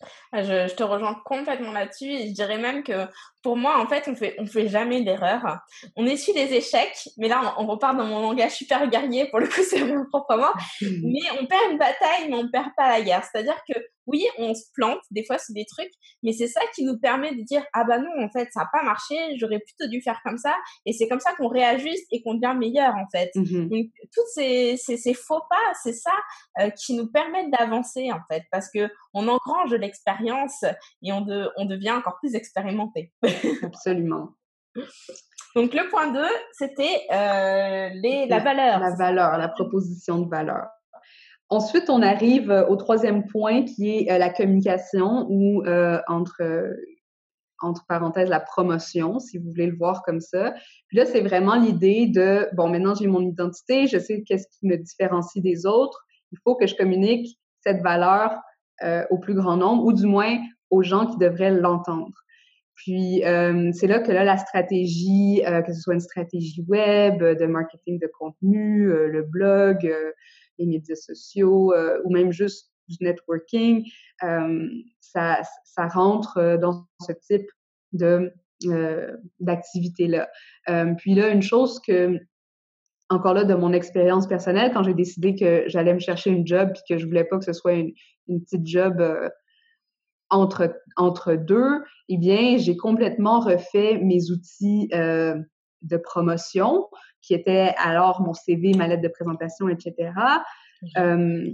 Ah, 0.00 0.06
je, 0.32 0.68
je, 0.68 0.74
te 0.74 0.82
rejoins 0.82 1.20
complètement 1.24 1.72
là-dessus 1.72 2.10
et 2.10 2.28
je 2.28 2.32
dirais 2.32 2.58
même 2.58 2.82
que 2.82 3.06
pour 3.42 3.56
moi, 3.56 3.80
en 3.80 3.86
fait, 3.86 4.04
on 4.06 4.14
fait, 4.14 4.36
on 4.38 4.46
fait 4.46 4.68
jamais 4.68 5.02
d'erreur. 5.02 5.60
On 5.96 6.06
essuie 6.06 6.34
des 6.34 6.52
échecs, 6.52 7.08
mais 7.16 7.28
là, 7.28 7.54
on, 7.58 7.66
repart 7.66 7.96
dans 7.96 8.04
mon 8.04 8.20
langage 8.20 8.52
super 8.52 8.86
guerrier, 8.88 9.28
pour 9.30 9.40
le 9.40 9.46
coup, 9.46 9.62
c'est 9.68 9.82
mon 9.84 10.04
propre 10.06 10.36
moi. 10.36 10.52
Mais 10.82 11.20
on 11.40 11.46
perd 11.46 11.72
une 11.72 11.78
bataille, 11.78 12.28
mais 12.28 12.36
on 12.36 12.50
perd 12.50 12.68
pas 12.76 12.88
la 12.88 13.02
guerre. 13.02 13.24
C'est-à-dire 13.24 13.58
que 13.68 13.78
oui, 14.06 14.26
on 14.38 14.54
se 14.54 14.64
plante, 14.74 15.00
des 15.10 15.24
fois, 15.24 15.38
c'est 15.38 15.52
des 15.52 15.66
trucs, 15.66 15.92
mais 16.22 16.32
c'est 16.32 16.48
ça 16.48 16.60
qui 16.74 16.84
nous 16.84 16.98
permet 16.98 17.32
de 17.34 17.42
dire, 17.42 17.64
ah 17.72 17.84
bah 17.84 17.98
non, 17.98 18.10
en 18.24 18.28
fait, 18.30 18.48
ça 18.50 18.60
n'a 18.60 18.68
pas 18.72 18.82
marché, 18.82 19.14
j'aurais 19.36 19.60
plutôt 19.60 19.88
dû 19.88 20.02
faire 20.02 20.20
comme 20.24 20.36
ça. 20.36 20.56
Et 20.84 20.92
c'est 20.92 21.06
comme 21.06 21.20
ça 21.20 21.32
qu'on 21.34 21.48
réajuste 21.48 22.06
et 22.10 22.20
qu'on 22.22 22.34
devient 22.34 22.56
meilleur, 22.58 22.94
en 22.96 23.06
fait. 23.12 23.30
Mmh 23.36 23.68
Donc, 23.68 23.86
toutes 24.12 24.26
ces, 24.34 24.76
ces, 24.76 24.96
ces 24.96 25.14
faux 25.14 25.42
pas, 25.48 25.72
c'est 25.82 25.92
ça 25.92 26.14
euh, 26.58 26.70
qui 26.70 26.94
nous 26.94 27.10
permettent 27.10 27.50
d'avancer, 27.50 28.10
en 28.10 28.20
fait, 28.28 28.42
parce 28.50 28.68
que 28.74 28.90
on 29.14 29.28
engrange 29.28 29.70
de 29.70 29.76
l'expérience 29.76 30.19
et 30.26 31.12
on, 31.12 31.20
de, 31.20 31.48
on 31.56 31.64
devient 31.64 31.92
encore 31.92 32.18
plus 32.18 32.34
expérimenté. 32.34 33.12
Absolument. 33.62 34.30
Donc 35.56 35.74
le 35.74 35.88
point 35.90 36.12
2, 36.12 36.20
c'était 36.52 37.02
euh, 37.12 37.88
les, 37.94 38.26
la, 38.28 38.38
valeur. 38.38 38.78
La 38.78 38.94
valeur, 38.94 39.38
la 39.38 39.48
proposition 39.48 40.18
de 40.18 40.28
valeur. 40.28 40.68
Ensuite, 41.48 41.90
on 41.90 42.02
arrive 42.02 42.50
au 42.68 42.76
troisième 42.76 43.26
point 43.26 43.64
qui 43.64 43.90
est 43.90 44.12
euh, 44.12 44.18
la 44.18 44.30
communication 44.30 45.26
ou 45.28 45.62
euh, 45.66 46.00
entre 46.06 46.76
entre 47.62 47.84
parenthèses 47.86 48.28
la 48.28 48.40
promotion, 48.40 49.18
si 49.18 49.38
vous 49.38 49.50
voulez 49.50 49.66
le 49.66 49.76
voir 49.76 50.02
comme 50.02 50.20
ça. 50.20 50.54
Puis 50.88 50.96
là, 50.96 51.04
c'est 51.04 51.20
vraiment 51.20 51.56
l'idée 51.56 52.06
de 52.06 52.48
bon, 52.54 52.68
maintenant 52.68 52.94
j'ai 52.94 53.06
mon 53.06 53.20
identité, 53.20 53.86
je 53.86 53.98
sais 53.98 54.22
qu'est-ce 54.22 54.46
qui 54.48 54.66
me 54.66 54.76
différencie 54.76 55.42
des 55.42 55.66
autres. 55.66 56.06
Il 56.32 56.38
faut 56.42 56.54
que 56.54 56.66
je 56.66 56.74
communique 56.74 57.38
cette 57.62 57.82
valeur 57.82 58.40
au 59.10 59.18
plus 59.18 59.34
grand 59.34 59.56
nombre, 59.56 59.84
ou 59.84 59.92
du 59.92 60.06
moins 60.06 60.38
aux 60.70 60.82
gens 60.82 61.06
qui 61.06 61.18
devraient 61.18 61.50
l'entendre. 61.50 62.14
Puis 62.82 63.22
euh, 63.26 63.70
c'est 63.74 63.86
là 63.86 63.98
que 63.98 64.10
là 64.10 64.24
la 64.24 64.38
stratégie, 64.38 65.42
euh, 65.46 65.60
que 65.60 65.72
ce 65.72 65.80
soit 65.80 65.92
une 65.92 66.00
stratégie 66.00 66.64
web, 66.66 67.22
de 67.22 67.46
marketing 67.46 67.98
de 67.98 68.10
contenu, 68.18 68.90
euh, 68.90 69.06
le 69.08 69.22
blog, 69.22 69.94
les 70.58 70.66
médias 70.66 70.96
sociaux 70.96 71.74
ou 72.04 72.10
même 72.10 72.32
juste 72.32 72.72
du 72.88 72.96
networking, 73.02 73.84
ça, 75.00 75.42
ça 75.64 75.86
rentre 75.88 76.58
dans 76.60 76.86
ce 77.06 77.12
type 77.12 77.46
de 77.92 78.32
d'activité 79.40 80.06
là. 80.06 80.28
puis 80.98 81.14
là 81.14 81.28
une 81.28 81.40
chose 81.40 81.80
que 81.80 82.18
encore 83.10 83.34
là 83.34 83.44
de 83.44 83.54
mon 83.54 83.72
expérience 83.72 84.26
personnelle 84.26 84.70
quand 84.72 84.82
j'ai 84.82 84.94
décidé 84.94 85.34
que 85.34 85.64
j'allais 85.66 85.94
me 85.94 85.98
chercher 85.98 86.30
une 86.30 86.46
job 86.46 86.70
puis 86.72 86.82
que 86.88 86.98
je 86.98 87.06
voulais 87.06 87.24
pas 87.24 87.38
que 87.38 87.44
ce 87.44 87.52
soit 87.52 87.72
une, 87.72 87.92
une 88.28 88.40
petite 88.40 88.66
job 88.66 89.02
entre, 90.30 90.80
entre 90.96 91.34
deux, 91.34 91.82
eh 92.08 92.16
bien, 92.16 92.56
j'ai 92.56 92.76
complètement 92.76 93.40
refait 93.40 93.98
mes 93.98 94.30
outils 94.30 94.88
euh, 94.94 95.36
de 95.82 95.96
promotion, 95.96 96.86
qui 97.20 97.34
étaient 97.34 97.74
alors 97.78 98.22
mon 98.22 98.32
CV, 98.32 98.72
ma 98.74 98.86
lettre 98.86 99.02
de 99.02 99.08
présentation, 99.08 99.68
etc. 99.68 100.12
Euh, 100.96 101.50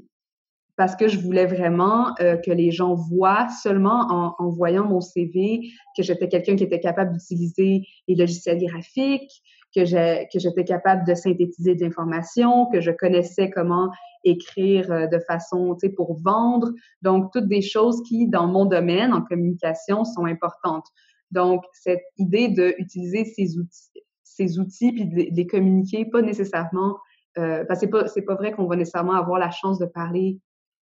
parce 0.77 0.95
que 0.95 1.09
je 1.09 1.19
voulais 1.19 1.47
vraiment 1.47 2.15
euh, 2.21 2.37
que 2.37 2.51
les 2.51 2.71
gens 2.71 2.95
voient 2.95 3.49
seulement 3.49 4.07
en, 4.11 4.35
en 4.39 4.51
voyant 4.51 4.85
mon 4.85 5.01
CV 5.01 5.71
que 5.97 6.03
j'étais 6.03 6.29
quelqu'un 6.29 6.55
qui 6.55 6.65
était 6.65 6.81
capable 6.81 7.13
d'utiliser 7.13 7.83
les 8.07 8.15
logiciels 8.15 8.63
graphiques, 8.63 9.43
que 9.85 10.39
j'étais 10.39 10.65
capable 10.65 11.07
de 11.07 11.15
synthétiser 11.15 11.75
de 11.75 11.85
l'information, 11.85 12.67
que 12.67 12.81
je 12.81 12.91
connaissais 12.91 13.51
comment 13.51 13.91
écrire 14.25 14.91
euh, 14.91 15.07
de 15.07 15.19
façon, 15.19 15.75
tu 15.75 15.87
sais, 15.87 15.93
pour 15.93 16.19
vendre. 16.21 16.73
Donc, 17.03 17.33
toutes 17.33 17.49
des 17.49 17.63
choses 17.63 18.03
qui, 18.09 18.27
dans 18.27 18.47
mon 18.47 18.65
domaine, 18.65 19.13
en 19.13 19.23
communication, 19.23 20.05
sont 20.05 20.25
importantes. 20.25 20.87
Donc, 21.31 21.65
cette 21.73 22.05
idée 22.17 22.49
d'utiliser 22.49 23.25
ces 23.25 23.59
outils, 23.59 24.03
ces 24.23 24.59
outils 24.59 24.93
puis 24.93 25.07
de 25.07 25.35
les 25.35 25.47
communiquer, 25.47 26.05
pas 26.07 26.23
nécessairement, 26.23 26.99
euh, 27.39 27.65
parce 27.67 27.81
que 27.81 28.07
c'est 28.07 28.23
pas, 28.23 28.35
pas 28.35 28.41
vrai 28.41 28.53
qu'on 28.53 28.67
va 28.67 28.77
nécessairement 28.77 29.15
avoir 29.15 29.39
la 29.39 29.51
chance 29.51 29.79
de 29.79 29.87
parler 29.87 30.41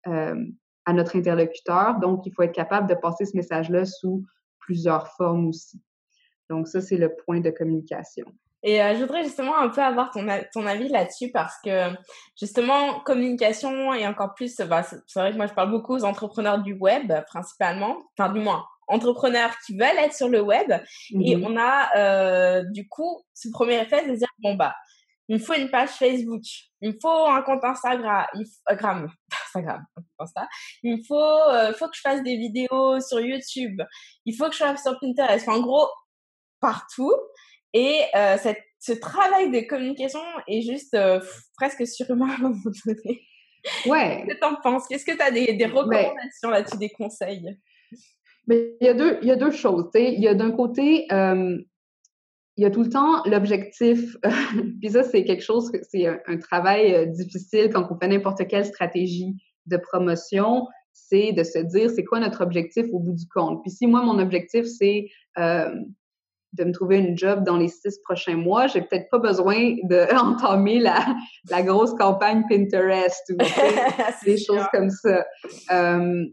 euh, 0.07 0.45
à 0.85 0.93
notre 0.93 1.17
interlocuteur. 1.17 1.99
Donc, 2.01 2.27
il 2.27 2.33
faut 2.33 2.43
être 2.43 2.55
capable 2.55 2.89
de 2.89 2.95
passer 2.95 3.25
ce 3.25 3.37
message-là 3.37 3.85
sous 3.85 4.25
plusieurs 4.59 5.09
formes 5.17 5.49
aussi. 5.49 5.81
Donc, 6.51 6.69
ça, 6.69 6.81
c'est 6.81 6.99
le 6.99 7.15
point 7.25 7.41
de 7.41 7.51
communication. 7.51 8.27
Et 8.63 8.83
euh, 8.83 8.95
je 8.95 9.01
voudrais 9.01 9.25
justement 9.25 9.59
un 9.59 9.69
peu 9.69 9.83
avoir 9.83 10.11
ton, 10.11 10.27
ton 10.53 10.67
avis 10.67 10.89
là-dessus 10.89 11.31
parce 11.33 11.55
que 11.65 11.91
justement, 12.39 13.01
communication 13.01 13.93
et 13.93 14.07
encore 14.07 14.35
plus, 14.35 14.57
bah, 14.59 14.83
c'est 14.83 15.19
vrai 15.19 15.33
que 15.33 15.37
moi 15.37 15.47
je 15.47 15.55
parle 15.55 15.71
beaucoup 15.71 15.95
aux 15.95 16.05
entrepreneurs 16.05 16.59
du 16.59 16.75
web 16.75 17.13
principalement, 17.27 17.97
enfin 18.17 18.33
du 18.33 18.41
moins 18.41 18.65
entrepreneurs 18.89 19.53
qui 19.65 19.77
veulent 19.77 19.99
être 19.99 20.15
sur 20.15 20.29
le 20.29 20.41
web 20.41 20.71
et 20.71 21.37
mm-hmm. 21.37 21.47
on 21.47 21.57
a 21.57 21.97
euh, 21.97 22.65
du 22.73 22.89
coup 22.89 23.23
ce 23.33 23.49
premier 23.51 23.81
effet 23.81 24.07
de 24.07 24.15
dire 24.15 24.29
bon 24.41 24.55
bah 24.55 24.75
il 25.29 25.37
me 25.37 25.41
faut 25.41 25.55
une 25.55 25.71
page 25.71 25.91
Facebook, 25.91 26.43
il 26.81 26.91
me 26.91 26.99
faut 27.01 27.27
un 27.27 27.43
compte 27.43 27.65
Instagram, 27.65 28.27
il 28.35 28.45
Instagram, 28.67 29.09
Instagram, 29.47 29.85
ça. 30.35 30.47
il 30.83 30.99
me 30.99 31.03
faut, 31.03 31.17
euh, 31.17 31.73
faut 31.75 31.89
que 31.89 31.97
je 31.97 32.01
fasse 32.01 32.23
des 32.23 32.37
vidéos 32.37 33.01
sur 33.01 33.21
YouTube, 33.21 33.81
il 34.27 34.35
faut 34.37 34.47
que 34.47 34.53
je 34.53 34.59
fasse 34.59 34.83
sur 34.83 34.99
Pinterest, 35.01 35.49
enfin, 35.49 35.59
en 35.59 35.63
gros 35.63 35.89
partout. 36.61 37.15
Et 37.73 38.01
euh, 38.15 38.37
cette, 38.39 38.63
ce 38.79 38.93
travail 38.93 39.51
de 39.51 39.67
communication 39.67 40.21
est 40.49 40.63
juste 40.63 40.95
euh, 40.95 41.21
presque 41.57 41.87
surhumain 41.87 42.31
à 42.31 42.35
un 42.35 42.49
moment 42.49 42.61
donné. 42.87 43.23
Ouais. 43.87 44.25
Qu'est-ce 44.27 44.35
que 44.35 44.41
t'en 44.41 44.57
penses? 44.57 44.87
Qu'est-ce 44.89 45.05
que 45.05 45.17
tu 45.17 45.23
as 45.23 45.31
des, 45.31 45.55
des 45.55 45.67
recommandations 45.67 46.51
là-dessus, 46.51 46.79
des 46.79 46.91
conseils? 46.91 47.59
Mais 48.47 48.75
il 48.81 48.87
y 48.87 48.91
a 48.91 48.95
deux, 48.95 49.19
il 49.23 49.29
y 49.29 49.31
a 49.31 49.37
deux 49.37 49.53
choses. 49.53 49.89
Il 49.95 50.21
y 50.21 50.29
a 50.29 50.35
d'un 50.35 50.51
côté, 50.51 51.07
euh, 51.13 51.57
il 52.57 52.63
y 52.63 52.67
a 52.67 52.71
tout 52.71 52.83
le 52.83 52.91
temps 52.91 53.23
l'objectif, 53.25 54.17
puis 54.81 54.91
ça, 54.91 55.05
c'est 55.05 55.25
quelque 55.25 55.45
chose, 55.45 55.71
c'est 55.89 56.07
un, 56.07 56.39
travail 56.39 57.09
difficile 57.13 57.71
quand 57.73 57.87
on 57.89 57.99
fait 57.99 58.09
n'importe 58.09 58.47
quelle 58.49 58.65
stratégie 58.65 59.37
de 59.67 59.77
promotion, 59.77 60.67
c'est 60.93 61.33
de 61.33 61.43
se 61.43 61.59
dire 61.59 61.91
c'est 61.91 62.05
quoi 62.05 62.21
notre 62.21 62.43
objectif 62.43 62.87
au 62.93 62.99
bout 62.99 63.15
du 63.15 63.27
compte? 63.29 63.63
Puis 63.63 63.71
si 63.71 63.87
moi, 63.87 64.03
mon 64.03 64.19
objectif, 64.19 64.65
c'est 64.67 65.09
euh, 65.39 65.75
de 66.53 66.65
me 66.65 66.73
trouver 66.73 66.99
une 66.99 67.17
job 67.17 67.45
dans 67.45 67.57
les 67.57 67.69
six 67.69 67.99
prochains 68.01 68.37
mois, 68.37 68.67
j'ai 68.67 68.83
peut-être 68.83 69.09
pas 69.11 69.19
besoin 69.19 69.77
d'entamer 69.85 70.79
la, 70.81 71.17
la 71.51 71.63
grosse 71.63 71.95
campagne 71.95 72.45
Pinterest 72.49 73.33
ou 73.33 73.37
des 74.25 74.39
choses 74.39 74.67
comme 74.73 74.91
ça. 74.91 75.25
Euh, 75.71 76.25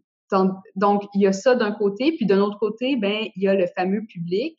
donc, 0.75 1.03
il 1.13 1.21
y 1.21 1.27
a 1.27 1.33
ça 1.33 1.55
d'un 1.55 1.71
côté, 1.71 2.11
puis 2.15 2.25
d'un 2.25 2.39
autre 2.39 2.59
côté, 2.59 2.95
ben 2.95 3.27
il 3.35 3.43
y 3.43 3.47
a 3.47 3.55
le 3.55 3.65
fameux 3.75 4.05
public. 4.05 4.57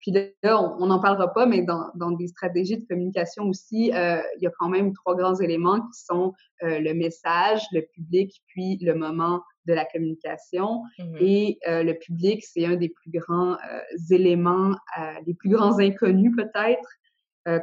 Puis 0.00 0.12
là, 0.42 0.62
on 0.78 0.86
n'en 0.86 0.98
parlera 0.98 1.30
pas, 1.30 1.44
mais 1.44 1.60
dans, 1.60 1.90
dans, 1.94 2.10
des 2.10 2.28
stratégies 2.28 2.78
de 2.78 2.86
communication 2.86 3.44
aussi, 3.44 3.92
euh, 3.92 4.22
il 4.38 4.42
y 4.42 4.46
a 4.46 4.50
quand 4.58 4.70
même 4.70 4.94
trois 4.94 5.14
grands 5.14 5.38
éléments 5.38 5.80
qui 5.80 6.00
sont 6.02 6.32
euh, 6.62 6.78
le 6.78 6.94
message, 6.94 7.60
le 7.72 7.82
public, 7.82 8.32
puis 8.46 8.78
le 8.80 8.94
moment 8.94 9.42
de 9.66 9.74
la 9.74 9.84
communication. 9.84 10.82
Mm-hmm. 10.98 11.16
Et 11.20 11.58
euh, 11.68 11.82
le 11.82 11.94
public, 11.94 12.44
c'est 12.44 12.64
un 12.64 12.76
des 12.76 12.88
plus 12.88 13.10
grands 13.10 13.52
euh, 13.52 13.80
éléments, 14.10 14.74
euh, 14.98 15.12
les 15.26 15.34
plus 15.34 15.50
grands 15.50 15.78
inconnus 15.78 16.32
peut-être 16.36 16.88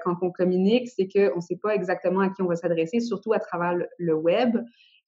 quand 0.03 0.15
on 0.23 0.31
communique, 0.31 0.89
c'est 0.89 1.07
qu'on 1.07 1.36
ne 1.36 1.41
sait 1.41 1.55
pas 1.55 1.73
exactement 1.73 2.21
à 2.21 2.29
qui 2.29 2.41
on 2.41 2.47
va 2.47 2.55
s'adresser, 2.55 2.99
surtout 2.99 3.31
à 3.31 3.39
travers 3.39 3.75
le, 3.75 3.88
le 3.99 4.15
web. 4.15 4.57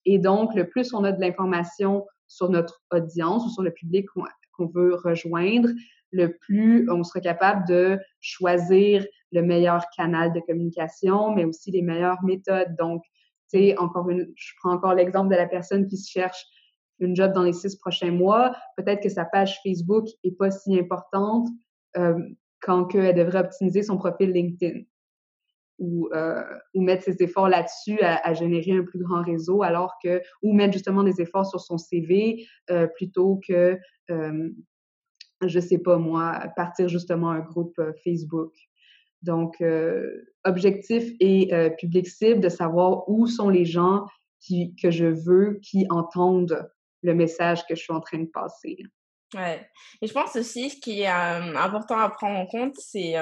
Et 0.06 0.20
donc, 0.20 0.54
le 0.54 0.70
plus 0.70 0.94
on 0.94 1.04
a 1.04 1.12
de 1.12 1.20
l'information 1.20 2.06
sur 2.28 2.50
notre 2.50 2.82
audience 2.92 3.46
ou 3.46 3.50
sur 3.50 3.64
le 3.64 3.72
public 3.72 4.06
qu'on 4.52 4.68
veut 4.68 4.96
rejoindre, 4.96 5.70
le 6.12 6.38
plus 6.38 6.90
on 6.90 7.04
sera 7.04 7.20
capable 7.20 7.68
de 7.68 8.00
choisir 8.22 9.06
le 9.32 9.42
meilleur 9.42 9.84
canal 9.96 10.34
de 10.34 10.40
communication, 10.40 11.34
mais 11.34 11.46
aussi 11.46 11.72
les 11.72 11.82
meilleures 11.82 12.24
méthodes. 12.24 12.76
Donc, 12.78 13.04
tu 13.52 13.60
sais, 13.60 13.78
encore 13.78 14.10
une, 14.10 14.32
je 14.36 14.54
prends 14.60 14.74
encore 14.74 14.94
l'exemple 14.94 15.30
de 15.30 15.36
la 15.36 15.48
personne 15.48 15.88
qui 15.88 15.98
se 15.98 16.10
cherche 16.10 16.46
une 17.00 17.16
job 17.16 17.34
dans 17.34 17.44
les 17.44 17.54
six 17.54 17.76
prochains 17.76 18.12
mois. 18.12 18.56
Peut-être 18.78 19.02
que 19.02 19.10
sa 19.10 19.26
page 19.26 19.60
Facebook 19.64 20.08
est 20.24 20.38
pas 20.38 20.52
si 20.52 20.78
importante 20.78 21.48
euh, 21.98 22.20
quand 22.62 22.94
elle 22.94 23.16
devrait 23.16 23.40
optimiser 23.40 23.84
son 23.84 23.98
profil 23.98 24.32
LinkedIn 24.32 24.82
ou, 25.78 26.10
euh, 26.14 26.44
mettre 26.76 27.04
ses 27.04 27.24
efforts 27.24 27.48
là-dessus 27.48 28.00
à, 28.02 28.34
générer 28.34 28.74
un 28.74 28.84
plus 28.84 29.00
grand 29.00 29.24
réseau, 29.24 29.64
alors 29.64 29.94
que 30.04 30.22
ou 30.42 30.54
mettre 30.54 30.74
justement 30.74 31.04
des 31.04 31.22
efforts 31.22 31.46
sur 31.46 31.62
son 31.62 31.78
CV 31.78 32.46
euh, 32.70 32.88
plutôt 32.88 33.40
que 33.48 33.78
je 35.42 35.60
sais 35.62 35.78
pas 35.78 35.98
moi, 35.98 36.38
partir 36.58 36.90
justement 36.90 37.30
un 37.30 37.40
groupe 37.40 37.80
Facebook. 38.04 38.52
Donc, 39.22 39.64
objectif 40.44 41.14
et 41.22 41.50
public 41.78 42.08
cible, 42.08 42.42
de 42.42 42.50
savoir 42.50 43.08
où 43.08 43.26
sont 43.26 43.48
les 43.48 43.64
gens 43.64 44.06
qui, 44.42 44.76
que 44.76 44.92
je 44.92 45.06
veux 45.06 45.60
qui 45.62 45.86
entendent 45.90 46.70
le 47.02 47.14
message 47.14 47.66
que 47.68 47.76
je 47.76 47.82
suis 47.82 47.94
en 47.94 48.02
train 48.02 48.20
de 48.20 48.30
passer. 48.32 48.78
Ouais. 49.36 49.68
Et 50.02 50.08
je 50.08 50.14
pense 50.14 50.36
aussi, 50.36 50.70
ce 50.72 50.78
qui 50.80 51.02
est 51.02 51.08
important 51.08 51.98
à 51.98 52.10
prendre 52.10 52.38
en 52.40 52.46
compte, 52.46 52.76
c'est 52.78 53.16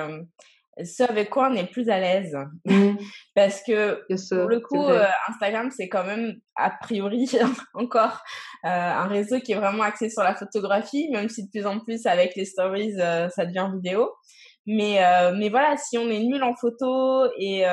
ce 0.84 1.04
avec 1.04 1.30
quoi 1.30 1.50
on 1.52 1.56
est 1.56 1.70
plus 1.70 1.90
à 1.90 2.00
l'aise. 2.00 2.38
Mmh. 2.66 2.96
Parce 3.36 3.62
que 3.66 4.02
pour 4.30 4.50
le 4.50 4.60
coup, 4.60 4.84
euh, 4.84 5.06
Instagram, 5.28 5.70
c'est 5.72 5.90
quand 5.90 6.04
même 6.04 6.36
a 6.56 6.70
priori 6.70 7.30
encore 7.74 8.22
euh, 8.66 8.70
un 8.70 9.08
réseau 9.08 9.40
qui 9.40 9.54
est 9.54 9.56
vraiment 9.56 9.84
axé 9.84 10.10
sur 10.10 10.24
la 10.24 10.36
photographie, 10.36 11.10
même 11.12 11.30
si 11.30 11.46
de 11.46 11.50
plus 11.50 11.66
en 11.66 11.80
plus 11.80 12.06
avec 12.06 12.36
les 12.36 12.46
stories, 12.46 13.00
euh, 13.00 13.30
ça 13.30 13.46
devient 13.46 13.70
vidéo. 13.74 14.12
Mais, 14.70 15.00
mais 15.38 15.48
voilà, 15.48 15.78
si 15.78 15.98
on 15.98 16.10
est 16.10 16.20
nul 16.20 16.44
en 16.44 16.54
photo 16.54 17.26
et 17.40 17.64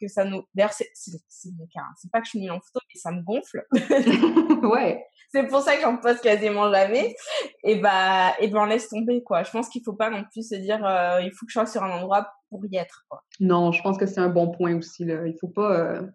que 0.00 0.08
ça 0.08 0.24
nous... 0.24 0.42
D'ailleurs, 0.54 0.72
c'est 0.72 2.10
pas 2.12 2.20
que 2.20 2.26
je 2.26 2.30
suis 2.30 2.40
nulle 2.40 2.52
en 2.52 2.60
photo, 2.60 2.80
mais 2.88 3.00
ça 3.00 3.10
me 3.10 3.22
gonfle. 3.22 3.64
ouais. 4.68 5.04
C'est 5.34 5.48
pour 5.48 5.62
ça 5.62 5.74
que 5.74 5.82
j'en 5.82 5.96
poste 5.96 6.22
quasiment 6.22 6.72
jamais. 6.72 7.16
Et 7.64 7.80
bah, 7.80 8.34
et 8.40 8.46
ben, 8.46 8.66
laisse 8.66 8.88
tomber, 8.88 9.20
quoi. 9.24 9.42
Je 9.42 9.50
pense 9.50 9.68
qu'il 9.68 9.82
faut 9.84 9.94
pas 9.94 10.08
non 10.08 10.22
plus 10.30 10.48
se 10.48 10.54
dire, 10.54 10.84
euh, 10.86 11.20
il 11.22 11.32
faut 11.32 11.44
que 11.44 11.50
je 11.50 11.54
sois 11.54 11.66
sur 11.66 11.82
un 11.82 11.90
endroit 11.90 12.32
pour 12.50 12.64
y 12.66 12.76
être, 12.76 13.04
quoi. 13.08 13.24
Non, 13.40 13.72
je 13.72 13.82
pense 13.82 13.98
que 13.98 14.06
c'est 14.06 14.20
un 14.20 14.28
bon 14.28 14.52
point 14.52 14.76
aussi, 14.76 15.04
là. 15.04 15.26
Il 15.26 15.36
faut 15.40 15.48
pas, 15.48 15.76
euh, 15.76 16.06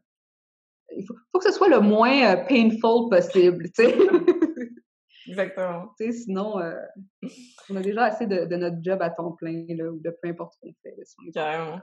il 0.96 1.06
faut, 1.06 1.16
faut, 1.34 1.40
que 1.40 1.44
ce 1.44 1.52
soit 1.52 1.68
le 1.68 1.82
moins 1.82 2.34
euh, 2.34 2.38
painful 2.48 3.10
possible, 3.10 3.70
tu 3.72 3.84
sais. 3.84 3.98
Exactement. 5.28 5.94
Tu 6.00 6.06
sais, 6.06 6.12
sinon, 6.24 6.56
on 7.70 7.76
a 7.76 7.82
déjà 7.82 8.06
assez 8.06 8.26
de, 8.26 8.46
de, 8.46 8.56
notre 8.56 8.78
job 8.82 9.02
à 9.02 9.10
temps 9.10 9.34
plein, 9.34 9.66
là, 9.68 9.92
ou 9.92 10.00
de 10.00 10.18
peu 10.22 10.30
importe 10.30 10.54
ce 10.54 10.60
qu'on 10.62 10.74
fait. 10.82 10.96
Carrément. 11.34 11.82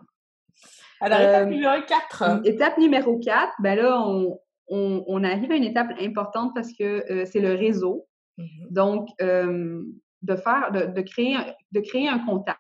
Alors, 1.00 1.20
étape 1.20 1.48
numéro 1.48 1.82
4. 1.86 2.40
Étape 2.44 2.78
numéro 2.78 3.18
4, 3.18 3.52
ben 3.60 3.76
là, 3.76 4.00
on, 4.00 4.38
on, 4.68 5.04
on, 5.06 5.24
arrive 5.24 5.52
à 5.52 5.56
une 5.56 5.64
étape 5.64 5.90
importante 6.00 6.52
parce 6.54 6.72
que 6.72 7.10
euh, 7.12 7.24
c'est 7.26 7.40
le 7.40 7.54
réseau. 7.54 8.06
Mm-hmm. 8.38 8.72
Donc, 8.72 9.08
euh, 9.20 9.82
de 10.22 10.36
faire, 10.36 10.70
de, 10.72 10.86
de, 10.86 11.00
créer, 11.02 11.36
de 11.72 11.80
créer 11.80 12.08
un 12.08 12.18
contact. 12.20 12.58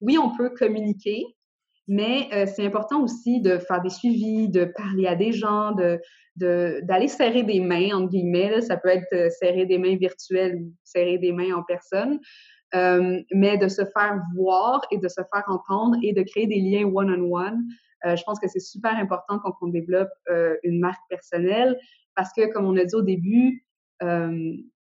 Oui, 0.00 0.18
on 0.18 0.34
peut 0.34 0.50
communiquer, 0.50 1.24
mais 1.86 2.28
euh, 2.32 2.46
c'est 2.46 2.64
important 2.64 3.02
aussi 3.02 3.40
de 3.40 3.58
faire 3.58 3.82
des 3.82 3.90
suivis, 3.90 4.48
de 4.48 4.64
parler 4.64 5.06
à 5.06 5.14
des 5.14 5.32
gens, 5.32 5.72
de 5.72 6.00
d'aller 6.36 7.08
serrer 7.08 7.42
des 7.42 7.60
mains 7.60 7.94
entre 7.94 8.08
guillemets. 8.08 8.62
Ça 8.62 8.78
peut 8.78 8.88
être 8.88 9.30
serrer 9.30 9.66
des 9.66 9.76
mains 9.76 9.96
virtuelles 9.96 10.56
ou 10.56 10.72
serrer 10.84 11.18
des 11.18 11.32
mains 11.32 11.54
en 11.54 11.62
personne, 11.62 12.18
euh, 12.74 13.20
mais 13.32 13.58
de 13.58 13.68
se 13.68 13.82
faire 13.84 14.20
voir 14.36 14.80
et 14.90 14.98
de 14.98 15.08
se 15.08 15.20
faire 15.32 15.44
entendre 15.48 15.96
et 16.02 16.12
de 16.12 16.22
créer 16.22 16.46
des 16.46 16.60
liens 16.60 16.84
one-on-one. 16.86 17.18
-on 17.18 17.28
-one. 17.28 17.60
Euh, 18.06 18.16
je 18.16 18.22
pense 18.24 18.38
que 18.38 18.48
c'est 18.48 18.60
super 18.60 18.96
important 18.96 19.38
quand 19.40 19.54
on 19.60 19.68
développe 19.68 20.10
euh, 20.30 20.56
une 20.62 20.80
marque 20.80 21.02
personnelle 21.08 21.78
parce 22.14 22.32
que, 22.32 22.50
comme 22.52 22.66
on 22.66 22.76
a 22.76 22.84
dit 22.84 22.94
au 22.94 23.02
début, 23.02 23.64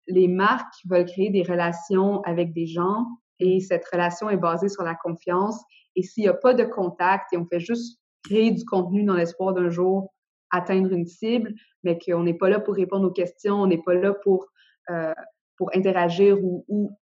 les 0.07 0.27
marques 0.27 0.75
veulent 0.85 1.05
créer 1.05 1.29
des 1.29 1.43
relations 1.43 2.21
avec 2.21 2.53
des 2.53 2.67
gens 2.67 3.05
et 3.39 3.59
cette 3.59 3.85
relation 3.91 4.29
est 4.29 4.37
basée 4.37 4.69
sur 4.69 4.83
la 4.83 4.95
confiance. 4.95 5.59
Et 5.95 6.03
s'il 6.03 6.23
n'y 6.23 6.29
a 6.29 6.33
pas 6.33 6.53
de 6.53 6.63
contact 6.63 7.33
et 7.33 7.37
on 7.37 7.45
fait 7.45 7.59
juste 7.59 7.99
créer 8.23 8.51
du 8.51 8.65
contenu 8.65 9.03
dans 9.03 9.15
l'espoir 9.15 9.53
d'un 9.53 9.69
jour 9.69 10.13
atteindre 10.51 10.91
une 10.91 11.05
cible, 11.05 11.53
mais 11.83 11.97
qu'on 11.97 12.23
n'est 12.23 12.33
pas 12.33 12.49
là 12.49 12.59
pour 12.59 12.75
répondre 12.75 13.07
aux 13.07 13.11
questions, 13.11 13.55
on 13.55 13.67
n'est 13.67 13.81
pas 13.81 13.93
là 13.93 14.13
pour, 14.13 14.47
euh, 14.89 15.13
pour 15.57 15.69
interagir 15.75 16.43
ou, 16.43 16.65
ou, 16.67 16.97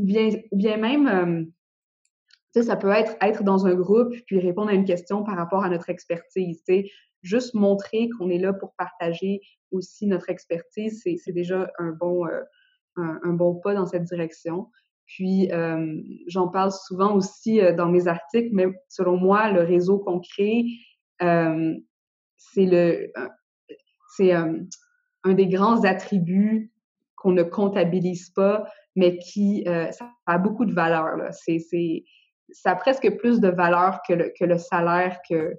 ou, 0.00 0.56
bien, 0.56 0.76
même 0.76 1.52
euh, 2.56 2.62
ça 2.62 2.76
peut 2.76 2.90
être 2.90 3.16
être 3.20 3.42
dans 3.44 3.66
un 3.66 3.74
groupe 3.74 4.14
puis 4.26 4.38
répondre 4.38 4.70
à 4.70 4.74
une 4.74 4.84
question 4.84 5.22
par 5.22 5.36
rapport 5.36 5.62
à 5.64 5.68
notre 5.68 5.90
expertise. 5.90 6.62
Juste 7.22 7.54
montrer 7.54 8.08
qu'on 8.16 8.30
est 8.30 8.38
là 8.38 8.52
pour 8.54 8.74
partager 8.76 9.42
aussi 9.70 10.06
notre 10.06 10.30
expertise, 10.30 11.02
c'est 11.02 11.32
déjà 11.32 11.70
un 11.78 11.90
bon 11.90 12.26
euh, 12.26 12.40
un, 12.96 13.32
bon 13.32 13.54
pas 13.54 13.74
dans 13.74 13.86
cette 13.86 14.04
direction. 14.04 14.70
Puis 15.06 15.52
euh, 15.52 16.00
j'en 16.26 16.48
parle 16.48 16.72
souvent 16.72 17.14
aussi 17.14 17.60
dans 17.76 17.88
mes 17.88 18.08
articles, 18.08 18.50
mais 18.52 18.66
selon 18.88 19.16
moi, 19.16 19.50
le 19.50 19.62
réseau 19.62 19.98
qu'on 19.98 20.20
crée, 20.20 20.64
c'est 21.20 22.66
le 22.66 23.12
c'est 24.16 24.32
un 24.32 25.34
des 25.34 25.46
grands 25.46 25.84
attributs 25.84 26.72
qu'on 27.20 27.32
ne 27.32 27.44
comptabilise 27.44 28.30
pas, 28.30 28.64
mais 28.96 29.18
qui 29.18 29.64
ça 29.66 30.10
a 30.26 30.38
beaucoup 30.38 30.64
de 30.64 30.72
valeur. 30.72 31.16
C'est 31.32 31.58
ça 32.52 32.72
a 32.72 32.76
presque 32.76 33.16
plus 33.18 33.40
de 33.40 33.48
valeur 33.48 34.00
que 34.06 34.12
le, 34.12 34.32
que 34.36 34.44
le 34.44 34.58
salaire 34.58 35.20
que 35.28 35.54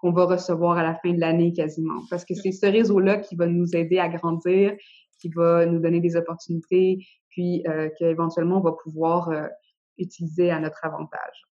qu'on 0.00 0.12
va 0.12 0.24
recevoir 0.24 0.78
à 0.78 0.82
la 0.82 0.94
fin 0.94 1.12
de 1.12 1.20
l'année 1.20 1.52
quasiment. 1.52 2.02
Parce 2.08 2.24
que 2.24 2.34
c'est 2.34 2.52
ce 2.52 2.66
réseau-là 2.66 3.18
qui 3.18 3.36
va 3.36 3.46
nous 3.46 3.76
aider 3.76 3.98
à 3.98 4.08
grandir, 4.08 4.74
qui 5.20 5.28
va 5.28 5.66
nous 5.66 5.78
donner 5.78 6.00
des 6.00 6.16
opportunités, 6.16 7.06
puis 7.28 7.62
euh, 7.68 7.90
qu'éventuellement 7.98 8.58
on 8.58 8.62
va 8.62 8.72
pouvoir 8.72 9.28
euh, 9.28 9.46
utiliser 9.98 10.50
à 10.50 10.58
notre 10.58 10.84
avantage. 10.84 11.49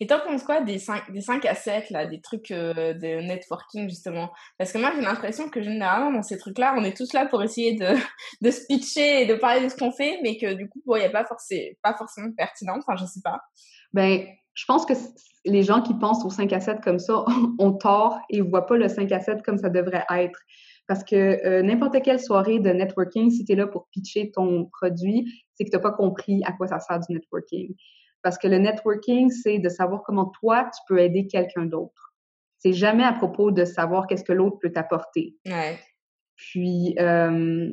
Et 0.00 0.06
t'en 0.06 0.20
penses 0.20 0.42
quoi 0.42 0.60
des 0.60 0.78
5, 0.78 1.12
des 1.12 1.20
5 1.20 1.44
à 1.46 1.54
7, 1.54 1.90
là, 1.90 2.06
des 2.06 2.20
trucs 2.20 2.50
euh, 2.50 2.94
de 2.94 3.20
networking, 3.26 3.88
justement? 3.88 4.30
Parce 4.58 4.72
que 4.72 4.78
moi, 4.78 4.92
j'ai 4.94 5.02
l'impression 5.02 5.48
que 5.48 5.62
généralement, 5.62 6.12
dans 6.12 6.22
ces 6.22 6.38
trucs-là, 6.38 6.74
on 6.76 6.84
est 6.84 6.96
tous 6.96 7.12
là 7.12 7.26
pour 7.26 7.42
essayer 7.42 7.74
de, 7.74 7.86
de 8.42 8.50
se 8.50 8.66
pitcher 8.66 9.22
et 9.22 9.26
de 9.26 9.34
parler 9.34 9.64
de 9.64 9.68
ce 9.68 9.76
qu'on 9.76 9.92
fait, 9.92 10.18
mais 10.22 10.36
que 10.36 10.54
du 10.54 10.68
coup, 10.68 10.80
il 10.84 10.88
bon, 10.88 10.96
n'y 10.96 11.04
a 11.04 11.10
pas, 11.10 11.24
forcément, 11.24 11.70
pas 11.82 11.94
forcément 11.94 12.30
pertinent, 12.36 12.76
enfin, 12.78 12.96
je 12.96 13.06
sais 13.06 13.20
pas. 13.22 13.40
Ben, 13.92 14.26
je 14.54 14.64
pense 14.66 14.86
que 14.86 14.94
les 15.44 15.62
gens 15.62 15.82
qui 15.82 15.94
pensent 15.94 16.24
au 16.24 16.30
5 16.30 16.52
à 16.52 16.60
7 16.60 16.80
comme 16.80 16.98
ça 16.98 17.24
ont 17.58 17.72
tort 17.72 18.18
et 18.30 18.38
ne 18.38 18.44
voient 18.44 18.66
pas 18.66 18.76
le 18.76 18.88
5 18.88 19.10
à 19.12 19.20
7 19.20 19.42
comme 19.42 19.58
ça 19.58 19.68
devrait 19.68 20.04
être. 20.10 20.38
Parce 20.86 21.02
que 21.02 21.16
euh, 21.16 21.62
n'importe 21.62 22.02
quelle 22.02 22.20
soirée 22.20 22.58
de 22.58 22.70
networking, 22.70 23.30
si 23.30 23.44
tu 23.44 23.52
es 23.52 23.56
là 23.56 23.66
pour 23.66 23.88
pitcher 23.90 24.30
ton 24.32 24.66
produit, 24.66 25.26
c'est 25.54 25.64
que 25.64 25.70
tu 25.70 25.76
n'as 25.76 25.82
pas 25.82 25.92
compris 25.92 26.42
à 26.44 26.52
quoi 26.52 26.66
ça 26.66 26.78
sert 26.78 27.00
du 27.00 27.14
networking. 27.14 27.74
Parce 28.24 28.38
que 28.38 28.48
le 28.48 28.56
networking, 28.56 29.30
c'est 29.30 29.58
de 29.58 29.68
savoir 29.68 30.02
comment 30.02 30.32
toi, 30.40 30.64
tu 30.74 30.80
peux 30.88 30.98
aider 30.98 31.26
quelqu'un 31.26 31.66
d'autre. 31.66 32.14
C'est 32.58 32.72
jamais 32.72 33.04
à 33.04 33.12
propos 33.12 33.50
de 33.50 33.66
savoir 33.66 34.06
qu'est-ce 34.06 34.24
que 34.24 34.32
l'autre 34.32 34.56
peut 34.60 34.72
t'apporter. 34.72 35.36
Ouais. 35.44 35.78
Puis, 36.34 36.96
euh, 36.98 37.68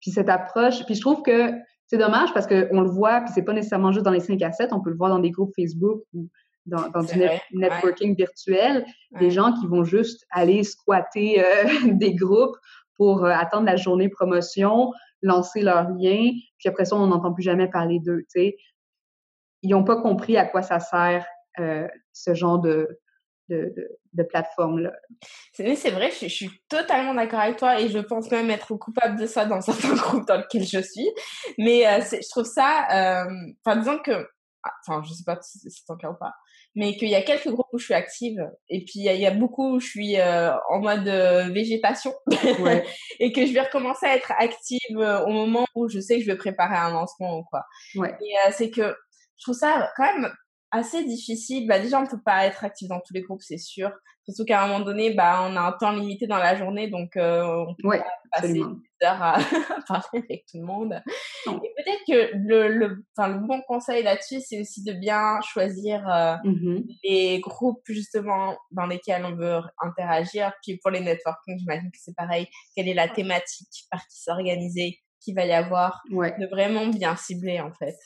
puis 0.00 0.10
cette 0.10 0.28
approche, 0.28 0.84
puis 0.84 0.94
je 0.94 1.00
trouve 1.00 1.22
que 1.22 1.50
c'est 1.86 1.96
dommage 1.96 2.34
parce 2.34 2.46
qu'on 2.46 2.82
le 2.82 2.90
voit, 2.90 3.22
puis 3.22 3.32
c'est 3.34 3.42
pas 3.42 3.54
nécessairement 3.54 3.90
juste 3.90 4.04
dans 4.04 4.10
les 4.10 4.20
5 4.20 4.40
à 4.42 4.52
7, 4.52 4.74
on 4.74 4.82
peut 4.82 4.90
le 4.90 4.96
voir 4.96 5.08
dans 5.08 5.18
des 5.18 5.30
groupes 5.30 5.52
Facebook 5.56 6.02
ou 6.12 6.28
dans, 6.66 7.02
du 7.02 7.18
networking 7.54 8.14
virtuel, 8.14 8.84
des 9.18 9.30
gens 9.30 9.52
qui 9.58 9.66
vont 9.66 9.84
juste 9.84 10.26
aller 10.30 10.62
squatter 10.62 11.42
euh, 11.42 11.44
des 11.92 12.14
groupes 12.14 12.56
pour 12.96 13.24
euh, 13.24 13.30
attendre 13.30 13.64
la 13.64 13.76
journée 13.76 14.10
promotion, 14.10 14.92
lancer 15.22 15.62
leur 15.62 15.88
lien, 15.88 16.32
puis 16.58 16.68
après 16.68 16.84
ça, 16.84 16.96
on 16.96 17.06
n'entend 17.06 17.32
plus 17.32 17.42
jamais 17.42 17.68
parler 17.68 17.98
d'eux, 17.98 18.20
tu 18.34 18.40
sais. 18.40 18.56
Ils 19.64 19.70
n'ont 19.70 19.84
pas 19.84 20.00
compris 20.00 20.36
à 20.36 20.46
quoi 20.46 20.62
ça 20.62 20.78
sert 20.78 21.26
euh, 21.58 21.88
ce 22.12 22.34
genre 22.34 22.60
de, 22.60 23.00
de, 23.48 23.74
de, 24.12 24.22
plateforme-là. 24.22 24.92
C'est 25.52 25.90
vrai, 25.90 26.10
je, 26.10 26.26
suis 26.26 26.50
totalement 26.68 27.14
d'accord 27.14 27.40
avec 27.40 27.56
toi 27.56 27.80
et 27.80 27.88
je 27.88 27.98
pense 27.98 28.30
même 28.30 28.50
être 28.50 28.74
coupable 28.76 29.18
de 29.18 29.26
ça 29.26 29.44
dans 29.44 29.60
certains 29.60 29.94
groupes 29.94 30.26
dans 30.26 30.36
lesquels 30.36 30.64
je 30.64 30.80
suis. 30.80 31.08
Mais 31.58 31.86
euh, 31.86 32.00
je 32.00 32.28
trouve 32.30 32.44
ça, 32.44 32.86
euh, 32.92 33.30
enfin, 33.64 33.76
disons 33.78 33.98
que, 33.98 34.28
ah, 34.62 34.72
enfin, 34.86 35.02
je 35.06 35.12
sais 35.12 35.24
pas 35.24 35.38
si 35.42 35.58
c'est 35.58 35.84
ton 35.86 35.96
cas 35.96 36.10
ou 36.10 36.16
pas, 36.18 36.32
mais 36.74 36.96
qu'il 36.96 37.08
y 37.08 37.14
a 37.14 37.22
quelques 37.22 37.48
groupes 37.48 37.68
où 37.72 37.78
je 37.78 37.84
suis 37.84 37.94
active 37.94 38.40
et 38.68 38.84
puis 38.84 39.00
il 39.00 39.04
y, 39.04 39.26
a 39.26 39.30
beaucoup 39.30 39.74
où 39.74 39.80
je 39.80 39.86
suis 39.86 40.18
euh, 40.18 40.52
en 40.70 40.80
mode 40.80 41.06
végétation 41.52 42.12
et 43.20 43.32
que 43.32 43.46
je 43.46 43.52
vais 43.52 43.60
recommencer 43.60 44.06
à 44.06 44.16
être 44.16 44.32
active 44.38 44.96
au 44.96 45.30
moment 45.30 45.66
où 45.74 45.88
je 45.88 46.00
sais 46.00 46.16
que 46.16 46.22
je 46.22 46.30
vais 46.30 46.36
préparer 46.36 46.76
un 46.76 46.90
lancement 46.90 47.38
ou 47.38 47.44
quoi. 47.44 47.62
Ouais. 47.94 48.16
Et 48.22 48.34
c'est 48.52 48.70
que 48.70 48.96
je 49.36 49.44
trouve 49.44 49.54
ça 49.56 49.90
quand 49.96 50.04
même 50.04 50.32
assez 50.74 51.04
difficile. 51.04 51.68
Bah, 51.68 51.78
déjà, 51.78 52.00
on 52.00 52.06
peut 52.06 52.20
pas 52.24 52.46
être 52.46 52.64
actif 52.64 52.88
dans 52.88 53.00
tous 53.00 53.14
les 53.14 53.22
groupes, 53.22 53.42
c'est 53.42 53.58
sûr. 53.58 53.92
Surtout 54.26 54.44
qu'à 54.44 54.62
un 54.62 54.66
moment 54.66 54.84
donné, 54.84 55.12
bah, 55.12 55.46
on 55.48 55.54
a 55.54 55.60
un 55.60 55.72
temps 55.72 55.92
limité 55.92 56.26
dans 56.26 56.38
la 56.38 56.56
journée, 56.56 56.88
donc 56.88 57.16
euh, 57.16 57.44
on 57.44 57.74
peut 57.74 57.98
pas 57.98 58.04
passer 58.32 58.54
des 58.54 59.06
heures 59.06 59.22
à 59.22 59.38
parler 59.86 60.24
avec 60.28 60.46
tout 60.50 60.58
le 60.58 60.64
monde. 60.64 61.00
Et 61.46 61.72
peut-être 61.76 62.00
que 62.08 62.36
le, 62.36 62.68
le, 62.68 63.04
le 63.18 63.46
bon 63.46 63.60
conseil 63.68 64.02
là-dessus, 64.02 64.40
c'est 64.40 64.60
aussi 64.60 64.82
de 64.82 64.94
bien 64.94 65.40
choisir 65.42 66.08
euh, 66.08 66.36
mmh 66.44 66.80
les 67.04 67.40
groupes 67.40 67.82
justement 67.86 68.56
dans 68.70 68.86
lesquels 68.86 69.24
on 69.24 69.36
veut 69.36 69.60
interagir. 69.80 70.52
Puis 70.62 70.78
pour 70.78 70.90
les 70.90 71.00
networking, 71.00 71.58
j'imagine 71.58 71.90
que 71.90 71.98
c'est 72.00 72.16
pareil. 72.16 72.48
Quelle 72.74 72.88
est 72.88 72.94
la 72.94 73.08
thématique 73.08 73.86
par 73.90 74.00
qui 74.06 74.22
s'organiser, 74.22 74.98
qui 75.20 75.34
va 75.34 75.44
y 75.44 75.52
avoir, 75.52 76.02
de 76.10 76.46
vraiment 76.46 76.86
bien 76.86 77.14
cibler 77.14 77.60
en 77.60 77.72
fait. 77.72 77.96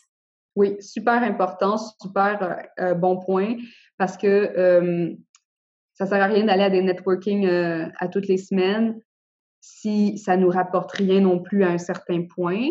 Oui, 0.58 0.74
super 0.80 1.22
important, 1.22 1.76
super 1.76 2.42
euh, 2.42 2.84
euh, 2.84 2.94
bon 2.94 3.20
point, 3.20 3.58
parce 3.96 4.16
que 4.16 4.26
euh, 4.26 5.14
ça 5.94 6.04
sert 6.04 6.20
à 6.20 6.26
rien 6.26 6.46
d'aller 6.46 6.64
à 6.64 6.70
des 6.70 6.82
networking 6.82 7.46
à 7.46 8.08
toutes 8.08 8.26
les 8.26 8.38
semaines 8.38 9.00
si 9.60 10.18
ça 10.18 10.36
nous 10.36 10.48
rapporte 10.48 10.90
rien 10.90 11.20
non 11.20 11.38
plus 11.40 11.62
à 11.62 11.68
un 11.68 11.78
certain 11.78 12.24
point. 12.24 12.70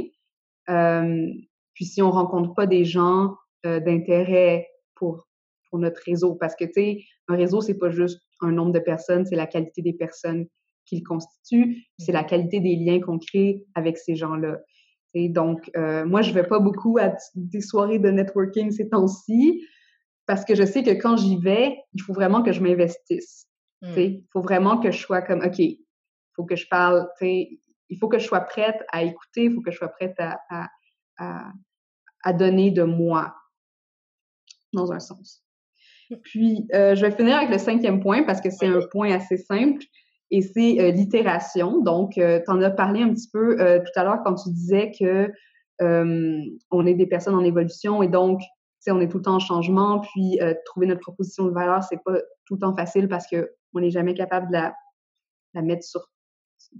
puis 0.65 1.85
si 1.85 2.01
on 2.01 2.11
rencontre 2.11 2.53
pas 2.55 2.67
des 2.67 2.83
gens 2.83 3.35
d'intérêt 3.63 4.67
pour 4.95 5.25
pour 5.69 5.79
notre 5.79 6.01
réseau, 6.05 6.35
parce 6.35 6.55
que 6.55 6.65
tu 6.65 6.73
sais, 6.73 7.03
un 7.29 7.37
réseau 7.37 7.61
c'est 7.61 7.77
pas 7.77 7.89
juste 7.89 8.21
un 8.41 8.51
nombre 8.51 8.73
de 8.73 8.79
personnes, 8.79 9.25
c'est 9.25 9.37
la 9.37 9.47
qualité 9.47 9.81
des 9.81 9.93
personnes 9.93 10.45
qu'il 10.85 11.03
constitue, 11.03 11.85
c'est 11.99 12.13
la 12.13 12.25
qualité 12.25 12.59
des 12.59 12.75
liens 12.75 12.99
qu'on 12.99 13.19
crée 13.19 13.63
avec 13.75 13.97
ces 13.97 14.15
gens-là. 14.15 14.57
Et 15.13 15.29
donc, 15.29 15.69
euh, 15.75 16.05
moi, 16.05 16.21
je 16.21 16.31
vais 16.31 16.43
pas 16.43 16.59
beaucoup 16.59 16.97
à 16.99 17.13
des 17.35 17.61
soirées 17.61 17.99
de 17.99 18.09
networking 18.09 18.71
ces 18.71 18.89
temps-ci 18.89 19.65
parce 20.25 20.43
que 20.43 20.55
je 20.55 20.63
sais 20.63 20.83
que 20.83 20.91
quand 20.91 21.17
j'y 21.17 21.37
vais, 21.37 21.77
il 21.93 22.01
faut 22.01 22.13
vraiment 22.13 22.43
que 22.43 22.51
je 22.51 22.61
m'investisse. 22.61 23.47
Hmm. 23.81 23.93
Il 23.97 24.23
faut 24.31 24.41
vraiment 24.41 24.79
que 24.79 24.91
je 24.91 24.99
sois 24.99 25.21
comme, 25.21 25.41
OK, 25.41 25.59
il 25.59 25.79
faut 26.35 26.45
que 26.45 26.55
je 26.55 26.67
parle, 26.67 27.07
il 27.21 27.97
faut 27.99 28.09
que 28.09 28.19
je 28.19 28.25
sois 28.25 28.41
prête 28.41 28.83
à 28.91 29.03
écouter, 29.03 29.45
il 29.45 29.53
faut 29.53 29.61
que 29.61 29.71
je 29.71 29.77
sois 29.77 29.87
prête 29.87 30.15
à, 30.19 30.37
à, 31.17 31.51
à, 32.23 32.33
donner 32.33 32.71
de 32.71 32.83
moi, 32.83 33.33
dans 34.73 34.91
un 34.91 34.99
sens. 34.99 35.43
Hmm. 36.09 36.17
Puis, 36.23 36.67
euh, 36.73 36.95
je 36.95 37.05
vais 37.05 37.11
finir 37.11 37.37
avec 37.37 37.49
le 37.49 37.57
cinquième 37.57 38.01
point 38.01 38.23
parce 38.23 38.41
que 38.41 38.49
c'est 38.49 38.67
un 38.67 38.81
point 38.91 39.13
assez 39.13 39.37
simple 39.37 39.83
et 40.31 40.41
c'est 40.41 40.79
euh, 40.79 40.91
l'itération. 40.91 41.81
Donc, 41.81 42.17
euh, 42.17 42.39
tu 42.43 42.51
en 42.51 42.61
as 42.61 42.71
parlé 42.71 43.01
un 43.01 43.13
petit 43.13 43.29
peu 43.31 43.59
euh, 43.59 43.79
tout 43.79 43.99
à 43.99 44.03
l'heure 44.03 44.21
quand 44.23 44.35
tu 44.35 44.49
disais 44.49 44.91
que 44.97 45.31
on 45.79 46.87
est 46.87 46.95
des 46.95 47.05
personnes 47.05 47.35
en 47.35 47.43
évolution 47.43 48.01
et 48.01 48.07
donc, 48.07 48.41
on 48.89 48.99
est 48.99 49.07
tout 49.09 49.17
le 49.17 49.23
temps 49.23 49.35
en 49.35 49.39
changement. 49.39 49.99
Puis, 49.99 50.39
trouver 50.65 50.87
notre 50.87 51.01
proposition 51.01 51.45
de 51.45 51.51
valeur, 51.51 51.83
c'est 51.83 52.01
pas 52.03 52.17
tout 52.45 52.55
le 52.55 52.59
temps 52.61 52.75
facile 52.75 53.07
parce 53.07 53.27
que 53.27 53.51
on 53.75 53.81
n'est 53.81 53.91
jamais 53.91 54.15
capable 54.15 54.47
de 54.47 54.53
la, 54.53 54.73
la 55.53 55.61
mettre 55.61 55.83
sur, 55.83 56.09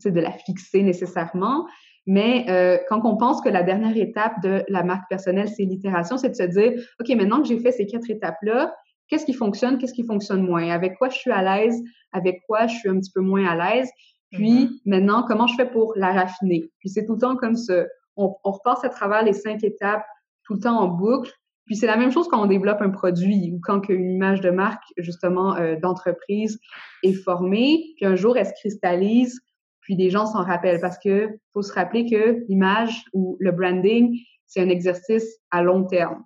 de 0.04 0.20
la 0.20 0.32
fixer 0.32 0.82
nécessairement. 0.82 1.68
Mais 2.08 2.48
quand 2.90 3.02
on 3.04 3.18
pense 3.18 3.40
que 3.40 3.50
la 3.50 3.62
dernière 3.62 3.96
étape 3.96 4.42
de 4.42 4.64
la 4.68 4.82
marque 4.82 5.08
personnelle, 5.10 5.50
c'est 5.50 5.66
l'itération, 5.66 6.18
c'est 6.18 6.30
de 6.30 6.36
se 6.36 6.44
dire, 6.44 6.74
OK, 7.00 7.10
maintenant 7.10 7.40
que 7.40 7.48
j'ai 7.48 7.60
fait 7.60 7.72
ces 7.72 7.86
quatre 7.86 8.10
étapes-là, 8.10 8.74
qu'est-ce 9.08 9.26
qui 9.26 9.34
fonctionne, 9.34 9.78
qu'est-ce 9.78 9.94
qui 9.94 10.06
fonctionne 10.06 10.42
moins, 10.42 10.70
avec 10.70 10.98
quoi 10.98 11.10
je 11.10 11.18
suis 11.18 11.32
à 11.32 11.42
l'aise, 11.42 11.82
avec 12.12 12.42
quoi 12.48 12.68
je 12.68 12.76
suis 12.76 12.90
un 12.90 13.00
petit 13.00 13.12
peu 13.14 13.22
moins 13.22 13.46
à 13.46 13.56
l'aise? 13.56 13.90
Puis 14.32 14.66
mm-hmm. 14.66 14.80
maintenant, 14.86 15.24
comment 15.24 15.48
je 15.48 15.56
fais 15.56 15.70
pour 15.70 15.94
la 15.96 16.12
raffiner? 16.12 16.70
Puis 16.80 16.90
c'est 16.90 17.06
tout 17.06 17.14
le 17.14 17.20
temps 17.20 17.36
comme 17.36 17.56
ça. 17.56 17.86
On, 18.16 18.36
on, 18.44 18.52
repasse 18.52 18.84
à 18.84 18.90
travers 18.90 19.24
les 19.24 19.34
cinq 19.34 19.64
étapes 19.64 20.06
tout 20.44 20.56
le 20.56 20.60
temps 20.60 20.80
en 20.80 20.88
boucle. 20.88 21.32
Puis 21.66 21.76
c'est 21.76 21.88
la 21.88 21.98
même 21.98 22.12
chose 22.12 22.28
quand 22.30 22.42
on 22.42 22.48
développe 22.48 22.82
un 22.82 22.90
produit 22.90 23.52
ou 23.54 23.60
quand 23.62 23.90
une 23.90 24.12
image 24.12 24.42
de 24.42 24.50
marque, 24.50 24.84
justement, 24.98 25.56
euh, 25.56 25.76
d'entreprise 25.76 26.60
est 27.04 27.14
formée. 27.14 27.94
Puis 27.98 28.06
un 28.06 28.16
jour, 28.16 28.38
elle 28.38 28.46
se 28.46 28.54
cristallise. 28.54 29.40
Puis 29.82 29.96
des 29.96 30.10
gens 30.10 30.26
s'en 30.26 30.44
rappellent 30.44 30.82
parce 30.82 30.98
que 30.98 31.30
faut 31.54 31.62
se 31.62 31.72
rappeler 31.72 32.10
que 32.10 32.44
l'image 32.50 33.06
ou 33.14 33.38
le 33.40 33.52
branding, 33.52 34.18
c'est 34.46 34.62
un 34.62 34.70
exercice 34.70 35.40
à 35.52 35.62
long 35.62 35.86
terme. 35.86 36.24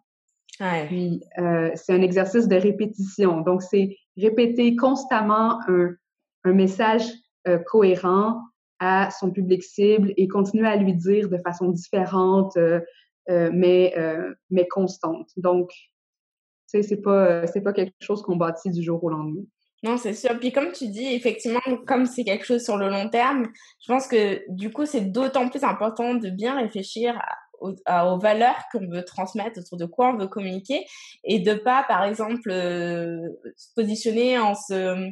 Puis, 0.88 1.24
euh, 1.40 1.72
c'est 1.76 1.94
un 1.94 2.02
exercice 2.02 2.48
de 2.48 2.56
répétition. 2.56 3.42
Donc, 3.42 3.64
c'est 3.64 3.98
répéter 4.18 4.76
constamment 4.76 5.60
un, 5.68 5.92
un 6.44 6.54
message 6.54 7.04
euh, 7.48 7.58
cohérent 7.58 8.42
à 8.80 9.10
son 9.12 9.32
public 9.32 9.64
cible 9.64 10.14
et 10.18 10.28
continuer 10.28 10.68
à 10.68 10.76
lui 10.76 10.94
dire 10.94 11.30
de 11.30 11.38
façon 11.38 11.70
différente, 11.70 12.58
euh, 12.58 12.80
mais, 13.28 13.96
mais 14.50 14.68
constante. 14.68 15.30
Donc, 15.38 15.70
tu 15.70 15.78
sais, 16.68 16.82
c'est 16.82 17.02
pas, 17.02 17.46
c'est 17.48 17.62
pas 17.62 17.74
quelque 17.74 17.94
chose 18.02 18.22
qu'on 18.24 18.36
bâtit 18.36 18.72
du 18.72 18.82
jour 18.82 19.04
au 19.04 19.10
lendemain. 19.10 19.44
Non, 19.84 19.98
c'est 19.98 20.14
sûr. 20.14 20.38
Puis 20.40 20.52
comme 20.52 20.72
tu 20.72 20.88
dis, 20.88 21.14
effectivement, 21.14 21.60
comme 21.88 22.06
c'est 22.06 22.24
quelque 22.24 22.46
chose 22.46 22.64
sur 22.64 22.78
le 22.78 22.90
long 22.90 23.10
terme, 23.10 23.48
je 23.84 23.92
pense 23.92 24.08
que 24.08 24.42
du 24.50 24.72
coup, 24.72 24.86
c'est 24.86 25.12
d'autant 25.12 25.50
plus 25.50 25.64
important 25.64 26.16
de 26.16 26.30
bien 26.30 26.56
réfléchir 26.56 27.20
aux, 27.62 28.20
valeurs 28.20 28.64
qu'on 28.72 28.88
veut 28.88 29.04
transmettre, 29.06 29.60
autour 29.60 29.78
de 29.78 29.86
quoi 29.86 30.10
on 30.10 30.18
veut 30.18 30.28
communiquer, 30.28 30.86
et 31.24 31.40
de 31.40 31.54
pas, 31.54 31.84
par 31.88 32.04
exemple, 32.04 32.50
euh, 32.50 33.20
se 33.56 33.68
positionner 33.76 34.40
en 34.40 34.56
se 34.56 35.12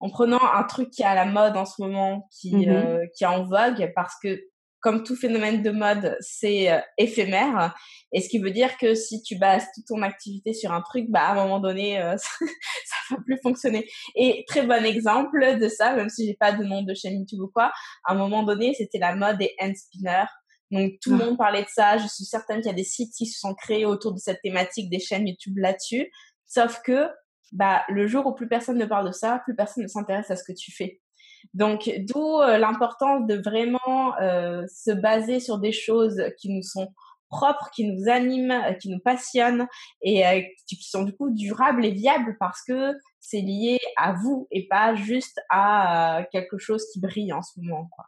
en 0.00 0.10
prenant 0.10 0.40
un 0.42 0.64
truc 0.64 0.90
qui 0.90 1.02
est 1.02 1.06
à 1.06 1.14
la 1.14 1.24
mode 1.24 1.56
en 1.56 1.64
ce 1.64 1.80
moment, 1.80 2.28
qui, 2.30 2.54
mmh 2.54 2.68
euh, 2.68 3.06
qui 3.16 3.24
est 3.24 3.28
en 3.28 3.44
vogue, 3.44 3.90
parce 3.94 4.14
que 4.22 4.38
comme 4.80 5.02
tout 5.02 5.16
phénomène 5.16 5.62
de 5.62 5.70
mode, 5.70 6.14
c'est 6.20 6.70
euh, 6.70 6.78
éphémère. 6.98 7.74
Et 8.12 8.20
ce 8.20 8.28
qui 8.28 8.38
veut 8.38 8.50
dire 8.50 8.76
que 8.76 8.94
si 8.94 9.22
tu 9.22 9.38
bases 9.38 9.64
toute 9.74 9.86
ton 9.86 10.02
activité 10.02 10.52
sur 10.52 10.72
un 10.72 10.82
truc, 10.82 11.06
bah, 11.08 11.20
à 11.20 11.32
un 11.32 11.36
moment 11.36 11.58
donné, 11.58 11.96
ça, 12.18 12.44
ça 12.84 12.96
va 13.14 13.16
plus 13.24 13.38
fonctionner. 13.42 13.88
Et 14.14 14.44
très 14.46 14.66
bon 14.66 14.84
exemple 14.84 15.58
de 15.58 15.68
ça, 15.68 15.94
même 15.94 16.10
si 16.10 16.26
j'ai 16.26 16.36
pas 16.38 16.52
de 16.52 16.64
nom 16.64 16.82
de 16.82 16.92
chaîne 16.92 17.14
YouTube 17.14 17.40
ou 17.40 17.48
quoi, 17.48 17.72
à 18.04 18.12
un 18.12 18.14
moment 18.14 18.42
donné, 18.42 18.74
c'était 18.74 18.98
la 18.98 19.14
mode 19.14 19.38
des 19.38 19.54
hand 19.58 19.74
spinners. 19.74 20.26
Donc 20.70 20.92
tout 21.00 21.10
le 21.10 21.22
ah. 21.22 21.26
monde 21.26 21.38
parlait 21.38 21.62
de 21.62 21.68
ça. 21.68 21.98
Je 21.98 22.06
suis 22.06 22.24
certaine 22.24 22.58
qu'il 22.58 22.66
y 22.66 22.74
a 22.74 22.76
des 22.76 22.84
sites 22.84 23.12
qui 23.14 23.26
se 23.26 23.38
sont 23.38 23.54
créés 23.54 23.84
autour 23.84 24.12
de 24.12 24.18
cette 24.18 24.40
thématique, 24.42 24.90
des 24.90 25.00
chaînes 25.00 25.28
YouTube 25.28 25.58
là-dessus. 25.58 26.10
Sauf 26.46 26.80
que 26.82 27.08
bah, 27.52 27.82
le 27.88 28.06
jour 28.06 28.26
où 28.26 28.32
plus 28.32 28.48
personne 28.48 28.78
ne 28.78 28.86
parle 28.86 29.06
de 29.06 29.12
ça, 29.12 29.40
plus 29.44 29.54
personne 29.54 29.84
ne 29.84 29.88
s'intéresse 29.88 30.30
à 30.30 30.36
ce 30.36 30.44
que 30.44 30.52
tu 30.52 30.72
fais. 30.72 31.00
Donc 31.52 31.90
d'où 32.08 32.40
euh, 32.40 32.58
l'importance 32.58 33.26
de 33.26 33.36
vraiment 33.36 34.18
euh, 34.20 34.64
se 34.66 34.90
baser 34.90 35.40
sur 35.40 35.58
des 35.58 35.72
choses 35.72 36.22
qui 36.38 36.48
nous 36.48 36.62
sont 36.62 36.88
propres, 37.28 37.70
qui 37.74 37.86
nous 37.86 38.08
animent, 38.08 38.50
euh, 38.50 38.72
qui 38.72 38.88
nous 38.88 39.00
passionnent 39.00 39.66
et 40.02 40.54
qui 40.66 40.76
sont 40.82 41.02
du 41.02 41.12
coup 41.12 41.30
durables 41.30 41.84
et 41.84 41.92
viables 41.92 42.36
parce 42.40 42.62
que 42.66 42.94
c'est 43.20 43.40
lié 43.40 43.78
à 43.96 44.12
vous 44.12 44.48
et 44.50 44.66
pas 44.68 44.94
juste 44.94 45.40
à 45.50 46.26
quelque 46.32 46.58
chose 46.58 46.84
qui 46.92 47.00
brille 47.00 47.32
en 47.32 47.42
ce 47.42 47.60
moment. 47.60 47.88
Quoi. 47.92 48.04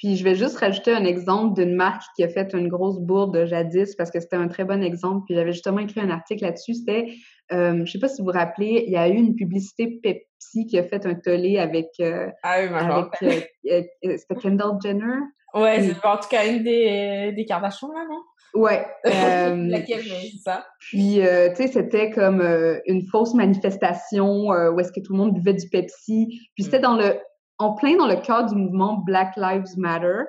Puis 0.00 0.16
je 0.16 0.24
vais 0.24 0.34
juste 0.34 0.56
rajouter 0.56 0.92
un 0.92 1.04
exemple 1.04 1.60
d'une 1.60 1.74
marque 1.74 2.02
qui 2.16 2.24
a 2.24 2.28
fait 2.28 2.54
une 2.54 2.68
grosse 2.68 2.98
bourde 2.98 3.44
jadis 3.44 3.94
parce 3.96 4.10
que 4.10 4.18
c'était 4.18 4.36
un 4.36 4.48
très 4.48 4.64
bon 4.64 4.82
exemple. 4.82 5.24
Puis 5.26 5.34
j'avais 5.34 5.52
justement 5.52 5.80
écrit 5.80 6.00
un 6.00 6.08
article 6.08 6.42
là-dessus. 6.42 6.72
C'était, 6.72 7.08
euh, 7.52 7.84
je 7.84 7.92
sais 7.92 7.98
pas 7.98 8.08
si 8.08 8.22
vous 8.22 8.28
vous 8.28 8.32
rappelez, 8.32 8.84
il 8.86 8.92
y 8.92 8.96
a 8.96 9.08
eu 9.08 9.14
une 9.14 9.36
publicité 9.36 10.00
Pepsi 10.02 10.66
qui 10.66 10.78
a 10.78 10.84
fait 10.84 11.04
un 11.04 11.14
tollé 11.16 11.58
avec, 11.58 11.88
euh, 12.00 12.28
ah 12.42 12.60
oui, 12.60 12.68
avec 12.68 13.44
euh, 13.70 13.82
euh, 14.06 14.16
c'était 14.16 14.36
Kendall 14.40 14.78
Jenner. 14.82 15.18
Ouais, 15.52 15.82
c'est 15.82 16.06
en 16.06 16.16
tout 16.16 16.28
cas 16.30 16.46
une 16.46 16.62
des, 16.62 17.32
des 17.36 17.44
Kardashians 17.44 17.92
là, 17.92 18.06
non? 18.08 18.22
Ouais. 18.54 18.86
Laquelle, 19.04 20.00
c'est 20.02 20.38
ça. 20.42 20.64
Puis, 20.80 21.16
tu 21.16 21.20
sais, 21.20 21.66
c'était 21.66 22.10
comme 22.10 22.40
une 22.86 23.02
fausse 23.12 23.34
manifestation 23.34 24.48
où 24.48 24.80
est-ce 24.80 24.92
que 24.92 25.00
tout 25.00 25.12
le 25.12 25.18
monde 25.18 25.34
buvait 25.34 25.54
du 25.54 25.68
Pepsi. 25.68 26.40
Puis 26.54 26.64
c'était 26.64 26.78
mm. 26.78 26.82
dans 26.82 26.96
le 26.96 27.16
en 27.60 27.74
plein 27.74 27.96
dans 27.96 28.06
le 28.06 28.16
cadre 28.16 28.48
du 28.48 28.56
mouvement 28.56 28.96
Black 28.96 29.36
Lives 29.36 29.76
Matter. 29.76 30.22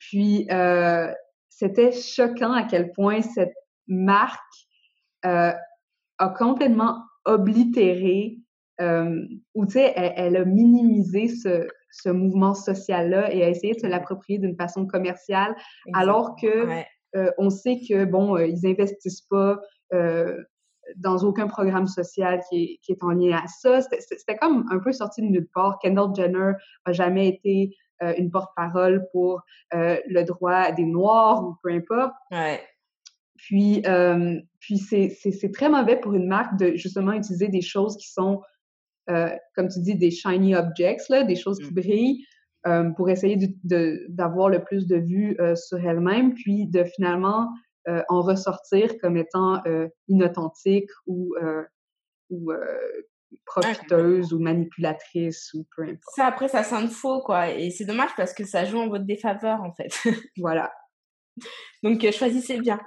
Puis, 0.00 0.48
euh, 0.50 1.12
c'était 1.48 1.92
choquant 1.92 2.52
à 2.52 2.64
quel 2.64 2.92
point 2.92 3.22
cette 3.22 3.54
marque 3.86 4.40
euh, 5.24 5.52
a 6.18 6.28
complètement 6.30 6.98
oblitéré 7.24 8.38
euh, 8.80 9.20
ou 9.54 9.66
tu 9.66 9.74
sais, 9.74 9.92
elle, 9.94 10.36
a 10.36 10.44
minimisé 10.44 11.28
ce, 11.28 11.68
ce 11.92 12.08
mouvement 12.08 12.54
social-là 12.54 13.32
et 13.32 13.44
a 13.44 13.48
essayé 13.48 13.74
de 13.74 13.78
se 13.78 13.86
l'approprier 13.86 14.40
d'une 14.40 14.56
façon 14.56 14.86
commerciale, 14.86 15.54
alors 15.92 16.34
que 16.34 16.66
on 17.38 17.50
sait 17.50 17.78
que 17.88 18.04
bon, 18.04 18.36
ils 18.38 18.66
investissent 18.66 19.26
pas 19.30 19.60
dans 20.96 21.18
aucun 21.18 21.46
programme 21.46 21.86
social 21.86 22.40
qui 22.48 22.62
est, 22.62 22.80
qui 22.82 22.92
est 22.92 23.02
en 23.02 23.10
lien 23.10 23.38
à 23.42 23.46
ça. 23.46 23.80
C'était 23.80 24.36
comme 24.36 24.66
un 24.70 24.78
peu 24.78 24.92
sorti 24.92 25.22
de 25.22 25.26
nulle 25.26 25.48
part. 25.54 25.78
Kendall 25.80 26.14
Jenner 26.14 26.52
a 26.84 26.92
jamais 26.92 27.28
été 27.28 27.76
euh, 28.02 28.14
une 28.18 28.30
porte-parole 28.30 29.06
pour 29.12 29.42
euh, 29.74 29.96
le 30.08 30.24
droit 30.24 30.72
des 30.72 30.84
Noirs 30.84 31.44
ou 31.44 31.56
peu 31.62 31.70
importe. 31.70 32.14
Ouais. 32.30 32.60
Puis, 33.36 33.82
euh, 33.86 34.40
puis 34.60 34.78
c'est 34.78 35.52
très 35.52 35.68
mauvais 35.68 35.96
pour 35.96 36.14
une 36.14 36.26
marque 36.26 36.58
de 36.58 36.74
justement 36.76 37.12
utiliser 37.12 37.48
des 37.48 37.60
choses 37.60 37.96
qui 37.96 38.08
sont, 38.08 38.40
comme 39.08 39.68
tu 39.68 39.80
dis, 39.80 39.96
des 39.96 40.12
shiny 40.12 40.54
objects, 40.54 41.08
là, 41.08 41.24
des 41.24 41.34
choses 41.34 41.58
qui 41.58 41.70
mm. 41.70 41.74
brillent, 41.74 42.26
pour 42.96 43.10
essayer 43.10 43.36
d'avoir 43.64 44.48
le 44.48 44.62
plus 44.62 44.86
de 44.86 44.94
vues 44.94 45.36
sur 45.56 45.84
elle-même, 45.84 46.34
puis 46.34 46.68
de 46.68 46.84
finalement 46.84 47.48
en 48.08 48.20
ressortir 48.20 48.98
comme 49.00 49.16
étant 49.16 49.62
inauthentique 50.08 50.90
ou, 51.06 51.34
ou 52.30 52.52
profiteuse 53.44 54.32
ou 54.32 54.38
manipulatrice 54.38 55.52
ou 55.54 55.66
peu 55.76 55.82
importe. 55.82 56.14
Ça, 56.14 56.26
après, 56.26 56.48
ça 56.48 56.62
sonne 56.62 56.88
faux, 56.88 57.20
quoi. 57.20 57.50
Et 57.50 57.70
c'est 57.70 57.84
dommage 57.84 58.10
parce 58.16 58.32
que 58.32 58.44
ça 58.44 58.64
joue 58.64 58.78
en 58.78 58.88
votre 58.88 59.04
défaveur, 59.04 59.62
en 59.62 59.72
fait. 59.72 59.92
voilà. 60.36 60.72
Donc, 61.82 62.04
euh, 62.04 62.12
choisissez 62.12 62.60
bien. 62.60 62.78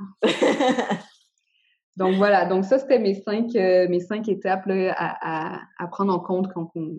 Donc, 1.95 2.15
voilà. 2.15 2.45
Donc, 2.45 2.65
ça, 2.65 2.79
c'était 2.79 2.99
mes 2.99 3.15
cinq, 3.15 3.55
euh, 3.55 3.87
mes 3.89 4.01
cinq 4.01 4.27
étapes 4.27 4.65
là, 4.65 4.93
à, 4.97 5.59
à, 5.77 5.87
prendre 5.87 6.13
en 6.13 6.19
compte 6.19 6.51
quand 6.53 6.69
on, 6.75 6.97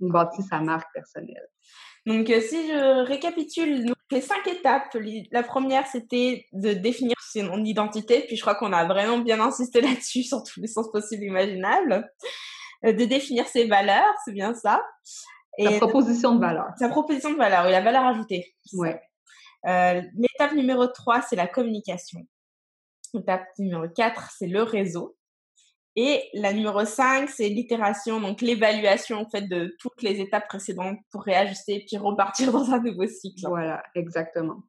on 0.00 0.08
bâtit 0.08 0.42
sa 0.42 0.60
marque 0.60 0.92
personnelle. 0.94 1.48
Donc, 2.06 2.30
euh, 2.30 2.40
si 2.40 2.68
je 2.68 3.04
récapitule 3.04 3.92
les 4.12 4.20
cinq 4.20 4.46
étapes, 4.46 4.96
la 5.32 5.42
première, 5.42 5.86
c'était 5.88 6.46
de 6.52 6.72
définir 6.72 7.16
son 7.20 7.64
identité. 7.64 8.24
Puis, 8.26 8.36
je 8.36 8.40
crois 8.40 8.54
qu'on 8.54 8.72
a 8.72 8.86
vraiment 8.86 9.18
bien 9.18 9.40
insisté 9.40 9.80
là-dessus 9.82 10.22
sur 10.22 10.42
tous 10.44 10.60
les 10.60 10.68
sens 10.68 10.90
possibles 10.90 11.24
imaginables. 11.24 12.08
Euh, 12.84 12.92
de 12.92 13.04
définir 13.04 13.46
ses 13.48 13.66
valeurs, 13.66 14.14
c'est 14.24 14.32
bien 14.32 14.54
ça. 14.54 14.84
Et 15.58 15.64
sa 15.64 15.78
proposition 15.78 16.34
de 16.34 16.40
valeur. 16.40 16.66
Sa 16.78 16.88
proposition 16.88 17.32
de 17.32 17.36
valeur, 17.36 17.64
oui, 17.64 17.72
la 17.72 17.80
valeur 17.80 18.04
ajoutée. 18.04 18.54
Ouais. 18.74 19.00
Euh, 19.66 20.02
l'étape 20.16 20.52
numéro 20.52 20.86
3, 20.86 21.22
c'est 21.22 21.36
la 21.36 21.46
communication. 21.48 22.20
L'étape 23.14 23.46
numéro 23.58 23.88
4, 23.88 24.30
c'est 24.38 24.46
le 24.46 24.62
réseau. 24.62 25.15
Et 25.98 26.28
la 26.34 26.52
numéro 26.52 26.84
5, 26.84 27.30
c'est 27.30 27.48
l'itération, 27.48 28.20
donc 28.20 28.42
l'évaluation 28.42 29.18
en 29.18 29.28
fait 29.28 29.48
de 29.48 29.74
toutes 29.80 30.02
les 30.02 30.20
étapes 30.20 30.46
précédentes 30.46 30.98
pour 31.10 31.22
réajuster 31.22 31.84
puis 31.86 31.96
repartir 31.96 32.52
dans 32.52 32.70
un 32.70 32.80
nouveau 32.80 33.06
cycle. 33.06 33.46
Voilà, 33.48 33.82
exactement. 33.94 34.62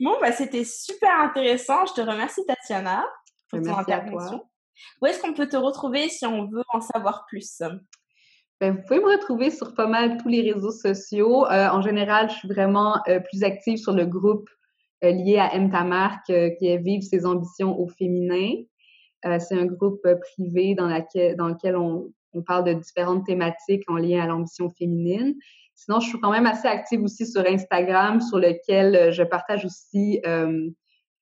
Bon, 0.00 0.16
bah 0.20 0.32
c'était 0.32 0.64
super 0.64 1.20
intéressant. 1.20 1.84
Je 1.86 1.92
te 1.92 2.00
remercie 2.00 2.44
Tatiana 2.46 3.04
pour 3.50 3.60
ton 3.60 3.76
intervention. 3.76 4.42
Où 5.02 5.06
est-ce 5.06 5.20
qu'on 5.20 5.34
peut 5.34 5.48
te 5.48 5.56
retrouver 5.56 6.08
si 6.08 6.24
on 6.26 6.46
veut 6.46 6.64
en 6.72 6.80
savoir 6.80 7.26
plus? 7.26 7.62
Ben, 8.60 8.76
vous 8.76 8.82
pouvez 8.86 9.00
me 9.00 9.12
retrouver 9.12 9.50
sur 9.50 9.74
pas 9.74 9.86
mal 9.86 10.18
tous 10.18 10.28
les 10.28 10.52
réseaux 10.52 10.70
sociaux. 10.70 11.46
Euh, 11.46 11.68
en 11.68 11.80
général, 11.80 12.28
je 12.30 12.36
suis 12.36 12.48
vraiment 12.48 12.96
euh, 13.08 13.20
plus 13.20 13.42
active 13.42 13.78
sur 13.78 13.92
le 13.92 14.06
groupe 14.06 14.48
euh, 15.02 15.10
lié 15.10 15.38
à 15.38 15.54
M 15.54 15.70
ta 15.70 15.84
marque 15.84 16.26
qui 16.26 16.66
est 16.66 16.78
Vive 16.78 17.02
ses 17.02 17.24
ambitions 17.24 17.78
au 17.78 17.88
féminin. 17.88 18.62
C'est 19.22 19.58
un 19.58 19.66
groupe 19.66 20.06
privé 20.20 20.74
dans, 20.74 20.86
laquelle, 20.86 21.36
dans 21.36 21.48
lequel 21.48 21.76
on, 21.76 22.12
on, 22.32 22.42
parle 22.42 22.64
de 22.64 22.72
différentes 22.72 23.26
thématiques 23.26 23.84
en 23.88 23.96
lien 23.96 24.22
à 24.22 24.26
l'ambition 24.26 24.70
féminine. 24.70 25.34
Sinon, 25.74 26.00
je 26.00 26.08
suis 26.08 26.20
quand 26.20 26.30
même 26.30 26.46
assez 26.46 26.68
active 26.68 27.02
aussi 27.02 27.26
sur 27.26 27.44
Instagram, 27.46 28.20
sur 28.20 28.38
lequel 28.38 29.12
je 29.12 29.22
partage 29.22 29.64
aussi 29.64 30.20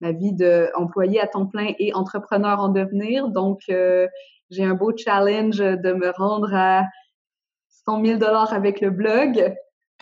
ma 0.01 0.13
vie 0.13 0.33
d'employé 0.33 1.21
à 1.21 1.27
temps 1.27 1.47
plein 1.47 1.73
et 1.79 1.93
entrepreneur 1.95 2.61
en 2.61 2.69
devenir. 2.69 3.29
Donc, 3.29 3.63
euh, 3.69 4.07
j'ai 4.51 4.65
un 4.65 4.75
beau 4.75 4.93
challenge 4.97 5.59
de 5.59 5.93
me 5.93 6.11
rendre 6.11 6.55
à 6.55 6.85
100 7.85 8.05
000 8.05 8.19
dollars 8.19 8.53
avec 8.53 8.81
le 8.81 8.91
blog. 8.91 9.55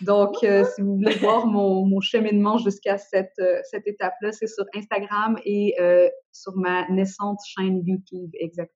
Donc, 0.03 0.37
euh, 0.43 0.65
si 0.75 0.83
vous 0.83 0.97
voulez 0.97 1.15
voir 1.17 1.47
mon, 1.47 1.87
mon 1.87 2.01
cheminement 2.01 2.59
jusqu'à 2.59 2.99
cette, 2.99 3.39
euh, 3.39 3.61
cette 3.71 3.87
étape-là, 3.87 4.33
c'est 4.33 4.47
sur 4.47 4.65
Instagram 4.75 5.39
et 5.45 5.75
sur 6.33 6.55
ma 6.57 6.87
naissante 6.89 7.39
chaîne 7.47 7.83
YouTube 7.87 8.31
exact, 8.39 8.75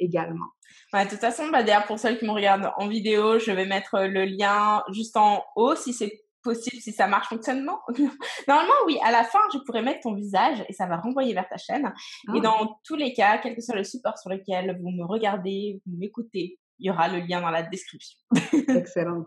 également. 0.00 0.46
Ouais, 0.92 1.04
de 1.04 1.10
toute 1.10 1.20
façon, 1.20 1.48
bah, 1.48 1.62
d'ailleurs, 1.62 1.86
pour 1.86 1.98
celles 1.98 2.18
qui 2.18 2.26
me 2.26 2.32
regardent 2.32 2.72
en 2.76 2.88
vidéo, 2.88 3.38
je 3.38 3.52
vais 3.52 3.66
mettre 3.66 4.00
le 4.00 4.24
lien 4.24 4.82
juste 4.92 5.16
en 5.16 5.44
haut 5.56 5.74
si 5.74 5.92
c'est 5.92 6.12
possible 6.42 6.80
si 6.80 6.92
ça 6.92 7.06
marche 7.06 7.28
fonctionnement. 7.28 7.80
Normalement, 8.48 8.74
oui, 8.86 8.98
à 9.02 9.10
la 9.10 9.24
fin, 9.24 9.40
je 9.52 9.58
pourrais 9.58 9.82
mettre 9.82 10.00
ton 10.00 10.14
visage 10.14 10.64
et 10.68 10.72
ça 10.72 10.86
va 10.86 10.96
renvoyer 10.96 11.34
vers 11.34 11.48
ta 11.48 11.56
chaîne. 11.56 11.92
Et 12.34 12.38
ah. 12.38 12.40
dans 12.40 12.78
tous 12.84 12.96
les 12.96 13.12
cas, 13.12 13.38
quel 13.38 13.54
que 13.54 13.60
soit 13.60 13.76
le 13.76 13.84
support 13.84 14.18
sur 14.18 14.30
lequel 14.30 14.78
vous 14.80 14.90
me 14.90 15.04
regardez, 15.04 15.80
vous 15.86 15.96
m'écoutez, 15.98 16.58
il 16.78 16.86
y 16.86 16.90
aura 16.90 17.08
le 17.08 17.20
lien 17.20 17.40
dans 17.40 17.50
la 17.50 17.62
description. 17.62 18.18
Excellent. 18.68 19.26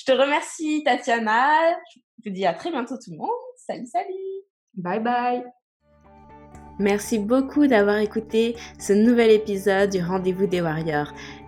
Je 0.00 0.04
te 0.04 0.12
remercie, 0.12 0.82
Tatiana. 0.82 1.76
Je 2.18 2.30
te 2.30 2.34
dis 2.34 2.46
à 2.46 2.54
très 2.54 2.70
bientôt 2.70 2.96
tout 2.96 3.10
le 3.10 3.18
monde. 3.18 3.28
Salut, 3.56 3.86
salut. 3.86 4.44
Bye 4.74 5.00
bye. 5.00 5.44
Merci 6.78 7.18
beaucoup 7.18 7.66
d'avoir 7.66 7.98
écouté 7.98 8.56
ce 8.78 8.94
nouvel 8.94 9.30
épisode 9.30 9.90
du 9.90 10.02
Rendez-vous 10.02 10.46
des 10.46 10.62
Warriors. 10.62 11.12